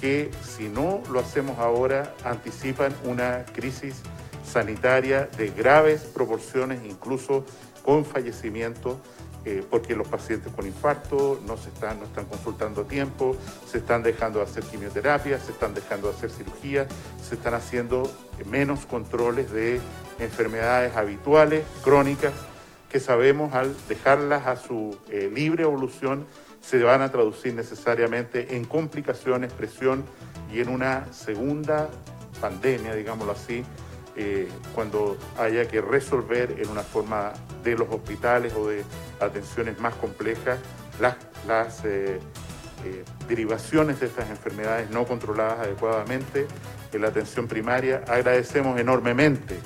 que 0.00 0.30
si 0.42 0.70
no 0.70 1.02
lo 1.12 1.20
hacemos 1.20 1.58
ahora 1.58 2.14
anticipan 2.24 2.94
una 3.04 3.44
crisis 3.52 3.96
sanitaria 4.54 5.28
de 5.36 5.50
graves 5.50 6.02
proporciones, 6.02 6.80
incluso 6.84 7.44
con 7.84 8.04
fallecimiento, 8.04 9.00
eh, 9.44 9.64
porque 9.68 9.96
los 9.96 10.06
pacientes 10.06 10.52
con 10.52 10.64
infarto 10.64 11.40
no 11.44 11.56
se 11.56 11.70
están, 11.70 11.98
no 11.98 12.06
están 12.06 12.26
consultando 12.26 12.82
a 12.82 12.84
tiempo, 12.84 13.36
se 13.70 13.78
están 13.78 14.04
dejando 14.04 14.38
de 14.38 14.44
hacer 14.44 14.62
quimioterapia, 14.62 15.40
se 15.40 15.50
están 15.50 15.74
dejando 15.74 16.08
de 16.08 16.14
hacer 16.16 16.30
cirugía, 16.30 16.86
se 17.20 17.34
están 17.34 17.54
haciendo 17.54 18.10
menos 18.48 18.86
controles 18.86 19.50
de 19.50 19.80
enfermedades 20.20 20.96
habituales, 20.96 21.64
crónicas, 21.82 22.32
que 22.88 23.00
sabemos 23.00 23.54
al 23.54 23.74
dejarlas 23.88 24.46
a 24.46 24.56
su 24.56 24.96
eh, 25.10 25.28
libre 25.34 25.64
evolución 25.64 26.26
se 26.60 26.82
van 26.82 27.02
a 27.02 27.10
traducir 27.10 27.52
necesariamente 27.54 28.56
en 28.56 28.64
complicaciones, 28.64 29.52
presión 29.52 30.04
y 30.50 30.60
en 30.60 30.68
una 30.68 31.12
segunda 31.12 31.90
pandemia, 32.40 32.94
digámoslo 32.94 33.32
así, 33.32 33.64
eh, 34.16 34.48
cuando 34.74 35.16
haya 35.38 35.66
que 35.66 35.80
resolver 35.80 36.56
en 36.60 36.68
una 36.68 36.82
forma 36.82 37.32
de 37.64 37.76
los 37.76 37.88
hospitales 37.88 38.52
o 38.54 38.68
de 38.68 38.84
atenciones 39.18 39.80
más 39.80 39.94
complejas 39.94 40.60
las, 41.00 41.16
las 41.48 41.84
eh, 41.84 42.20
eh, 42.84 43.04
derivaciones 43.26 43.98
de 43.98 44.06
estas 44.06 44.30
enfermedades 44.30 44.88
no 44.90 45.04
controladas 45.04 45.60
adecuadamente 45.60 46.46
en 46.92 47.02
la 47.02 47.08
atención 47.08 47.48
primaria. 47.48 48.04
Agradecemos 48.06 48.78
enormemente 48.78 49.58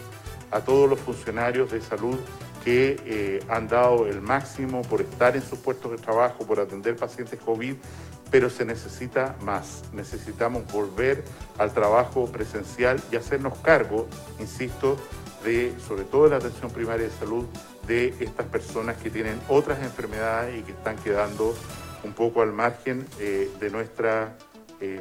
a 0.51 0.61
todos 0.61 0.89
los 0.89 0.99
funcionarios 0.99 1.71
de 1.71 1.83
salud 1.83 2.19
que 2.65 3.43
han 3.49 3.69
dado 3.69 4.07
el 4.07 4.21
máximo 4.21 4.83
por 4.83 5.01
estar 5.03 5.37
en 5.37 5.43
sus 5.43 5.59
puestos 5.59 5.91
de 5.91 5.99
trabajo, 5.99 6.47
por 6.47 6.59
atender 6.59 6.97
pacientes 6.97 7.39
COVID, 7.41 7.75
pero 8.31 8.51
se 8.51 8.65
necesita 8.65 9.37
más. 9.43 9.83
Necesitamos 9.93 10.71
volver 10.73 11.25
al 11.59 11.73
trabajo 11.73 12.27
presencial 12.31 13.01
y 13.11 13.17
hacernos 13.17 13.57
cargo, 13.59 14.07
insisto, 14.39 14.97
de, 15.45 15.75
sobre 15.87 16.05
todo 16.05 16.25
de 16.25 16.31
la 16.31 16.37
atención 16.37 16.71
primaria 16.71 17.07
de 17.07 17.13
salud, 17.13 17.47
de 17.87 18.15
estas 18.21 18.47
personas 18.47 18.97
que 18.97 19.11
tienen 19.11 19.41
otras 19.49 19.83
enfermedades 19.83 20.59
y 20.59 20.63
que 20.63 20.73
están 20.73 20.97
quedando 20.97 21.55
un 22.05 22.13
poco 22.13 22.43
al 22.43 22.53
margen 22.53 23.07
eh, 23.19 23.51
de 23.59 23.71
nuestra 23.71 24.37
eh, 24.81 25.01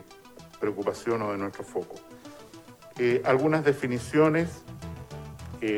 preocupación 0.60 1.22
o 1.22 1.32
de 1.32 1.38
nuestro 1.38 1.64
foco. 1.64 1.96
Eh, 2.98 3.22
algunas 3.26 3.64
definiciones, 3.64 4.50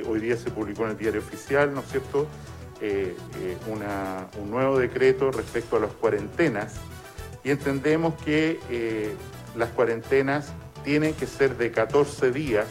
hoy 0.08 0.20
día 0.20 0.36
se 0.36 0.52
publicó 0.52 0.84
en 0.84 0.92
el 0.92 0.98
diario 0.98 1.22
oficial, 1.22 1.74
¿no 1.74 1.80
es 1.80 1.88
cierto? 1.88 2.28
Un 4.38 4.52
nuevo 4.52 4.78
decreto 4.78 5.32
respecto 5.32 5.78
a 5.78 5.80
las 5.80 5.92
cuarentenas 5.94 6.76
y 7.44 7.52
entendemos 7.52 8.14
que 8.24 8.60
eh, 8.70 9.14
las 9.56 9.70
cuarentenas 9.70 10.52
tienen 10.84 11.14
que 11.14 11.28
ser 11.28 11.58
de 11.58 11.72
14 11.72 12.32
días, 12.32 12.68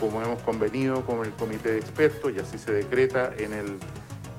como 0.00 0.22
hemos 0.22 0.42
convenido 0.42 1.04
con 1.04 1.24
el 1.24 1.32
comité 1.32 1.72
de 1.72 1.78
expertos 1.78 2.32
y 2.34 2.38
así 2.40 2.58
se 2.58 2.72
decreta 2.72 3.32
en 3.36 3.52
el 3.52 3.78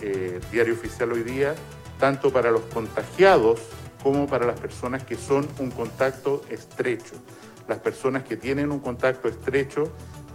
eh, 0.01 0.39
diario 0.51 0.74
oficial 0.74 1.11
hoy 1.11 1.24
día, 1.24 1.55
tanto 1.99 2.32
para 2.32 2.51
los 2.51 2.61
contagiados 2.74 3.61
como 4.01 4.28
para 4.28 4.45
las 4.45 4.59
personas 4.59 5.03
que 5.03 5.16
son 5.16 5.47
un 5.59 5.72
contacto 5.72 6.43
estrecho. 6.49 7.16
Las 7.68 7.80
personas 7.80 8.24
que 8.24 8.36
tienen 8.36 8.72
un 8.72 8.80
contacto 8.80 9.30
estrecho 9.30 9.89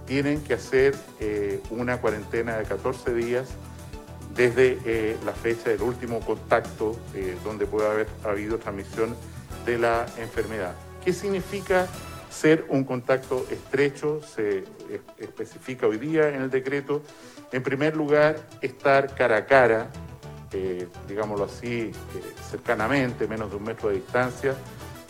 tienen 0.06 0.42
que 0.42 0.54
hacer 0.54 0.94
eh, 1.20 1.60
una 1.70 2.00
cuarentena 2.00 2.56
de 2.56 2.64
14 2.64 3.12
días 3.12 3.48
desde 4.38 4.78
eh, 4.84 5.16
la 5.26 5.32
fecha 5.32 5.70
del 5.70 5.82
último 5.82 6.20
contacto 6.20 6.96
eh, 7.12 7.36
donde 7.42 7.66
puede 7.66 7.88
haber 7.88 8.06
habido 8.24 8.56
transmisión 8.58 9.16
de 9.66 9.78
la 9.78 10.06
enfermedad. 10.16 10.74
¿Qué 11.04 11.12
significa 11.12 11.88
ser 12.30 12.64
un 12.68 12.84
contacto 12.84 13.44
estrecho, 13.50 14.20
se 14.22 14.62
especifica 15.18 15.88
hoy 15.88 15.98
día 15.98 16.28
en 16.28 16.42
el 16.42 16.50
decreto. 16.50 17.02
En 17.50 17.64
primer 17.64 17.96
lugar, 17.96 18.36
estar 18.60 19.12
cara 19.14 19.38
a 19.38 19.46
cara, 19.46 19.88
eh, 20.52 20.86
digámoslo 21.08 21.46
así, 21.46 21.90
cercanamente, 22.48 23.26
menos 23.26 23.50
de 23.50 23.56
un 23.56 23.64
metro 23.64 23.88
de 23.88 23.96
distancia, 23.96 24.54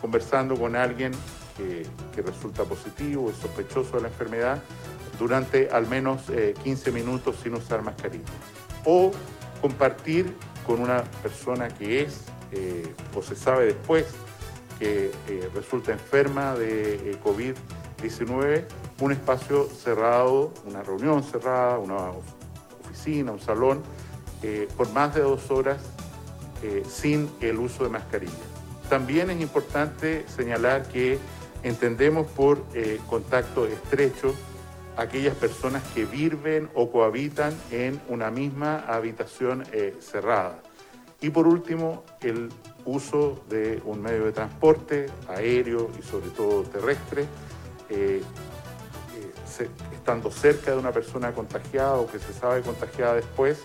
conversando 0.00 0.54
con 0.54 0.74
alguien 0.74 1.12
que, 1.56 1.84
que 2.14 2.22
resulta 2.22 2.64
positivo, 2.64 3.28
es 3.28 3.36
sospechoso 3.36 3.96
de 3.96 4.02
la 4.02 4.08
enfermedad, 4.08 4.62
durante 5.18 5.68
al 5.70 5.86
menos 5.86 6.22
15 6.62 6.92
minutos 6.92 7.36
sin 7.42 7.54
usar 7.54 7.82
mascarilla. 7.82 8.24
O 8.90 9.12
compartir 9.60 10.34
con 10.66 10.80
una 10.80 11.04
persona 11.22 11.68
que 11.68 12.00
es 12.00 12.22
o 13.14 13.22
se 13.22 13.36
sabe 13.36 13.66
después 13.66 14.06
que 14.78 15.10
eh, 15.28 15.50
resulta 15.54 15.92
enferma 15.92 16.54
de 16.54 17.10
eh, 17.10 17.18
COVID-19, 17.22 18.64
un 19.00 19.12
espacio 19.12 19.68
cerrado, 19.68 20.52
una 20.64 20.82
reunión 20.82 21.22
cerrada, 21.24 21.78
una 21.78 22.12
oficina, 22.84 23.32
un 23.32 23.40
salón, 23.40 23.82
eh, 24.42 24.68
por 24.76 24.90
más 24.92 25.14
de 25.14 25.22
dos 25.22 25.50
horas 25.50 25.78
sin 26.90 27.30
el 27.40 27.56
uso 27.60 27.84
de 27.84 27.90
mascarilla. 27.90 28.32
También 28.88 29.30
es 29.30 29.40
importante 29.40 30.24
señalar 30.26 30.88
que 30.88 31.20
entendemos 31.62 32.26
por 32.26 32.64
contacto 33.08 33.64
estrecho 33.64 34.34
aquellas 34.98 35.34
personas 35.36 35.82
que 35.94 36.04
viven 36.04 36.68
o 36.74 36.90
cohabitan 36.90 37.54
en 37.70 38.00
una 38.08 38.30
misma 38.30 38.80
habitación 38.80 39.64
cerrada. 40.00 40.60
Y 41.20 41.30
por 41.30 41.48
último, 41.48 42.04
el 42.20 42.50
uso 42.84 43.42
de 43.48 43.82
un 43.84 44.00
medio 44.00 44.24
de 44.24 44.32
transporte 44.32 45.06
aéreo 45.28 45.90
y 45.98 46.02
sobre 46.02 46.30
todo 46.30 46.62
terrestre, 46.62 47.26
eh, 47.90 48.22
eh, 49.60 49.68
estando 49.92 50.30
cerca 50.30 50.70
de 50.70 50.78
una 50.78 50.92
persona 50.92 51.32
contagiada 51.32 51.96
o 51.96 52.06
que 52.06 52.18
se 52.18 52.32
sabe 52.32 52.62
contagiada 52.62 53.14
después 53.14 53.58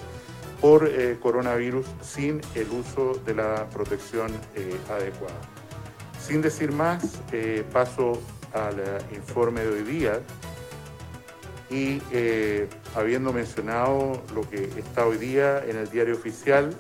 por 0.60 0.88
eh, 0.88 1.18
coronavirus 1.22 1.86
sin 2.02 2.42
el 2.56 2.70
uso 2.70 3.14
de 3.26 3.36
la 3.36 3.70
protección 3.70 4.32
adecuada. 4.90 5.40
Sin 6.20 6.42
decir 6.42 6.72
más, 6.72 7.04
paso 7.74 8.22
al 8.54 8.82
informe 9.14 9.62
de 9.62 9.70
hoy 9.70 9.84
día 9.84 10.22
y 11.70 12.02
habiendo 12.96 13.34
mencionado 13.34 14.22
lo 14.36 14.48
que 14.50 14.64
está 14.78 15.06
hoy 15.06 15.18
día 15.18 15.64
en 15.66 15.78
el 15.78 15.90
diario 15.90 16.14
oficial, 16.14 16.76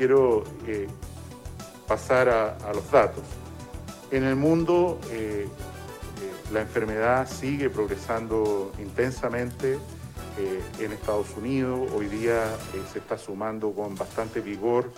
quiero 0.00 0.44
eh, 0.66 0.88
pasar 1.86 2.30
a, 2.30 2.72
los 2.72 2.90
datos. 2.90 3.22
En 4.10 4.24
el 4.24 4.34
mundo 4.34 4.98
eh, 5.10 5.46
eh, 5.46 6.52
la 6.54 6.62
enfermedad 6.62 7.28
sigue 7.28 7.68
progresando 7.68 8.72
intensamente. 8.78 9.78
en 10.78 10.92
Estados 10.92 11.36
Unidos 11.36 11.90
hoy 11.94 12.06
día 12.06 12.40
se 12.92 12.98
está 12.98 13.18
sumando 13.18 13.72
con 13.74 13.94
bastante 13.94 14.40
vigor 14.40 14.90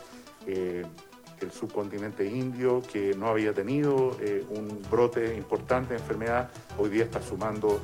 el 1.43 1.53
subcontinente 1.53 2.25
indio, 2.27 2.83
que 2.83 3.15
no 3.15 3.29
había 3.29 3.53
tenido 3.53 4.17
un 4.51 4.81
brote 4.91 5.37
importante 5.37 5.95
de 5.95 6.01
enfermedad, 6.01 6.51
hoy 6.79 6.91
día 6.91 7.05
está 7.05 7.21
sumando 7.23 7.81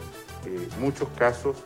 muchos 0.81 1.09
casos 1.17 1.57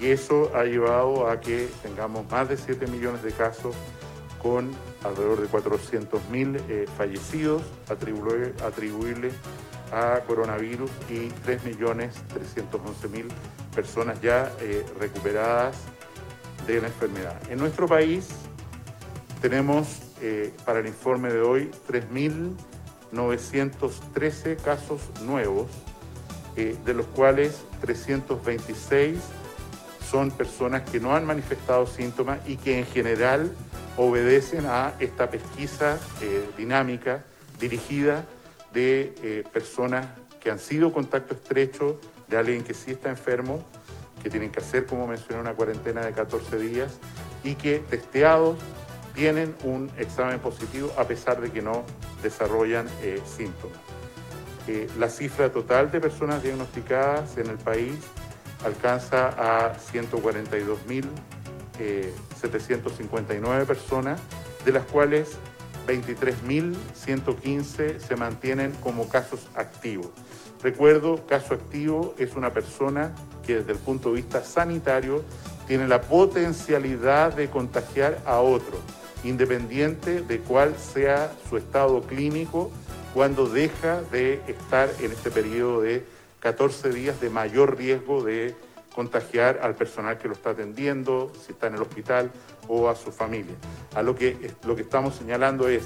y 0.00 0.06
eso 0.06 0.50
ha 0.54 0.64
llevado 0.64 1.28
a 1.28 1.40
que 1.40 1.68
tengamos 1.82 2.30
más 2.30 2.48
de 2.48 2.56
7 2.56 2.86
millones 2.86 3.22
de 3.22 3.32
casos 3.32 3.74
con 4.42 4.70
alrededor 5.04 5.40
de 5.40 5.48
400.000 5.48 6.60
eh, 6.68 6.86
fallecidos 6.96 7.62
atribuibles 7.88 9.34
a 9.92 10.20
coronavirus 10.26 10.90
y 11.08 11.28
3.311.000 11.46 13.26
personas 13.74 14.20
ya 14.20 14.52
eh, 14.60 14.84
recuperadas 14.98 15.76
de 16.66 16.80
la 16.80 16.88
enfermedad. 16.88 17.40
En 17.50 17.58
nuestro 17.58 17.86
país 17.86 18.28
tenemos 19.40 20.02
eh, 20.20 20.52
para 20.64 20.80
el 20.80 20.86
informe 20.86 21.32
de 21.32 21.40
hoy 21.40 21.70
3.913 21.88 24.56
casos 24.56 25.00
nuevos, 25.24 25.68
de 26.56 26.92
los 26.92 27.06
cuales 27.06 27.62
326 27.82 29.20
son 30.08 30.30
personas 30.30 30.88
que 30.88 31.00
no 31.00 31.14
han 31.14 31.26
manifestado 31.26 31.86
síntomas 31.86 32.40
y 32.46 32.56
que 32.56 32.78
en 32.78 32.86
general 32.86 33.52
obedecen 33.96 34.66
a 34.66 34.94
esta 35.00 35.28
pesquisa 35.28 35.98
eh, 36.22 36.48
dinámica 36.56 37.24
dirigida 37.60 38.24
de 38.72 39.14
eh, 39.22 39.44
personas 39.52 40.06
que 40.40 40.50
han 40.50 40.58
sido 40.58 40.92
contacto 40.92 41.34
estrecho 41.34 42.00
de 42.28 42.38
alguien 42.38 42.62
que 42.62 42.74
sí 42.74 42.92
está 42.92 43.10
enfermo, 43.10 43.62
que 44.22 44.30
tienen 44.30 44.50
que 44.50 44.60
hacer, 44.60 44.86
como 44.86 45.06
mencioné, 45.06 45.40
una 45.40 45.54
cuarentena 45.54 46.02
de 46.02 46.12
14 46.12 46.58
días 46.58 46.92
y 47.44 47.54
que 47.56 47.80
testeados 47.90 48.56
tienen 49.18 49.54
un 49.64 49.90
examen 49.98 50.38
positivo 50.38 50.92
a 50.96 51.02
pesar 51.02 51.40
de 51.40 51.50
que 51.50 51.60
no 51.60 51.82
desarrollan 52.22 52.86
eh, 53.02 53.20
síntomas. 53.26 53.76
la 54.96 55.08
cifra 55.08 55.50
total 55.50 55.90
de 55.90 56.00
personas 56.00 56.40
diagnosticadas 56.40 57.36
en 57.36 57.48
el 57.48 57.58
país 57.58 57.96
alcanza 58.64 59.28
a 59.28 59.76
142.000 59.76 61.04
759 62.40 63.66
personas, 63.66 64.20
de 64.64 64.72
las 64.72 64.84
cuales 64.86 65.36
23.115 65.86 67.98
se 67.98 68.16
mantienen 68.16 68.72
como 68.82 69.06
casos 69.08 69.46
activos. 69.54 70.08
Recuerdo, 70.62 71.26
caso 71.26 71.52
activo 71.54 72.14
es 72.18 72.34
una 72.34 72.52
persona 72.52 73.14
que 73.46 73.58
desde 73.58 73.72
el 73.72 73.78
punto 73.78 74.10
de 74.10 74.16
vista 74.16 74.42
sanitario 74.42 75.22
tiene 75.66 75.86
la 75.86 76.00
potencialidad 76.00 77.34
de 77.34 77.48
contagiar 77.48 78.18
a 78.26 78.40
otro, 78.40 78.80
independiente 79.24 80.22
de 80.22 80.40
cuál 80.40 80.76
sea 80.76 81.32
su 81.48 81.56
estado 81.56 82.02
clínico 82.02 82.70
cuando 83.14 83.48
deja 83.48 84.02
de 84.12 84.40
estar 84.46 84.90
en 85.00 85.12
este 85.12 85.30
periodo 85.30 85.80
de 85.82 86.04
14 86.40 86.90
días 86.90 87.20
de 87.20 87.30
mayor 87.30 87.76
riesgo 87.76 88.22
de 88.22 88.54
contagiar 88.94 89.60
al 89.62 89.74
personal 89.74 90.18
que 90.18 90.28
lo 90.28 90.34
está 90.34 90.50
atendiendo, 90.50 91.32
si 91.44 91.52
está 91.52 91.68
en 91.68 91.74
el 91.74 91.82
hospital 91.82 92.30
o 92.66 92.88
a 92.88 92.96
su 92.96 93.12
familia. 93.12 93.54
A 93.94 94.02
lo 94.02 94.14
que, 94.14 94.52
lo 94.64 94.76
que 94.76 94.82
estamos 94.82 95.14
señalando 95.14 95.68
es 95.68 95.84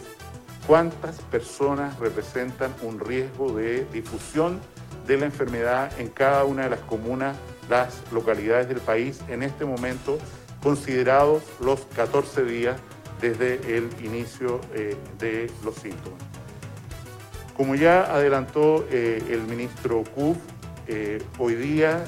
cuántas 0.67 1.19
personas 1.23 1.99
representan 1.99 2.75
un 2.83 3.01
riesgo 3.01 3.53
de 3.53 3.85
difusión 3.93 4.61
de 5.07 5.17
la 5.17 5.27
enfermedad 5.27 5.93
en 5.99 6.09
cada 6.09 6.45
una 6.45 6.65
de 6.65 6.71
las 6.71 6.81
comunas, 6.81 7.37
las 7.69 7.95
localidades 8.13 8.69
del 8.69 8.81
país 8.81 9.21
en 9.29 9.43
este 9.43 9.65
momento, 9.65 10.19
considerados 10.63 11.43
los 11.61 11.81
14 11.97 12.45
días 12.45 12.77
desde 13.23 13.77
el 13.77 13.89
inicio 14.05 14.61
eh, 14.75 14.97
de 15.19 15.51
los 15.65 15.77
síntomas. 15.77 16.21
Como 17.57 17.77
ya 17.77 18.13
adelantó 18.13 18.85
eh, 18.91 19.23
el 19.31 19.43
ministro 19.43 20.03
Kuf, 20.15 20.37
eh, 20.89 21.23
hoy 21.39 21.55
día 21.55 22.05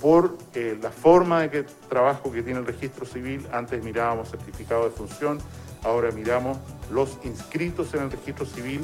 por 0.00 0.36
la 0.54 0.90
forma 0.90 1.40
de 1.40 1.50
que, 1.50 1.64
trabajo 1.88 2.30
que 2.30 2.42
tiene 2.42 2.60
el 2.60 2.66
registro 2.66 3.06
civil. 3.06 3.44
Antes 3.50 3.82
mirábamos 3.82 4.30
certificado 4.30 4.84
de 4.84 4.90
función, 4.90 5.38
ahora 5.82 6.10
miramos 6.12 6.58
los 6.90 7.18
inscritos 7.24 7.92
en 7.94 8.02
el 8.02 8.10
registro 8.10 8.46
civil 8.46 8.82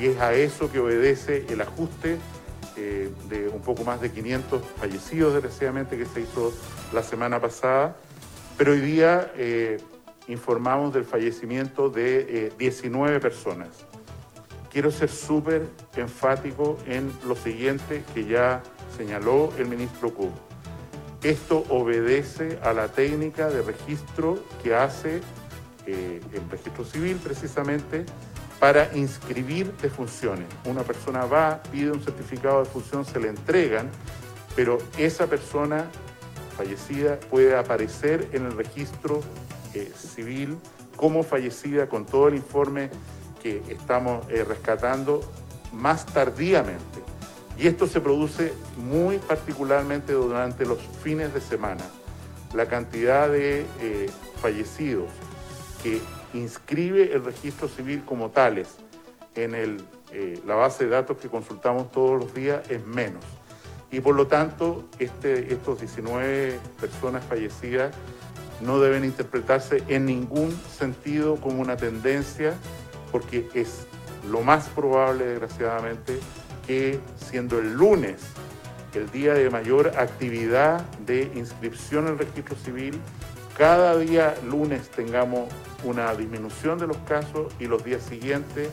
y 0.00 0.06
es 0.06 0.20
a 0.20 0.32
eso 0.32 0.70
que 0.70 0.78
obedece 0.78 1.44
el 1.48 1.60
ajuste 1.60 2.18
de 2.76 3.50
un 3.52 3.60
poco 3.60 3.84
más 3.84 4.00
de 4.00 4.10
500 4.10 4.62
fallecidos 4.80 5.34
desgraciadamente 5.34 5.98
que 5.98 6.06
se 6.06 6.20
hizo 6.20 6.54
la 6.92 7.02
semana 7.02 7.40
pasada. 7.40 7.96
Pero 8.56 8.72
hoy 8.72 8.80
día 8.80 9.32
informamos 10.28 10.92
del 10.92 11.04
fallecimiento 11.04 11.88
de 11.88 12.52
19 12.58 13.20
personas. 13.20 13.68
Quiero 14.70 14.90
ser 14.90 15.10
súper 15.10 15.68
enfático 15.96 16.78
en 16.86 17.12
lo 17.26 17.36
siguiente 17.36 18.04
que 18.14 18.24
ya 18.24 18.62
señaló 18.96 19.52
el 19.58 19.66
ministro 19.66 20.14
Kuhn 20.14 20.32
esto 21.22 21.64
obedece 21.68 22.58
a 22.64 22.72
la 22.72 22.88
técnica 22.88 23.48
de 23.48 23.62
registro 23.62 24.42
que 24.62 24.74
hace 24.74 25.20
eh, 25.86 26.20
el 26.32 26.50
registro 26.50 26.84
civil 26.84 27.16
precisamente 27.22 28.04
para 28.58 28.94
inscribir 28.96 29.72
defunciones. 29.80 30.46
Una 30.64 30.82
persona 30.82 31.24
va, 31.24 31.62
pide 31.70 31.92
un 31.92 32.02
certificado 32.02 32.64
de 32.64 32.68
función, 32.68 33.04
se 33.04 33.20
le 33.20 33.28
entregan, 33.28 33.88
pero 34.56 34.78
esa 34.98 35.26
persona 35.26 35.86
fallecida 36.56 37.18
puede 37.30 37.56
aparecer 37.56 38.28
en 38.32 38.46
el 38.46 38.56
registro 38.56 39.20
eh, 39.74 39.92
civil 39.96 40.58
como 40.96 41.22
fallecida 41.22 41.88
con 41.88 42.06
todo 42.06 42.28
el 42.28 42.34
informe 42.36 42.90
que 43.42 43.62
estamos 43.68 44.24
eh, 44.30 44.44
rescatando 44.44 45.20
más 45.72 46.06
tardíamente. 46.06 47.00
Y 47.58 47.66
esto 47.66 47.86
se 47.86 48.00
produce 48.00 48.52
muy 48.76 49.18
particularmente 49.18 50.12
durante 50.12 50.64
los 50.64 50.78
fines 51.02 51.34
de 51.34 51.40
semana. 51.40 51.84
La 52.54 52.66
cantidad 52.66 53.28
de 53.28 53.66
eh, 53.80 54.10
fallecidos 54.40 55.08
que 55.82 56.00
inscribe 56.34 57.12
el 57.12 57.24
registro 57.24 57.68
civil 57.68 58.02
como 58.04 58.30
tales 58.30 58.76
en 59.34 59.54
el 59.54 59.84
la 60.44 60.56
base 60.56 60.84
de 60.84 60.90
datos 60.90 61.16
que 61.16 61.28
consultamos 61.28 61.90
todos 61.90 62.22
los 62.22 62.34
días 62.34 62.60
es 62.68 62.84
menos. 62.86 63.24
Y 63.92 64.00
por 64.00 64.14
lo 64.14 64.26
tanto, 64.26 64.84
este, 64.98 65.52
estos 65.52 65.80
19 65.80 66.58
personas 66.80 67.22
fallecidas 67.24 67.94
no 68.62 68.80
deben 68.80 69.04
interpretarse 69.04 69.82
en 69.88 70.06
ningún 70.06 70.58
sentido 70.78 71.36
como 71.36 71.60
una 71.60 71.76
tendencia, 71.76 72.54
porque 73.10 73.48
es 73.54 73.86
lo 74.30 74.42
más 74.42 74.68
probable, 74.68 75.24
desgraciadamente, 75.24 76.18
que 76.66 77.00
siendo 77.16 77.58
el 77.58 77.74
lunes 77.74 78.20
el 78.94 79.10
día 79.10 79.34
de 79.34 79.48
mayor 79.50 79.88
actividad 79.98 80.82
de 81.06 81.30
inscripción 81.34 82.06
en 82.06 82.12
el 82.12 82.18
registro 82.18 82.56
civil, 82.56 83.00
cada 83.56 83.96
día 83.96 84.34
lunes 84.48 84.88
tengamos 84.90 85.48
una 85.84 86.14
disminución 86.14 86.78
de 86.78 86.86
los 86.86 86.96
casos 86.98 87.52
y 87.58 87.66
los 87.66 87.84
días 87.84 88.02
siguientes, 88.02 88.68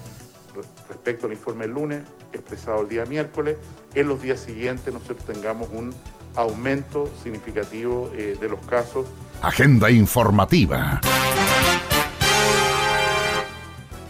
respecto 0.88 1.28
al 1.28 1.34
informe 1.34 1.66
del 1.66 1.74
lunes, 1.74 2.04
expresado 2.34 2.82
el 2.82 2.90
día 2.90 3.06
miércoles, 3.06 3.58
en 3.94 4.08
los 4.08 4.22
días 4.22 4.40
siguientes 4.40 4.94
nosotros 4.94 5.26
tengamos 5.26 5.70
un 5.72 5.94
aumento 6.36 7.10
significativo 7.24 8.12
eh, 8.16 8.38
de 8.40 8.50
los 8.50 8.60
casos. 8.66 9.06
Agenda 9.42 9.90
informativa. 9.90 11.00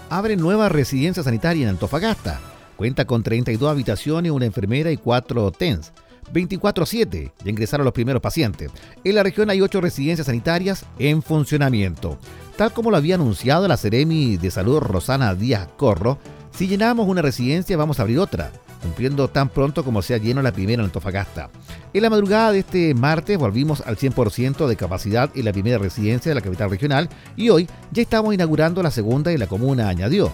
Abre 0.09 0.35
nueva 0.35 0.69
residencia 0.69 1.21
sanitaria 1.21 1.63
en 1.63 1.69
Antofagasta. 1.69 2.39
Cuenta 2.75 3.05
con 3.05 3.21
32 3.21 3.69
habitaciones, 3.69 4.31
una 4.31 4.47
enfermera 4.47 4.91
y 4.91 4.97
4 4.97 5.51
TENS. 5.51 5.91
24-7 6.33 7.31
ya 7.43 7.49
ingresaron 7.49 7.85
los 7.85 7.93
primeros 7.93 8.23
pacientes. 8.23 8.71
En 9.03 9.13
la 9.13 9.21
región 9.21 9.51
hay 9.51 9.61
8 9.61 9.79
residencias 9.81 10.25
sanitarias 10.25 10.85
en 10.97 11.21
funcionamiento. 11.21 12.17
Tal 12.57 12.73
como 12.73 12.89
lo 12.89 12.97
había 12.97 13.13
anunciado 13.13 13.67
la 13.67 13.77
Seremi 13.77 14.37
de 14.37 14.49
Salud 14.49 14.79
Rosana 14.79 15.35
Díaz 15.35 15.67
Corro, 15.77 16.17
si 16.49 16.67
llenamos 16.67 17.07
una 17.07 17.21
residencia 17.21 17.77
vamos 17.77 17.99
a 17.99 18.01
abrir 18.01 18.17
otra, 18.17 18.51
cumpliendo 18.81 19.27
tan 19.27 19.49
pronto 19.49 19.83
como 19.83 20.01
sea 20.01 20.17
lleno 20.17 20.41
la 20.41 20.51
primera 20.51 20.81
en 20.81 20.85
Antofagasta. 20.85 21.49
En 21.93 22.01
la 22.01 22.09
madrugada 22.09 22.51
de 22.51 22.59
este 22.59 22.93
martes 22.93 23.37
volvimos 23.37 23.81
al 23.81 23.97
100% 23.97 24.67
de 24.67 24.75
capacidad 24.75 25.29
en 25.35 25.45
la 25.45 25.53
primera 25.53 25.77
residencia 25.77 26.29
de 26.29 26.35
la 26.35 26.41
capital 26.41 26.69
regional 26.69 27.09
y 27.35 27.49
hoy 27.49 27.67
ya 27.91 28.01
estamos 28.01 28.33
inaugurando 28.33 28.83
la 28.83 28.91
segunda 28.91 29.31
en 29.31 29.39
la 29.39 29.47
comuna, 29.47 29.89
añadió. 29.89 30.31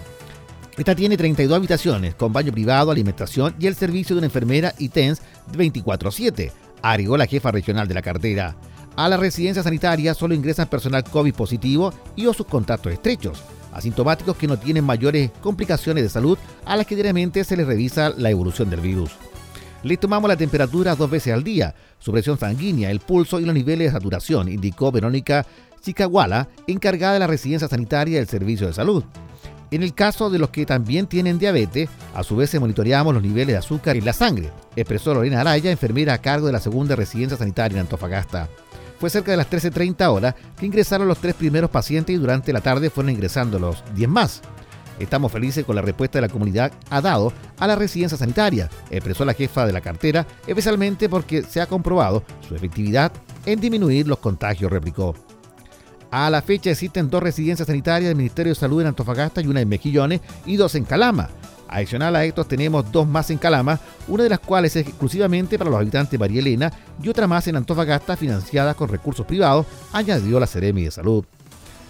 Esta 0.77 0.93
tiene 0.93 1.15
32 1.15 1.55
habitaciones, 1.55 2.15
con 2.15 2.33
baño 2.33 2.51
privado, 2.51 2.91
alimentación 2.91 3.55
y 3.59 3.67
el 3.67 3.75
servicio 3.75 4.15
de 4.15 4.19
una 4.19 4.27
enfermera 4.27 4.73
y 4.77 4.89
TENS 4.89 5.21
24-7, 5.53 6.51
agregó 6.81 7.15
la 7.17 7.27
jefa 7.27 7.51
regional 7.51 7.87
de 7.87 7.93
la 7.93 8.01
cartera. 8.01 8.55
A 8.97 9.09
la 9.09 9.17
residencia 9.17 9.63
sanitaria 9.63 10.13
solo 10.13 10.33
ingresan 10.33 10.67
personal 10.67 11.03
COVID 11.03 11.33
positivo 11.33 11.93
y 12.15 12.25
o 12.27 12.33
sus 12.33 12.45
contactos 12.45 12.91
estrechos, 12.91 13.41
asintomáticos 13.75 14.37
que 14.37 14.47
no 14.47 14.57
tienen 14.57 14.83
mayores 14.83 15.29
complicaciones 15.41 16.03
de 16.03 16.09
salud 16.09 16.37
a 16.65 16.75
las 16.75 16.87
que 16.87 16.95
diariamente 16.95 17.43
se 17.43 17.57
les 17.57 17.67
revisa 17.67 18.09
la 18.09 18.31
evolución 18.31 18.69
del 18.69 18.79
virus. 18.79 19.11
Le 19.83 19.97
tomamos 19.97 20.27
la 20.27 20.37
temperatura 20.37 20.95
dos 20.95 21.11
veces 21.11 21.33
al 21.33 21.43
día, 21.43 21.75
su 21.99 22.11
presión 22.11 22.39
sanguínea, 22.39 22.89
el 22.89 23.01
pulso 23.01 23.39
y 23.39 23.45
los 23.45 23.53
niveles 23.53 23.89
de 23.89 23.91
saturación, 23.91 24.49
indicó 24.49 24.91
Verónica 24.91 25.45
Chicaguala, 25.81 26.47
encargada 26.65 27.13
de 27.13 27.19
la 27.19 27.27
residencia 27.27 27.67
sanitaria 27.67 28.17
del 28.17 28.27
Servicio 28.27 28.65
de 28.65 28.73
Salud. 28.73 29.03
En 29.69 29.83
el 29.83 29.93
caso 29.93 30.29
de 30.29 30.39
los 30.39 30.49
que 30.49 30.65
también 30.65 31.05
tienen 31.05 31.37
diabetes, 31.37 31.89
a 32.15 32.23
su 32.23 32.35
vez 32.35 32.49
se 32.49 32.59
monitoreamos 32.59 33.13
los 33.13 33.21
niveles 33.21 33.47
de 33.47 33.57
azúcar 33.57 33.95
en 33.95 34.05
la 34.05 34.13
sangre, 34.13 34.49
expresó 34.75 35.13
Lorena 35.13 35.41
Araya, 35.41 35.69
enfermera 35.69 36.13
a 36.13 36.21
cargo 36.21 36.47
de 36.47 36.53
la 36.53 36.59
segunda 36.59 36.95
residencia 36.95 37.37
sanitaria 37.37 37.75
en 37.75 37.81
Antofagasta. 37.81 38.49
Fue 39.05 39.11
cerca 39.11 39.29
de 39.29 39.37
las 39.37 39.51
13.30 39.51 40.11
horas 40.11 40.33
que 40.57 40.65
ingresaron 40.65 41.07
los 41.07 41.19
tres 41.19 41.35
primeros 41.35 41.69
pacientes 41.69 42.15
y 42.15 42.17
durante 42.17 42.51
la 42.51 42.61
tarde 42.61 42.89
fueron 42.89 43.11
ingresando 43.11 43.59
los 43.59 43.83
10 43.93 44.09
más. 44.09 44.41
Estamos 44.97 45.31
felices 45.31 45.63
con 45.63 45.75
la 45.75 45.83
respuesta 45.83 46.17
de 46.17 46.23
la 46.23 46.33
comunidad 46.33 46.71
ha 46.89 47.01
dado 47.01 47.31
a 47.59 47.67
la 47.67 47.75
residencia 47.75 48.17
sanitaria, 48.17 48.67
expresó 48.89 49.23
la 49.23 49.35
jefa 49.35 49.67
de 49.67 49.73
la 49.73 49.81
cartera, 49.81 50.25
especialmente 50.47 51.07
porque 51.07 51.43
se 51.43 51.61
ha 51.61 51.67
comprobado 51.67 52.23
su 52.49 52.55
efectividad 52.55 53.11
en 53.45 53.59
disminuir 53.59 54.07
los 54.07 54.17
contagios, 54.17 54.71
replicó. 54.71 55.13
A 56.09 56.27
la 56.31 56.41
fecha 56.41 56.71
existen 56.71 57.07
dos 57.07 57.21
residencias 57.21 57.67
sanitarias 57.67 58.07
del 58.07 58.17
Ministerio 58.17 58.53
de 58.53 58.59
Salud 58.59 58.81
en 58.81 58.87
Antofagasta 58.87 59.39
y 59.39 59.45
una 59.45 59.61
en 59.61 59.69
Mejillones 59.69 60.21
y 60.47 60.55
dos 60.55 60.73
en 60.73 60.83
Calama. 60.83 61.29
Adicional 61.67 62.15
a 62.15 62.25
estos 62.25 62.47
tenemos 62.47 62.91
dos 62.91 63.07
más 63.07 63.29
en 63.31 63.37
Calama, 63.37 63.79
una 64.07 64.23
de 64.23 64.29
las 64.29 64.39
cuales 64.39 64.75
es 64.75 64.87
exclusivamente 64.87 65.57
para 65.57 65.69
los 65.69 65.79
habitantes 65.79 66.11
de 66.11 66.17
María 66.17 66.39
Elena 66.39 66.71
y 67.01 67.09
otra 67.09 67.27
más 67.27 67.47
en 67.47 67.55
Antofagasta 67.55 68.15
financiada 68.15 68.73
con 68.73 68.89
recursos 68.89 69.25
privados, 69.25 69.65
añadió 69.91 70.39
la 70.39 70.47
Seremi 70.47 70.83
de 70.83 70.91
Salud. 70.91 71.25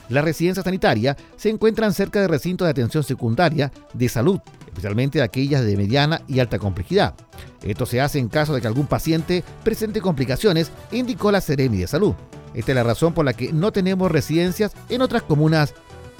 Las 0.09 0.23
residencias 0.23 0.63
sanitarias 0.63 1.17
se 1.35 1.49
encuentran 1.49 1.93
cerca 1.93 2.21
de 2.21 2.27
recintos 2.27 2.65
de 2.65 2.71
atención 2.71 3.03
secundaria 3.03 3.71
de 3.93 4.07
salud, 4.07 4.39
especialmente 4.67 5.21
aquellas 5.21 5.65
de 5.65 5.77
mediana 5.77 6.21
y 6.27 6.39
alta 6.39 6.59
complejidad. 6.59 7.15
Esto 7.63 7.85
se 7.85 8.01
hace 8.01 8.19
en 8.19 8.29
caso 8.29 8.53
de 8.53 8.61
que 8.61 8.67
algún 8.67 8.85
paciente 8.85 9.43
presente 9.63 10.01
complicaciones, 10.01 10.71
indicó 10.91 11.31
la 11.31 11.41
Seremi 11.41 11.77
de 11.77 11.87
Salud. 11.87 12.13
Esta 12.53 12.71
es 12.71 12.75
la 12.75 12.83
razón 12.83 13.13
por 13.13 13.25
la 13.25 13.33
que 13.33 13.51
no 13.51 13.71
tenemos 13.71 14.11
residencias 14.11 14.73
en 14.89 15.01
otras 15.01 15.23
comunas, 15.23 15.73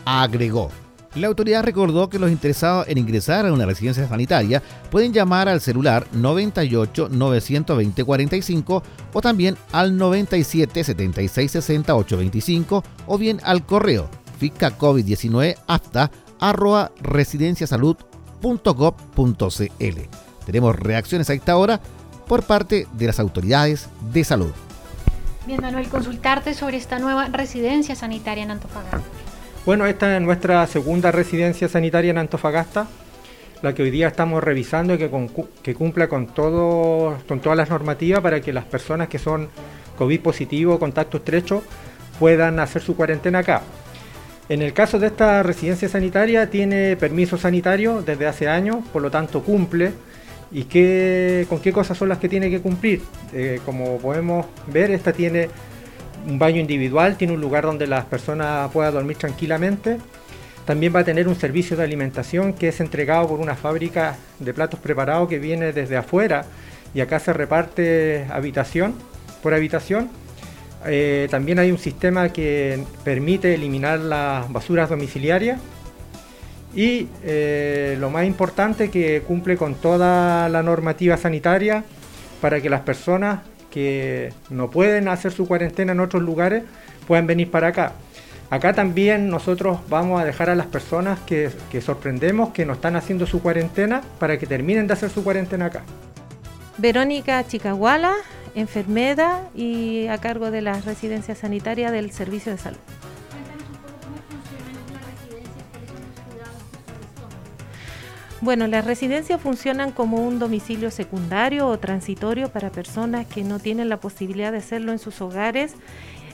agregó. 0.04 0.72
La 1.16 1.28
autoridad 1.28 1.64
recordó 1.64 2.10
que 2.10 2.20
los 2.20 2.30
interesados 2.30 2.88
en 2.90 2.98
ingresar 2.98 3.46
a 3.46 3.54
una 3.54 3.66
residencia 3.66 4.06
sanitaria 4.06 4.62
pueden 4.92 5.14
llamar 5.14 5.48
al 5.48 5.62
celular 5.62 6.06
98 6.12 7.08
920 7.10 8.04
45 8.04 8.84
o 9.14 9.22
también 9.22 9.56
al 9.72 9.98
97 9.98 10.84
76 10.84 11.52
60 11.52 11.96
825 11.96 12.84
o 13.08 13.18
bien 13.18 13.40
al 13.44 13.66
correo 13.66 14.10
fisca 14.38 14.78
covid-19 14.78 15.56
hasta 15.68 16.12
arroba 16.40 16.92
residenciasalud.gov.cl. 17.02 20.02
Tenemos 20.46 20.76
reacciones 20.76 21.30
a 21.30 21.34
esta 21.34 21.56
hora 21.56 21.80
por 22.28 22.44
parte 22.44 22.88
de 22.94 23.08
las 23.08 23.22
autoridades 23.22 23.88
de 24.12 24.26
salud. 24.26 24.52
Bien, 25.48 25.62
Manuel, 25.62 25.88
consultarte 25.88 26.54
sobre 26.54 26.78
esta 26.78 27.00
nueva 27.00 27.30
residencia 27.30 27.96
sanitaria 27.96 28.44
en 28.44 28.52
Antofagasta. 28.52 29.25
Bueno, 29.66 29.88
esta 29.88 30.16
es 30.16 30.22
nuestra 30.22 30.68
segunda 30.68 31.12
residencia 31.12 31.68
sanitaria 31.68 32.12
en 32.12 32.20
Antofagasta, 32.20 32.86
la 33.64 33.74
que 33.74 33.82
hoy 33.82 33.90
día 33.90 34.08
estamos 34.10 34.44
revisando 34.44 34.94
y 34.94 35.00
que, 35.00 35.74
cumpla 35.74 36.08
con 36.08 36.28
todas 36.28 37.58
las 37.58 37.70
normativas 37.72 38.22
para 38.22 38.42
que 38.42 38.54
las 38.54 38.66
personas 38.66 39.08
que 39.08 39.18
son 39.18 39.50
COVID 39.98 40.20
positivo, 40.22 40.78
contacto 40.78 41.18
estrecho, 41.18 41.64
puedan 42.20 42.60
hacer 42.60 42.84
su 42.84 42.96
cuarentena 42.96 43.40
acá. 43.40 43.64
En 44.50 44.62
el 44.62 44.72
caso 44.72 45.00
de 45.00 45.08
esta 45.08 45.42
residencia 45.42 45.90
sanitaria 45.90 46.48
tiene 46.52 46.96
permiso 46.96 47.36
sanitario 47.36 48.04
desde 48.04 48.28
hace 48.28 48.48
años, 48.48 48.86
por 48.94 49.02
lo 49.02 49.10
tanto 49.10 49.42
cumple. 49.42 49.94
¿Y 50.52 50.66
qué, 50.66 51.48
con 51.50 51.60
qué 51.60 51.74
cosas 51.74 51.98
son 51.98 52.10
las 52.10 52.20
que 52.20 52.30
tiene 52.30 52.52
que 52.52 52.62
cumplir? 52.62 53.02
Eh, 53.34 53.60
como 53.66 53.98
podemos 53.98 54.46
ver, 54.68 54.92
esta 54.92 55.12
tiene 55.12 55.50
un 56.28 56.40
baño 56.40 56.60
individual, 56.60 57.18
tiene 57.18 57.34
un 57.34 57.42
lugar 57.42 57.64
donde 57.64 57.88
las 57.88 58.06
personas 58.06 58.72
puedan 58.72 58.94
dormir 58.94 59.18
tranquilamente. 59.18 59.98
También 60.66 60.96
va 60.96 61.02
a 61.02 61.04
tener 61.04 61.28
un 61.28 61.36
servicio 61.36 61.78
de 61.78 61.84
alimentación 61.84 62.54
que 62.54 62.70
es 62.70 62.80
entregado 62.80 63.28
por 63.28 63.40
una 63.40 63.56
fábrica 63.56 64.18
de 64.40 64.54
platos 64.54 64.80
preparados 64.80 65.30
que 65.30 65.38
viene 65.38 65.72
desde 65.72 65.96
afuera 65.96 66.46
y 66.94 67.02
acá 67.02 67.20
se 67.20 67.34
reparte 67.34 68.26
habitación 68.32 68.96
por 69.44 69.54
habitación. 69.54 70.10
Eh, 70.88 71.28
también 71.30 71.60
hay 71.60 71.72
un 71.72 71.78
sistema 71.78 72.30
que 72.30 72.84
permite 73.04 73.54
eliminar 73.54 74.00
las 74.00 74.52
basuras 74.52 74.90
domiciliarias 74.90 75.60
y 76.76 77.08
eh, 77.24 77.98
lo 78.00 78.10
más 78.10 78.26
importante 78.26 78.90
que 78.90 79.22
cumple 79.22 79.58
con 79.58 79.76
toda 79.76 80.50
la 80.50 80.62
normativa 80.62 81.18
sanitaria 81.18 81.84
para 82.42 82.60
que 82.62 82.70
las 82.70 82.82
personas 82.82 83.40
que 83.76 84.32
no 84.50 84.72
pueden 84.72 85.10
hacer 85.10 85.34
su 85.34 85.50
cuarentena 85.50 85.92
en 85.92 86.00
otros 86.00 86.24
lugares 86.24 86.64
puedan 87.10 87.28
venir 87.28 87.52
para 87.52 87.68
acá. 87.68 87.92
Acá 88.50 88.72
también 88.72 89.28
nosotros 89.30 89.80
vamos 89.90 90.22
a 90.22 90.24
dejar 90.24 90.50
a 90.50 90.56
las 90.56 90.68
personas 90.68 91.20
que, 91.26 91.50
que 91.70 91.82
sorprendemos 91.82 92.54
que 92.54 92.66
no 92.66 92.72
están 92.72 92.96
haciendo 92.96 93.28
su 93.28 93.42
cuarentena 93.42 94.02
para 94.18 94.40
que 94.40 94.48
terminen 94.48 94.88
de 94.88 94.94
hacer 94.94 95.10
su 95.10 95.26
cuarentena 95.26 95.66
acá. 95.66 95.84
Verónica 96.78 97.46
Chicaguala, 97.46 98.14
enfermera 98.56 99.42
y 99.54 100.08
a 100.08 100.20
cargo 100.20 100.52
de 100.52 100.62
la 100.62 100.80
residencia 100.80 101.36
sanitaria 101.36 101.92
del 101.92 102.12
Servicio 102.12 102.54
de 102.54 102.58
Salud. 102.58 102.80
Bueno, 108.46 108.68
las 108.68 108.86
residencias 108.86 109.42
funcionan 109.42 109.92
como 109.92 110.18
un 110.18 110.38
domicilio 110.38 110.92
secundario 110.92 111.68
o 111.68 111.80
transitorio 111.80 112.50
para 112.50 112.70
personas 112.70 113.26
que 113.26 113.44
no 113.44 113.58
tienen 113.58 113.90
la 113.90 113.98
posibilidad 113.98 114.52
de 114.52 114.60
hacerlo 114.60 114.92
en 114.92 115.00
sus 115.00 115.20
hogares. 115.20 115.74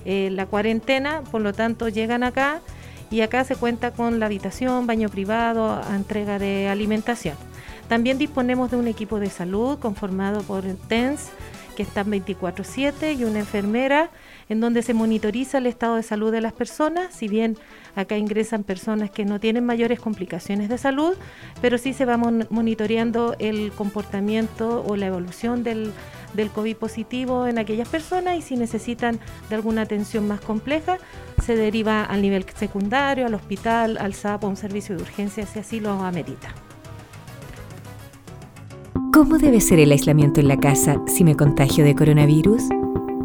Eh, 0.04 0.28
la 0.30 0.46
cuarentena, 0.46 1.22
por 1.32 1.40
lo 1.40 1.54
tanto, 1.54 1.88
llegan 1.88 2.24
acá 2.24 2.60
y 3.12 3.22
acá 3.22 3.46
se 3.46 3.56
cuenta 3.56 3.92
con 3.92 4.20
la 4.20 4.26
habitación, 4.26 4.88
baño 4.88 5.08
privado, 5.08 5.82
entrega 5.96 6.38
de 6.38 6.68
alimentación. 6.68 7.38
También 7.88 8.18
disponemos 8.18 8.72
de 8.72 8.76
un 8.76 8.90
equipo 8.90 9.18
de 9.22 9.30
salud 9.30 9.80
conformado 9.80 10.42
por 10.42 10.66
TENS 10.90 11.30
que 11.78 11.84
están 11.84 12.10
24/7 12.10 13.14
y 13.14 13.24
una 13.24 13.40
enfermera 13.40 14.10
en 14.52 14.60
donde 14.60 14.82
se 14.82 14.94
monitoriza 14.94 15.60
el 15.60 15.66
estado 15.66 15.96
de 15.96 16.04
salud 16.04 16.30
de 16.30 16.42
las 16.42 16.52
personas, 16.52 17.14
si 17.16 17.30
bien 17.30 17.58
acá 17.96 18.18
ingresan 18.18 18.66
personas 18.66 19.10
que 19.10 19.24
no 19.24 19.40
tienen 19.40 19.66
mayores 19.66 20.02
complicaciones 20.02 20.68
de 20.68 20.78
salud, 20.78 21.14
pero 21.62 21.78
sí 21.78 21.94
se 21.94 22.04
va 22.04 22.18
monitoreando 22.18 23.38
el 23.40 23.72
comportamiento 23.72 24.84
o 24.86 24.98
la 24.98 25.08
evolución 25.08 25.64
del, 25.64 25.94
del 26.34 26.50
COVID 26.50 26.76
positivo 26.76 27.48
en 27.48 27.60
aquellas 27.60 27.88
personas 27.88 28.38
y 28.38 28.42
si 28.42 28.58
necesitan 28.58 29.22
de 29.48 29.56
alguna 29.56 29.84
atención 29.84 30.28
más 30.28 30.42
compleja, 30.42 30.98
se 31.42 31.56
deriva 31.56 32.04
al 32.04 32.22
nivel 32.22 32.46
secundario, 32.54 33.28
al 33.28 33.36
hospital, 33.36 33.98
al 34.02 34.14
SAP 34.14 34.44
o 34.44 34.50
un 34.50 34.58
servicio 34.58 34.98
de 34.98 35.04
urgencia 35.04 35.46
si 35.46 35.60
así 35.60 35.80
lo 35.80 35.92
amerita. 35.92 36.54
¿Cómo 39.14 39.38
debe 39.38 39.62
ser 39.62 39.80
el 39.80 39.94
aislamiento 39.94 40.42
en 40.42 40.50
la 40.50 40.60
casa 40.60 41.02
si 41.08 41.24
me 41.24 41.38
contagio 41.38 41.86
de 41.86 41.96
coronavirus? 41.96 42.64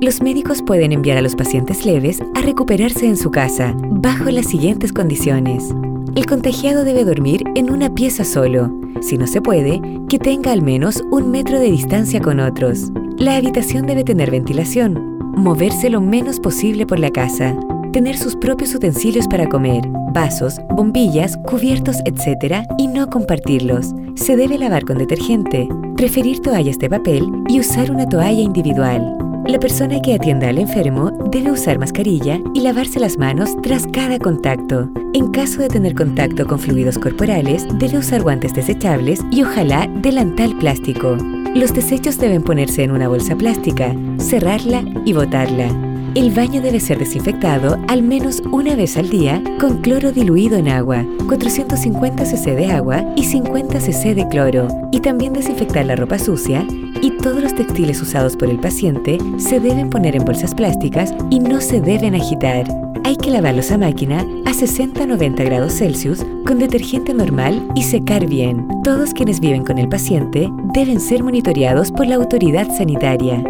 Los 0.01 0.20
médicos 0.20 0.61
pueden 0.61 0.92
enviar 0.92 1.16
a 1.16 1.22
los 1.22 1.34
pacientes 1.34 1.86
leves 1.86 2.20
a 2.34 2.42
recuperarse 2.42 3.07
en 3.07 3.16
su 3.16 3.30
casa 3.30 3.74
bajo 3.78 4.30
las 4.30 4.47
siguientes 4.47 4.92
condiciones. 4.92 5.74
El 6.14 6.26
contagiado 6.26 6.84
debe 6.84 7.05
dormir 7.05 7.44
en 7.55 7.70
una 7.70 7.94
pieza 7.94 8.24
solo. 8.24 8.70
Si 9.01 9.16
no 9.16 9.26
se 9.26 9.40
puede, 9.40 9.80
que 10.11 10.18
tenga 10.18 10.53
al 10.53 10.61
menos 10.61 11.03
un 11.11 11.30
metro 11.30 11.59
de 11.59 11.70
distancia 11.70 12.20
con 12.20 12.40
otros. 12.40 12.90
La 13.16 13.36
habitación 13.36 13.86
debe 13.86 14.05
tener 14.05 14.30
ventilación. 14.30 15.18
Moverse 15.34 15.88
lo 15.88 16.03
menos 16.03 16.40
posible 16.40 16.86
por 16.86 16.99
la 16.99 17.11
casa. 17.11 17.57
Tener 17.92 18.18
sus 18.18 18.36
propios 18.36 18.74
utensilios 18.74 19.26
para 19.26 19.49
comer, 19.49 19.88
vasos, 20.12 20.61
bombillas, 20.68 21.38
cubiertos, 21.38 21.97
etc. 22.05 22.66
y 22.76 22.88
no 22.88 23.09
compartirlos. 23.09 23.94
Se 24.14 24.36
debe 24.36 24.59
lavar 24.59 24.84
con 24.84 24.99
detergente. 24.99 25.66
Preferir 25.97 26.40
toallas 26.40 26.78
de 26.78 26.90
papel 26.90 27.26
y 27.49 27.61
usar 27.61 27.90
una 27.90 28.07
toalla 28.07 28.42
individual. 28.42 29.26
La 29.49 29.61
persona 29.61 30.03
que 30.03 30.14
atienda 30.14 30.49
al 30.49 30.59
enfermo 30.59 31.12
debe 31.30 31.53
usar 31.53 31.78
mascarilla 31.78 32.40
y 32.53 32.61
lavarse 32.62 32.99
las 32.99 33.16
manos 33.16 33.51
tras 33.62 33.86
cada 33.86 34.18
contacto. 34.18 34.90
En 35.14 35.30
caso 35.30 35.61
de 35.61 35.68
tener 35.68 35.94
contacto 35.94 36.47
con 36.49 36.59
fluidos 36.59 36.99
corporales, 36.99 37.64
debe 37.78 37.99
usar 37.99 38.22
guantes 38.22 38.55
desechables 38.55 39.20
y 39.30 39.44
ojalá 39.44 39.86
delantal 40.03 40.59
plástico. 40.59 41.16
Los 41.55 41.72
desechos 41.72 42.18
deben 42.18 42.42
ponerse 42.42 42.82
en 42.82 42.90
una 42.90 43.07
bolsa 43.07 43.36
plástica, 43.36 43.94
cerrarla 44.18 44.84
y 45.05 45.12
botarla. 45.12 45.86
El 46.17 46.31
baño 46.31 46.62
debe 46.62 46.81
ser 46.81 46.99
desinfectado 46.99 47.77
al 47.89 48.03
menos 48.03 48.43
una 48.51 48.75
vez 48.75 48.97
al 48.97 49.11
día 49.11 49.43
con 49.61 49.83
cloro 49.83 50.12
diluido 50.12 50.57
en 50.57 50.67
agua, 50.67 51.05
450 51.29 52.25
cc 52.25 52.57
de 52.57 52.73
agua 52.73 53.05
y 53.17 53.25
50 53.25 53.79
cc 53.79 54.14
de 54.14 54.27
cloro, 54.27 54.67
y 54.93 55.01
también 55.01 55.35
desinfectar 55.35 55.85
la 55.85 55.95
ropa 55.95 56.19
sucia 56.19 56.67
y 57.03 57.11
todos 57.19 57.43
los 57.43 57.55
textiles 57.55 58.01
usados 58.01 58.35
por 58.35 58.49
el 58.49 58.59
paciente 58.59 59.19
se 59.37 59.61
deben 59.61 59.91
poner 59.91 60.17
en 60.17 60.25
bolsas 60.25 60.55
plásticas 60.55 61.12
y 61.29 61.39
no 61.39 61.61
se 61.61 61.83
deben 61.83 62.14
agitar. 62.14 62.67
Hay 63.05 63.17
que 63.17 63.31
lavarlos 63.31 63.71
a 63.71 63.77
máquina 63.77 64.21
a 64.47 64.53
60-90 64.55 65.45
grados 65.45 65.75
Celsius 65.75 66.25
con 66.47 66.59
detergente 66.59 67.12
normal 67.12 67.69
y 67.75 67.83
secar 67.83 68.27
bien. 68.27 68.67
Todos 68.85 69.12
quienes 69.12 69.39
viven 69.39 69.64
con 69.64 69.77
el 69.77 69.91
paciente 69.91 70.49
deben 70.73 70.99
ser 70.99 71.23
monitoreados 71.23 71.93
por 71.93 72.07
la 72.07 72.14
autoridad 72.14 72.75
sanitaria. 72.75 73.45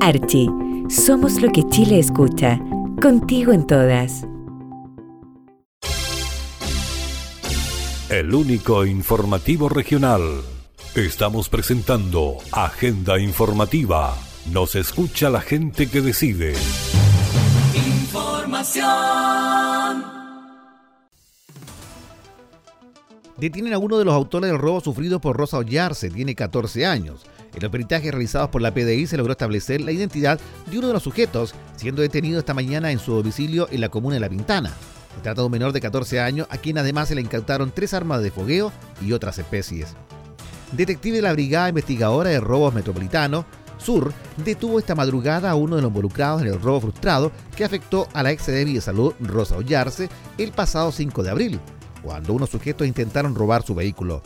Archie 0.00 0.50
somos 0.88 1.40
lo 1.40 1.50
que 1.50 1.62
Chile 1.68 1.98
escucha. 1.98 2.58
Contigo 3.00 3.52
en 3.52 3.66
todas. 3.66 4.24
El 8.10 8.34
único 8.34 8.86
informativo 8.86 9.68
regional. 9.68 10.22
Estamos 10.94 11.48
presentando 11.48 12.38
Agenda 12.52 13.18
Informativa. 13.20 14.16
Nos 14.50 14.74
escucha 14.74 15.28
la 15.30 15.40
gente 15.40 15.88
que 15.88 16.00
decide. 16.00 16.54
Información. 17.74 18.88
Detienen 23.36 23.74
a 23.74 23.78
uno 23.78 23.98
de 23.98 24.04
los 24.04 24.14
autores 24.14 24.50
del 24.50 24.58
robo 24.58 24.80
sufrido 24.80 25.20
por 25.20 25.36
Rosa 25.36 25.58
Ollarse, 25.58 26.10
tiene 26.10 26.34
14 26.34 26.86
años. 26.86 27.24
En 27.58 27.62
los 27.64 27.72
peritajes 27.72 28.12
realizados 28.12 28.50
por 28.50 28.62
la 28.62 28.72
PDI 28.72 29.08
se 29.08 29.16
logró 29.16 29.32
establecer 29.32 29.80
la 29.80 29.90
identidad 29.90 30.38
de 30.70 30.78
uno 30.78 30.86
de 30.86 30.92
los 30.92 31.02
sujetos, 31.02 31.56
siendo 31.74 32.02
detenido 32.02 32.38
esta 32.38 32.54
mañana 32.54 32.92
en 32.92 33.00
su 33.00 33.12
domicilio 33.12 33.66
en 33.72 33.80
la 33.80 33.88
comuna 33.88 34.14
de 34.14 34.20
La 34.20 34.28
Pintana. 34.28 34.70
Se 35.16 35.22
trata 35.22 35.40
de 35.40 35.46
un 35.46 35.50
menor 35.50 35.72
de 35.72 35.80
14 35.80 36.20
años 36.20 36.46
a 36.50 36.58
quien 36.58 36.78
además 36.78 37.08
se 37.08 37.16
le 37.16 37.20
incautaron 37.20 37.72
tres 37.74 37.94
armas 37.94 38.22
de 38.22 38.30
fogueo 38.30 38.72
y 39.04 39.10
otras 39.10 39.38
especies. 39.38 39.96
Detective 40.70 41.16
de 41.16 41.22
la 41.22 41.32
Brigada 41.32 41.68
Investigadora 41.68 42.30
de 42.30 42.38
Robos 42.38 42.72
Metropolitano, 42.72 43.44
Sur, 43.76 44.12
detuvo 44.36 44.78
esta 44.78 44.94
madrugada 44.94 45.50
a 45.50 45.56
uno 45.56 45.74
de 45.74 45.82
los 45.82 45.88
involucrados 45.88 46.42
en 46.42 46.48
el 46.48 46.60
robo 46.60 46.80
frustrado 46.82 47.32
que 47.56 47.64
afectó 47.64 48.06
a 48.12 48.22
la 48.22 48.30
ex 48.30 48.46
de 48.46 48.80
Salud 48.80 49.14
Rosa 49.18 49.56
Ollarse 49.56 50.08
el 50.36 50.52
pasado 50.52 50.92
5 50.92 51.24
de 51.24 51.30
abril, 51.30 51.60
cuando 52.04 52.34
unos 52.34 52.50
sujetos 52.50 52.86
intentaron 52.86 53.34
robar 53.34 53.64
su 53.64 53.74
vehículo. 53.74 54.22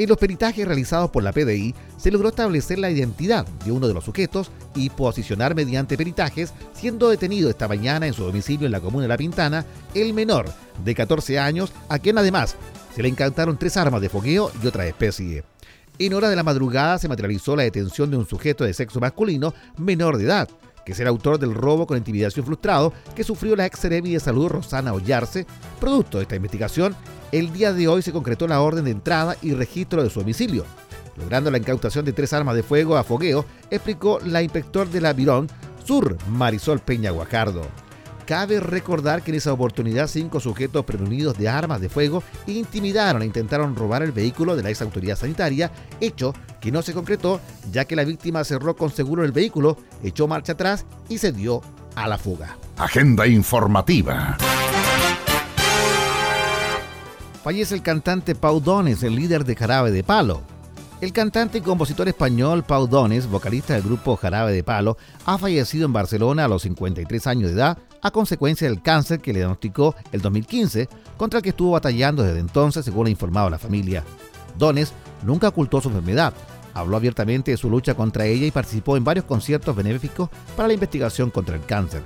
En 0.00 0.08
los 0.08 0.16
peritajes 0.16 0.66
realizados 0.66 1.10
por 1.10 1.22
la 1.22 1.30
PDI 1.30 1.74
se 1.98 2.10
logró 2.10 2.30
establecer 2.30 2.78
la 2.78 2.90
identidad 2.90 3.46
de 3.66 3.70
uno 3.70 3.86
de 3.86 3.92
los 3.92 4.02
sujetos 4.02 4.50
y 4.74 4.88
posicionar 4.88 5.54
mediante 5.54 5.98
peritajes, 5.98 6.54
siendo 6.72 7.10
detenido 7.10 7.50
esta 7.50 7.68
mañana 7.68 8.06
en 8.06 8.14
su 8.14 8.24
domicilio 8.24 8.64
en 8.64 8.72
la 8.72 8.80
comuna 8.80 9.02
de 9.02 9.08
La 9.08 9.18
Pintana, 9.18 9.66
el 9.94 10.14
menor 10.14 10.46
de 10.82 10.94
14 10.94 11.38
años, 11.38 11.70
a 11.90 11.98
quien 11.98 12.16
además 12.16 12.56
se 12.96 13.02
le 13.02 13.10
encantaron 13.10 13.58
tres 13.58 13.76
armas 13.76 14.00
de 14.00 14.08
fogueo 14.08 14.50
y 14.64 14.66
otra 14.66 14.86
especie. 14.86 15.44
En 15.98 16.14
hora 16.14 16.30
de 16.30 16.36
la 16.36 16.44
madrugada 16.44 16.98
se 16.98 17.06
materializó 17.06 17.54
la 17.54 17.64
detención 17.64 18.10
de 18.10 18.16
un 18.16 18.26
sujeto 18.26 18.64
de 18.64 18.72
sexo 18.72 19.00
masculino 19.00 19.52
menor 19.76 20.16
de 20.16 20.24
edad, 20.24 20.48
que 20.90 20.94
es 20.94 21.00
el 21.00 21.06
autor 21.06 21.38
del 21.38 21.54
robo 21.54 21.86
con 21.86 21.96
intimidación 21.96 22.44
frustrado 22.44 22.92
que 23.14 23.22
sufrió 23.22 23.54
la 23.54 23.64
ex 23.64 23.80
de 23.82 24.18
salud 24.18 24.48
Rosana 24.48 24.92
Ollarse. 24.92 25.46
Producto 25.78 26.18
de 26.18 26.24
esta 26.24 26.34
investigación, 26.34 26.96
el 27.30 27.52
día 27.52 27.72
de 27.72 27.86
hoy 27.86 28.02
se 28.02 28.10
concretó 28.10 28.48
la 28.48 28.60
orden 28.60 28.86
de 28.86 28.90
entrada 28.90 29.36
y 29.40 29.54
registro 29.54 30.02
de 30.02 30.10
su 30.10 30.18
domicilio. 30.18 30.64
Logrando 31.16 31.48
la 31.52 31.58
incautación 31.58 32.04
de 32.04 32.12
tres 32.12 32.32
armas 32.32 32.56
de 32.56 32.64
fuego 32.64 32.96
a 32.96 33.04
fogueo, 33.04 33.44
explicó 33.70 34.18
la 34.24 34.42
inspector 34.42 34.90
de 34.90 35.00
la 35.00 35.12
Virón 35.12 35.46
Sur, 35.84 36.16
Marisol 36.28 36.80
Peña 36.80 37.12
Guajardo. 37.12 37.62
Cabe 38.30 38.60
recordar 38.60 39.22
que 39.22 39.32
en 39.32 39.38
esa 39.38 39.52
oportunidad 39.52 40.06
cinco 40.06 40.38
sujetos 40.38 40.84
prevenidos 40.84 41.36
de 41.36 41.48
armas 41.48 41.80
de 41.80 41.88
fuego 41.88 42.22
intimidaron 42.46 43.22
e 43.22 43.24
intentaron 43.24 43.74
robar 43.74 44.04
el 44.04 44.12
vehículo 44.12 44.54
de 44.54 44.62
la 44.62 44.70
ex 44.70 44.82
autoridad 44.82 45.16
sanitaria, 45.16 45.72
hecho 46.00 46.32
que 46.60 46.70
no 46.70 46.80
se 46.80 46.94
concretó 46.94 47.40
ya 47.72 47.86
que 47.86 47.96
la 47.96 48.04
víctima 48.04 48.44
cerró 48.44 48.76
con 48.76 48.92
seguro 48.92 49.24
el 49.24 49.32
vehículo, 49.32 49.78
echó 50.04 50.28
marcha 50.28 50.52
atrás 50.52 50.86
y 51.08 51.18
se 51.18 51.32
dio 51.32 51.60
a 51.96 52.06
la 52.06 52.18
fuga. 52.18 52.56
Agenda 52.76 53.26
informativa. 53.26 54.38
Fallece 57.42 57.74
el 57.74 57.82
cantante 57.82 58.36
Pau 58.36 58.60
Dones, 58.60 59.02
el 59.02 59.16
líder 59.16 59.44
de 59.44 59.56
Jarabe 59.56 59.90
de 59.90 60.04
Palo. 60.04 60.42
El 61.00 61.14
cantante 61.14 61.56
y 61.56 61.60
compositor 61.62 62.08
español 62.08 62.62
Pau 62.62 62.86
Dones, 62.86 63.26
vocalista 63.26 63.72
del 63.72 63.82
grupo 63.82 64.16
Jarabe 64.16 64.52
de 64.52 64.62
Palo, 64.62 64.98
ha 65.24 65.38
fallecido 65.38 65.86
en 65.86 65.94
Barcelona 65.94 66.44
a 66.44 66.48
los 66.48 66.60
53 66.60 67.26
años 67.26 67.48
de 67.48 67.56
edad 67.56 67.78
a 68.02 68.10
consecuencia 68.10 68.68
del 68.68 68.82
cáncer 68.82 69.20
que 69.20 69.32
le 69.32 69.38
diagnosticó 69.38 69.94
el 70.12 70.20
2015, 70.20 70.90
contra 71.16 71.38
el 71.38 71.42
que 71.42 71.50
estuvo 71.50 71.70
batallando 71.70 72.22
desde 72.22 72.40
entonces, 72.40 72.84
según 72.84 73.06
ha 73.06 73.10
informado 73.10 73.48
la 73.48 73.58
familia. 73.58 74.04
Dones 74.58 74.92
nunca 75.24 75.48
ocultó 75.48 75.80
su 75.80 75.88
enfermedad, 75.88 76.34
habló 76.74 76.98
abiertamente 76.98 77.50
de 77.50 77.56
su 77.56 77.70
lucha 77.70 77.94
contra 77.94 78.26
ella 78.26 78.44
y 78.44 78.50
participó 78.50 78.98
en 78.98 79.04
varios 79.04 79.24
conciertos 79.24 79.74
benéficos 79.74 80.28
para 80.54 80.68
la 80.68 80.74
investigación 80.74 81.30
contra 81.30 81.56
el 81.56 81.64
cáncer, 81.64 82.02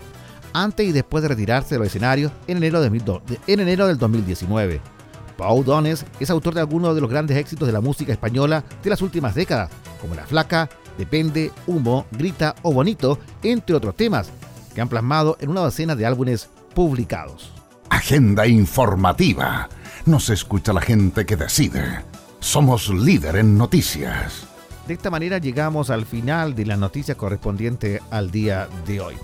antes 0.52 0.86
y 0.86 0.92
después 0.92 1.20
de 1.22 1.30
retirarse 1.30 1.74
de 1.74 1.80
los 1.80 1.88
escenarios 1.88 2.30
en 2.46 2.58
enero, 2.58 2.80
de, 2.80 3.40
en 3.48 3.58
enero 3.58 3.88
del 3.88 3.98
2019. 3.98 4.93
Pau 5.36 5.64
Dones 5.64 6.04
es 6.20 6.30
autor 6.30 6.54
de 6.54 6.60
algunos 6.60 6.94
de 6.94 7.00
los 7.00 7.10
grandes 7.10 7.36
éxitos 7.36 7.66
de 7.66 7.72
la 7.72 7.80
música 7.80 8.12
española 8.12 8.64
de 8.82 8.90
las 8.90 9.02
últimas 9.02 9.34
décadas, 9.34 9.70
como 10.00 10.14
La 10.14 10.26
Flaca, 10.26 10.68
Depende, 10.98 11.50
Humo, 11.66 12.06
Grita 12.12 12.54
o 12.62 12.72
Bonito, 12.72 13.18
entre 13.42 13.74
otros 13.74 13.96
temas, 13.96 14.30
que 14.74 14.80
han 14.80 14.88
plasmado 14.88 15.36
en 15.40 15.50
una 15.50 15.60
docena 15.60 15.96
de 15.96 16.06
álbumes 16.06 16.48
publicados. 16.74 17.52
Agenda 17.90 18.46
informativa. 18.46 19.68
Nos 20.06 20.28
escucha 20.30 20.72
la 20.72 20.80
gente 20.80 21.26
que 21.26 21.36
decide. 21.36 22.04
Somos 22.40 22.88
líder 22.88 23.36
en 23.36 23.56
noticias. 23.56 24.46
De 24.86 24.94
esta 24.94 25.10
manera 25.10 25.38
llegamos 25.38 25.90
al 25.90 26.04
final 26.04 26.54
de 26.54 26.66
las 26.66 26.78
noticias 26.78 27.16
correspondientes 27.16 28.02
al 28.10 28.30
día 28.30 28.68
de 28.86 29.00
hoy. 29.00 29.14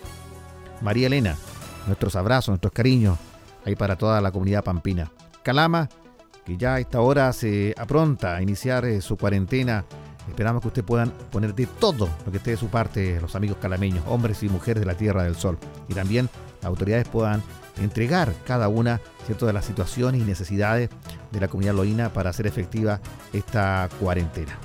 María 0.80 1.08
Elena, 1.08 1.36
nuestros 1.86 2.16
abrazos, 2.16 2.48
nuestros 2.48 2.72
cariños, 2.72 3.18
ahí 3.66 3.76
para 3.76 3.96
toda 3.96 4.20
la 4.20 4.32
comunidad 4.32 4.64
pampina. 4.64 5.10
Calama, 5.42 5.88
que 6.50 6.56
ya 6.56 6.74
a 6.74 6.80
esta 6.80 7.00
hora 7.00 7.32
se 7.32 7.72
apronta 7.78 8.34
a 8.34 8.42
iniciar 8.42 8.84
eh, 8.84 9.00
su 9.00 9.16
cuarentena. 9.16 9.84
Esperamos 10.28 10.60
que 10.60 10.66
ustedes 10.66 10.84
puedan 10.84 11.12
poner 11.30 11.54
de 11.54 11.66
todo 11.66 12.08
lo 12.26 12.32
que 12.32 12.38
esté 12.38 12.50
de 12.50 12.56
su 12.56 12.66
parte 12.66 13.20
los 13.20 13.36
amigos 13.36 13.58
calameños, 13.60 14.02
hombres 14.08 14.42
y 14.42 14.48
mujeres 14.48 14.80
de 14.80 14.86
la 14.86 14.96
Tierra 14.96 15.22
del 15.22 15.36
Sol. 15.36 15.58
Y 15.88 15.94
también 15.94 16.28
las 16.60 16.64
autoridades 16.64 17.06
puedan 17.06 17.40
entregar 17.80 18.34
cada 18.48 18.66
una 18.66 19.00
¿cierto? 19.26 19.46
de 19.46 19.52
las 19.52 19.64
situaciones 19.64 20.20
y 20.20 20.24
necesidades 20.24 20.90
de 21.30 21.40
la 21.40 21.46
comunidad 21.46 21.74
loína 21.74 22.12
para 22.12 22.30
hacer 22.30 22.48
efectiva 22.48 23.00
esta 23.32 23.88
cuarentena. 24.00 24.58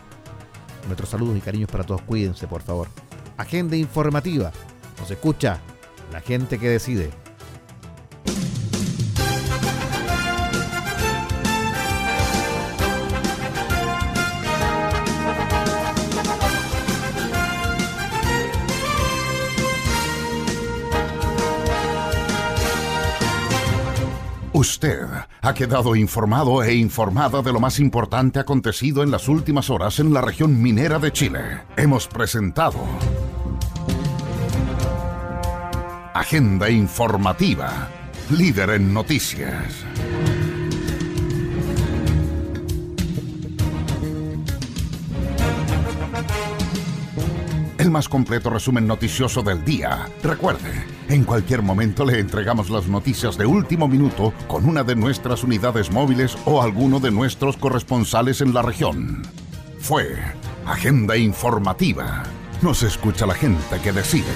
Nuestros 0.88 1.10
saludos 1.10 1.38
y 1.38 1.42
cariños 1.42 1.70
para 1.70 1.84
todos, 1.84 2.02
cuídense 2.02 2.48
por 2.48 2.64
favor. 2.64 2.88
Agenda 3.38 3.76
informativa. 3.76 4.52
Nos 4.98 5.12
escucha 5.12 5.60
la 6.12 6.20
gente 6.20 6.58
que 6.58 6.70
decide. 6.70 7.12
Usted 24.68 25.06
ha 25.44 25.54
quedado 25.54 25.96
informado 25.96 26.64
e 26.64 26.74
informada 26.74 27.44
de 27.44 27.54
lo 27.54 27.60
más 27.60 27.80
importante 27.80 28.40
acontecido 28.40 29.04
en 29.04 29.12
las 29.12 29.28
últimas 29.28 29.70
horas 29.70 30.00
en 30.00 30.12
la 30.12 30.22
región 30.22 30.60
minera 30.60 30.98
de 30.98 31.12
Chile. 31.12 31.62
Hemos 31.78 32.08
presentado 32.08 32.80
Agenda 36.16 36.68
informativa, 36.68 37.90
líder 38.32 38.72
en 38.72 38.92
noticias. 38.92 39.86
El 47.86 47.92
más 47.92 48.10
completo 48.10 48.50
resumen 48.50 48.88
noticioso 48.88 49.44
del 49.44 49.64
día. 49.64 50.10
Recuerde, 50.24 50.84
en 51.08 51.24
cualquier 51.24 51.62
momento 51.62 52.04
le 52.04 52.20
entregamos 52.20 52.72
las 52.72 52.88
noticias 52.88 53.38
de 53.38 53.46
último 53.46 53.88
minuto 53.88 54.34
con 54.48 54.68
una 54.68 54.84
de 54.84 54.96
nuestras 54.96 55.44
unidades 55.44 55.92
móviles 55.92 56.36
o 56.46 56.64
alguno 56.64 57.00
de 57.00 57.12
nuestros 57.12 57.58
corresponsales 57.58 58.42
en 58.42 58.56
la 58.56 58.64
región. 58.64 59.22
Fue 59.78 60.18
Agenda 60.66 61.16
Informativa. 61.16 62.24
Nos 62.64 62.82
escucha 62.82 63.28
la 63.28 63.36
gente 63.36 63.80
que 63.84 63.92
decide. 63.92 64.34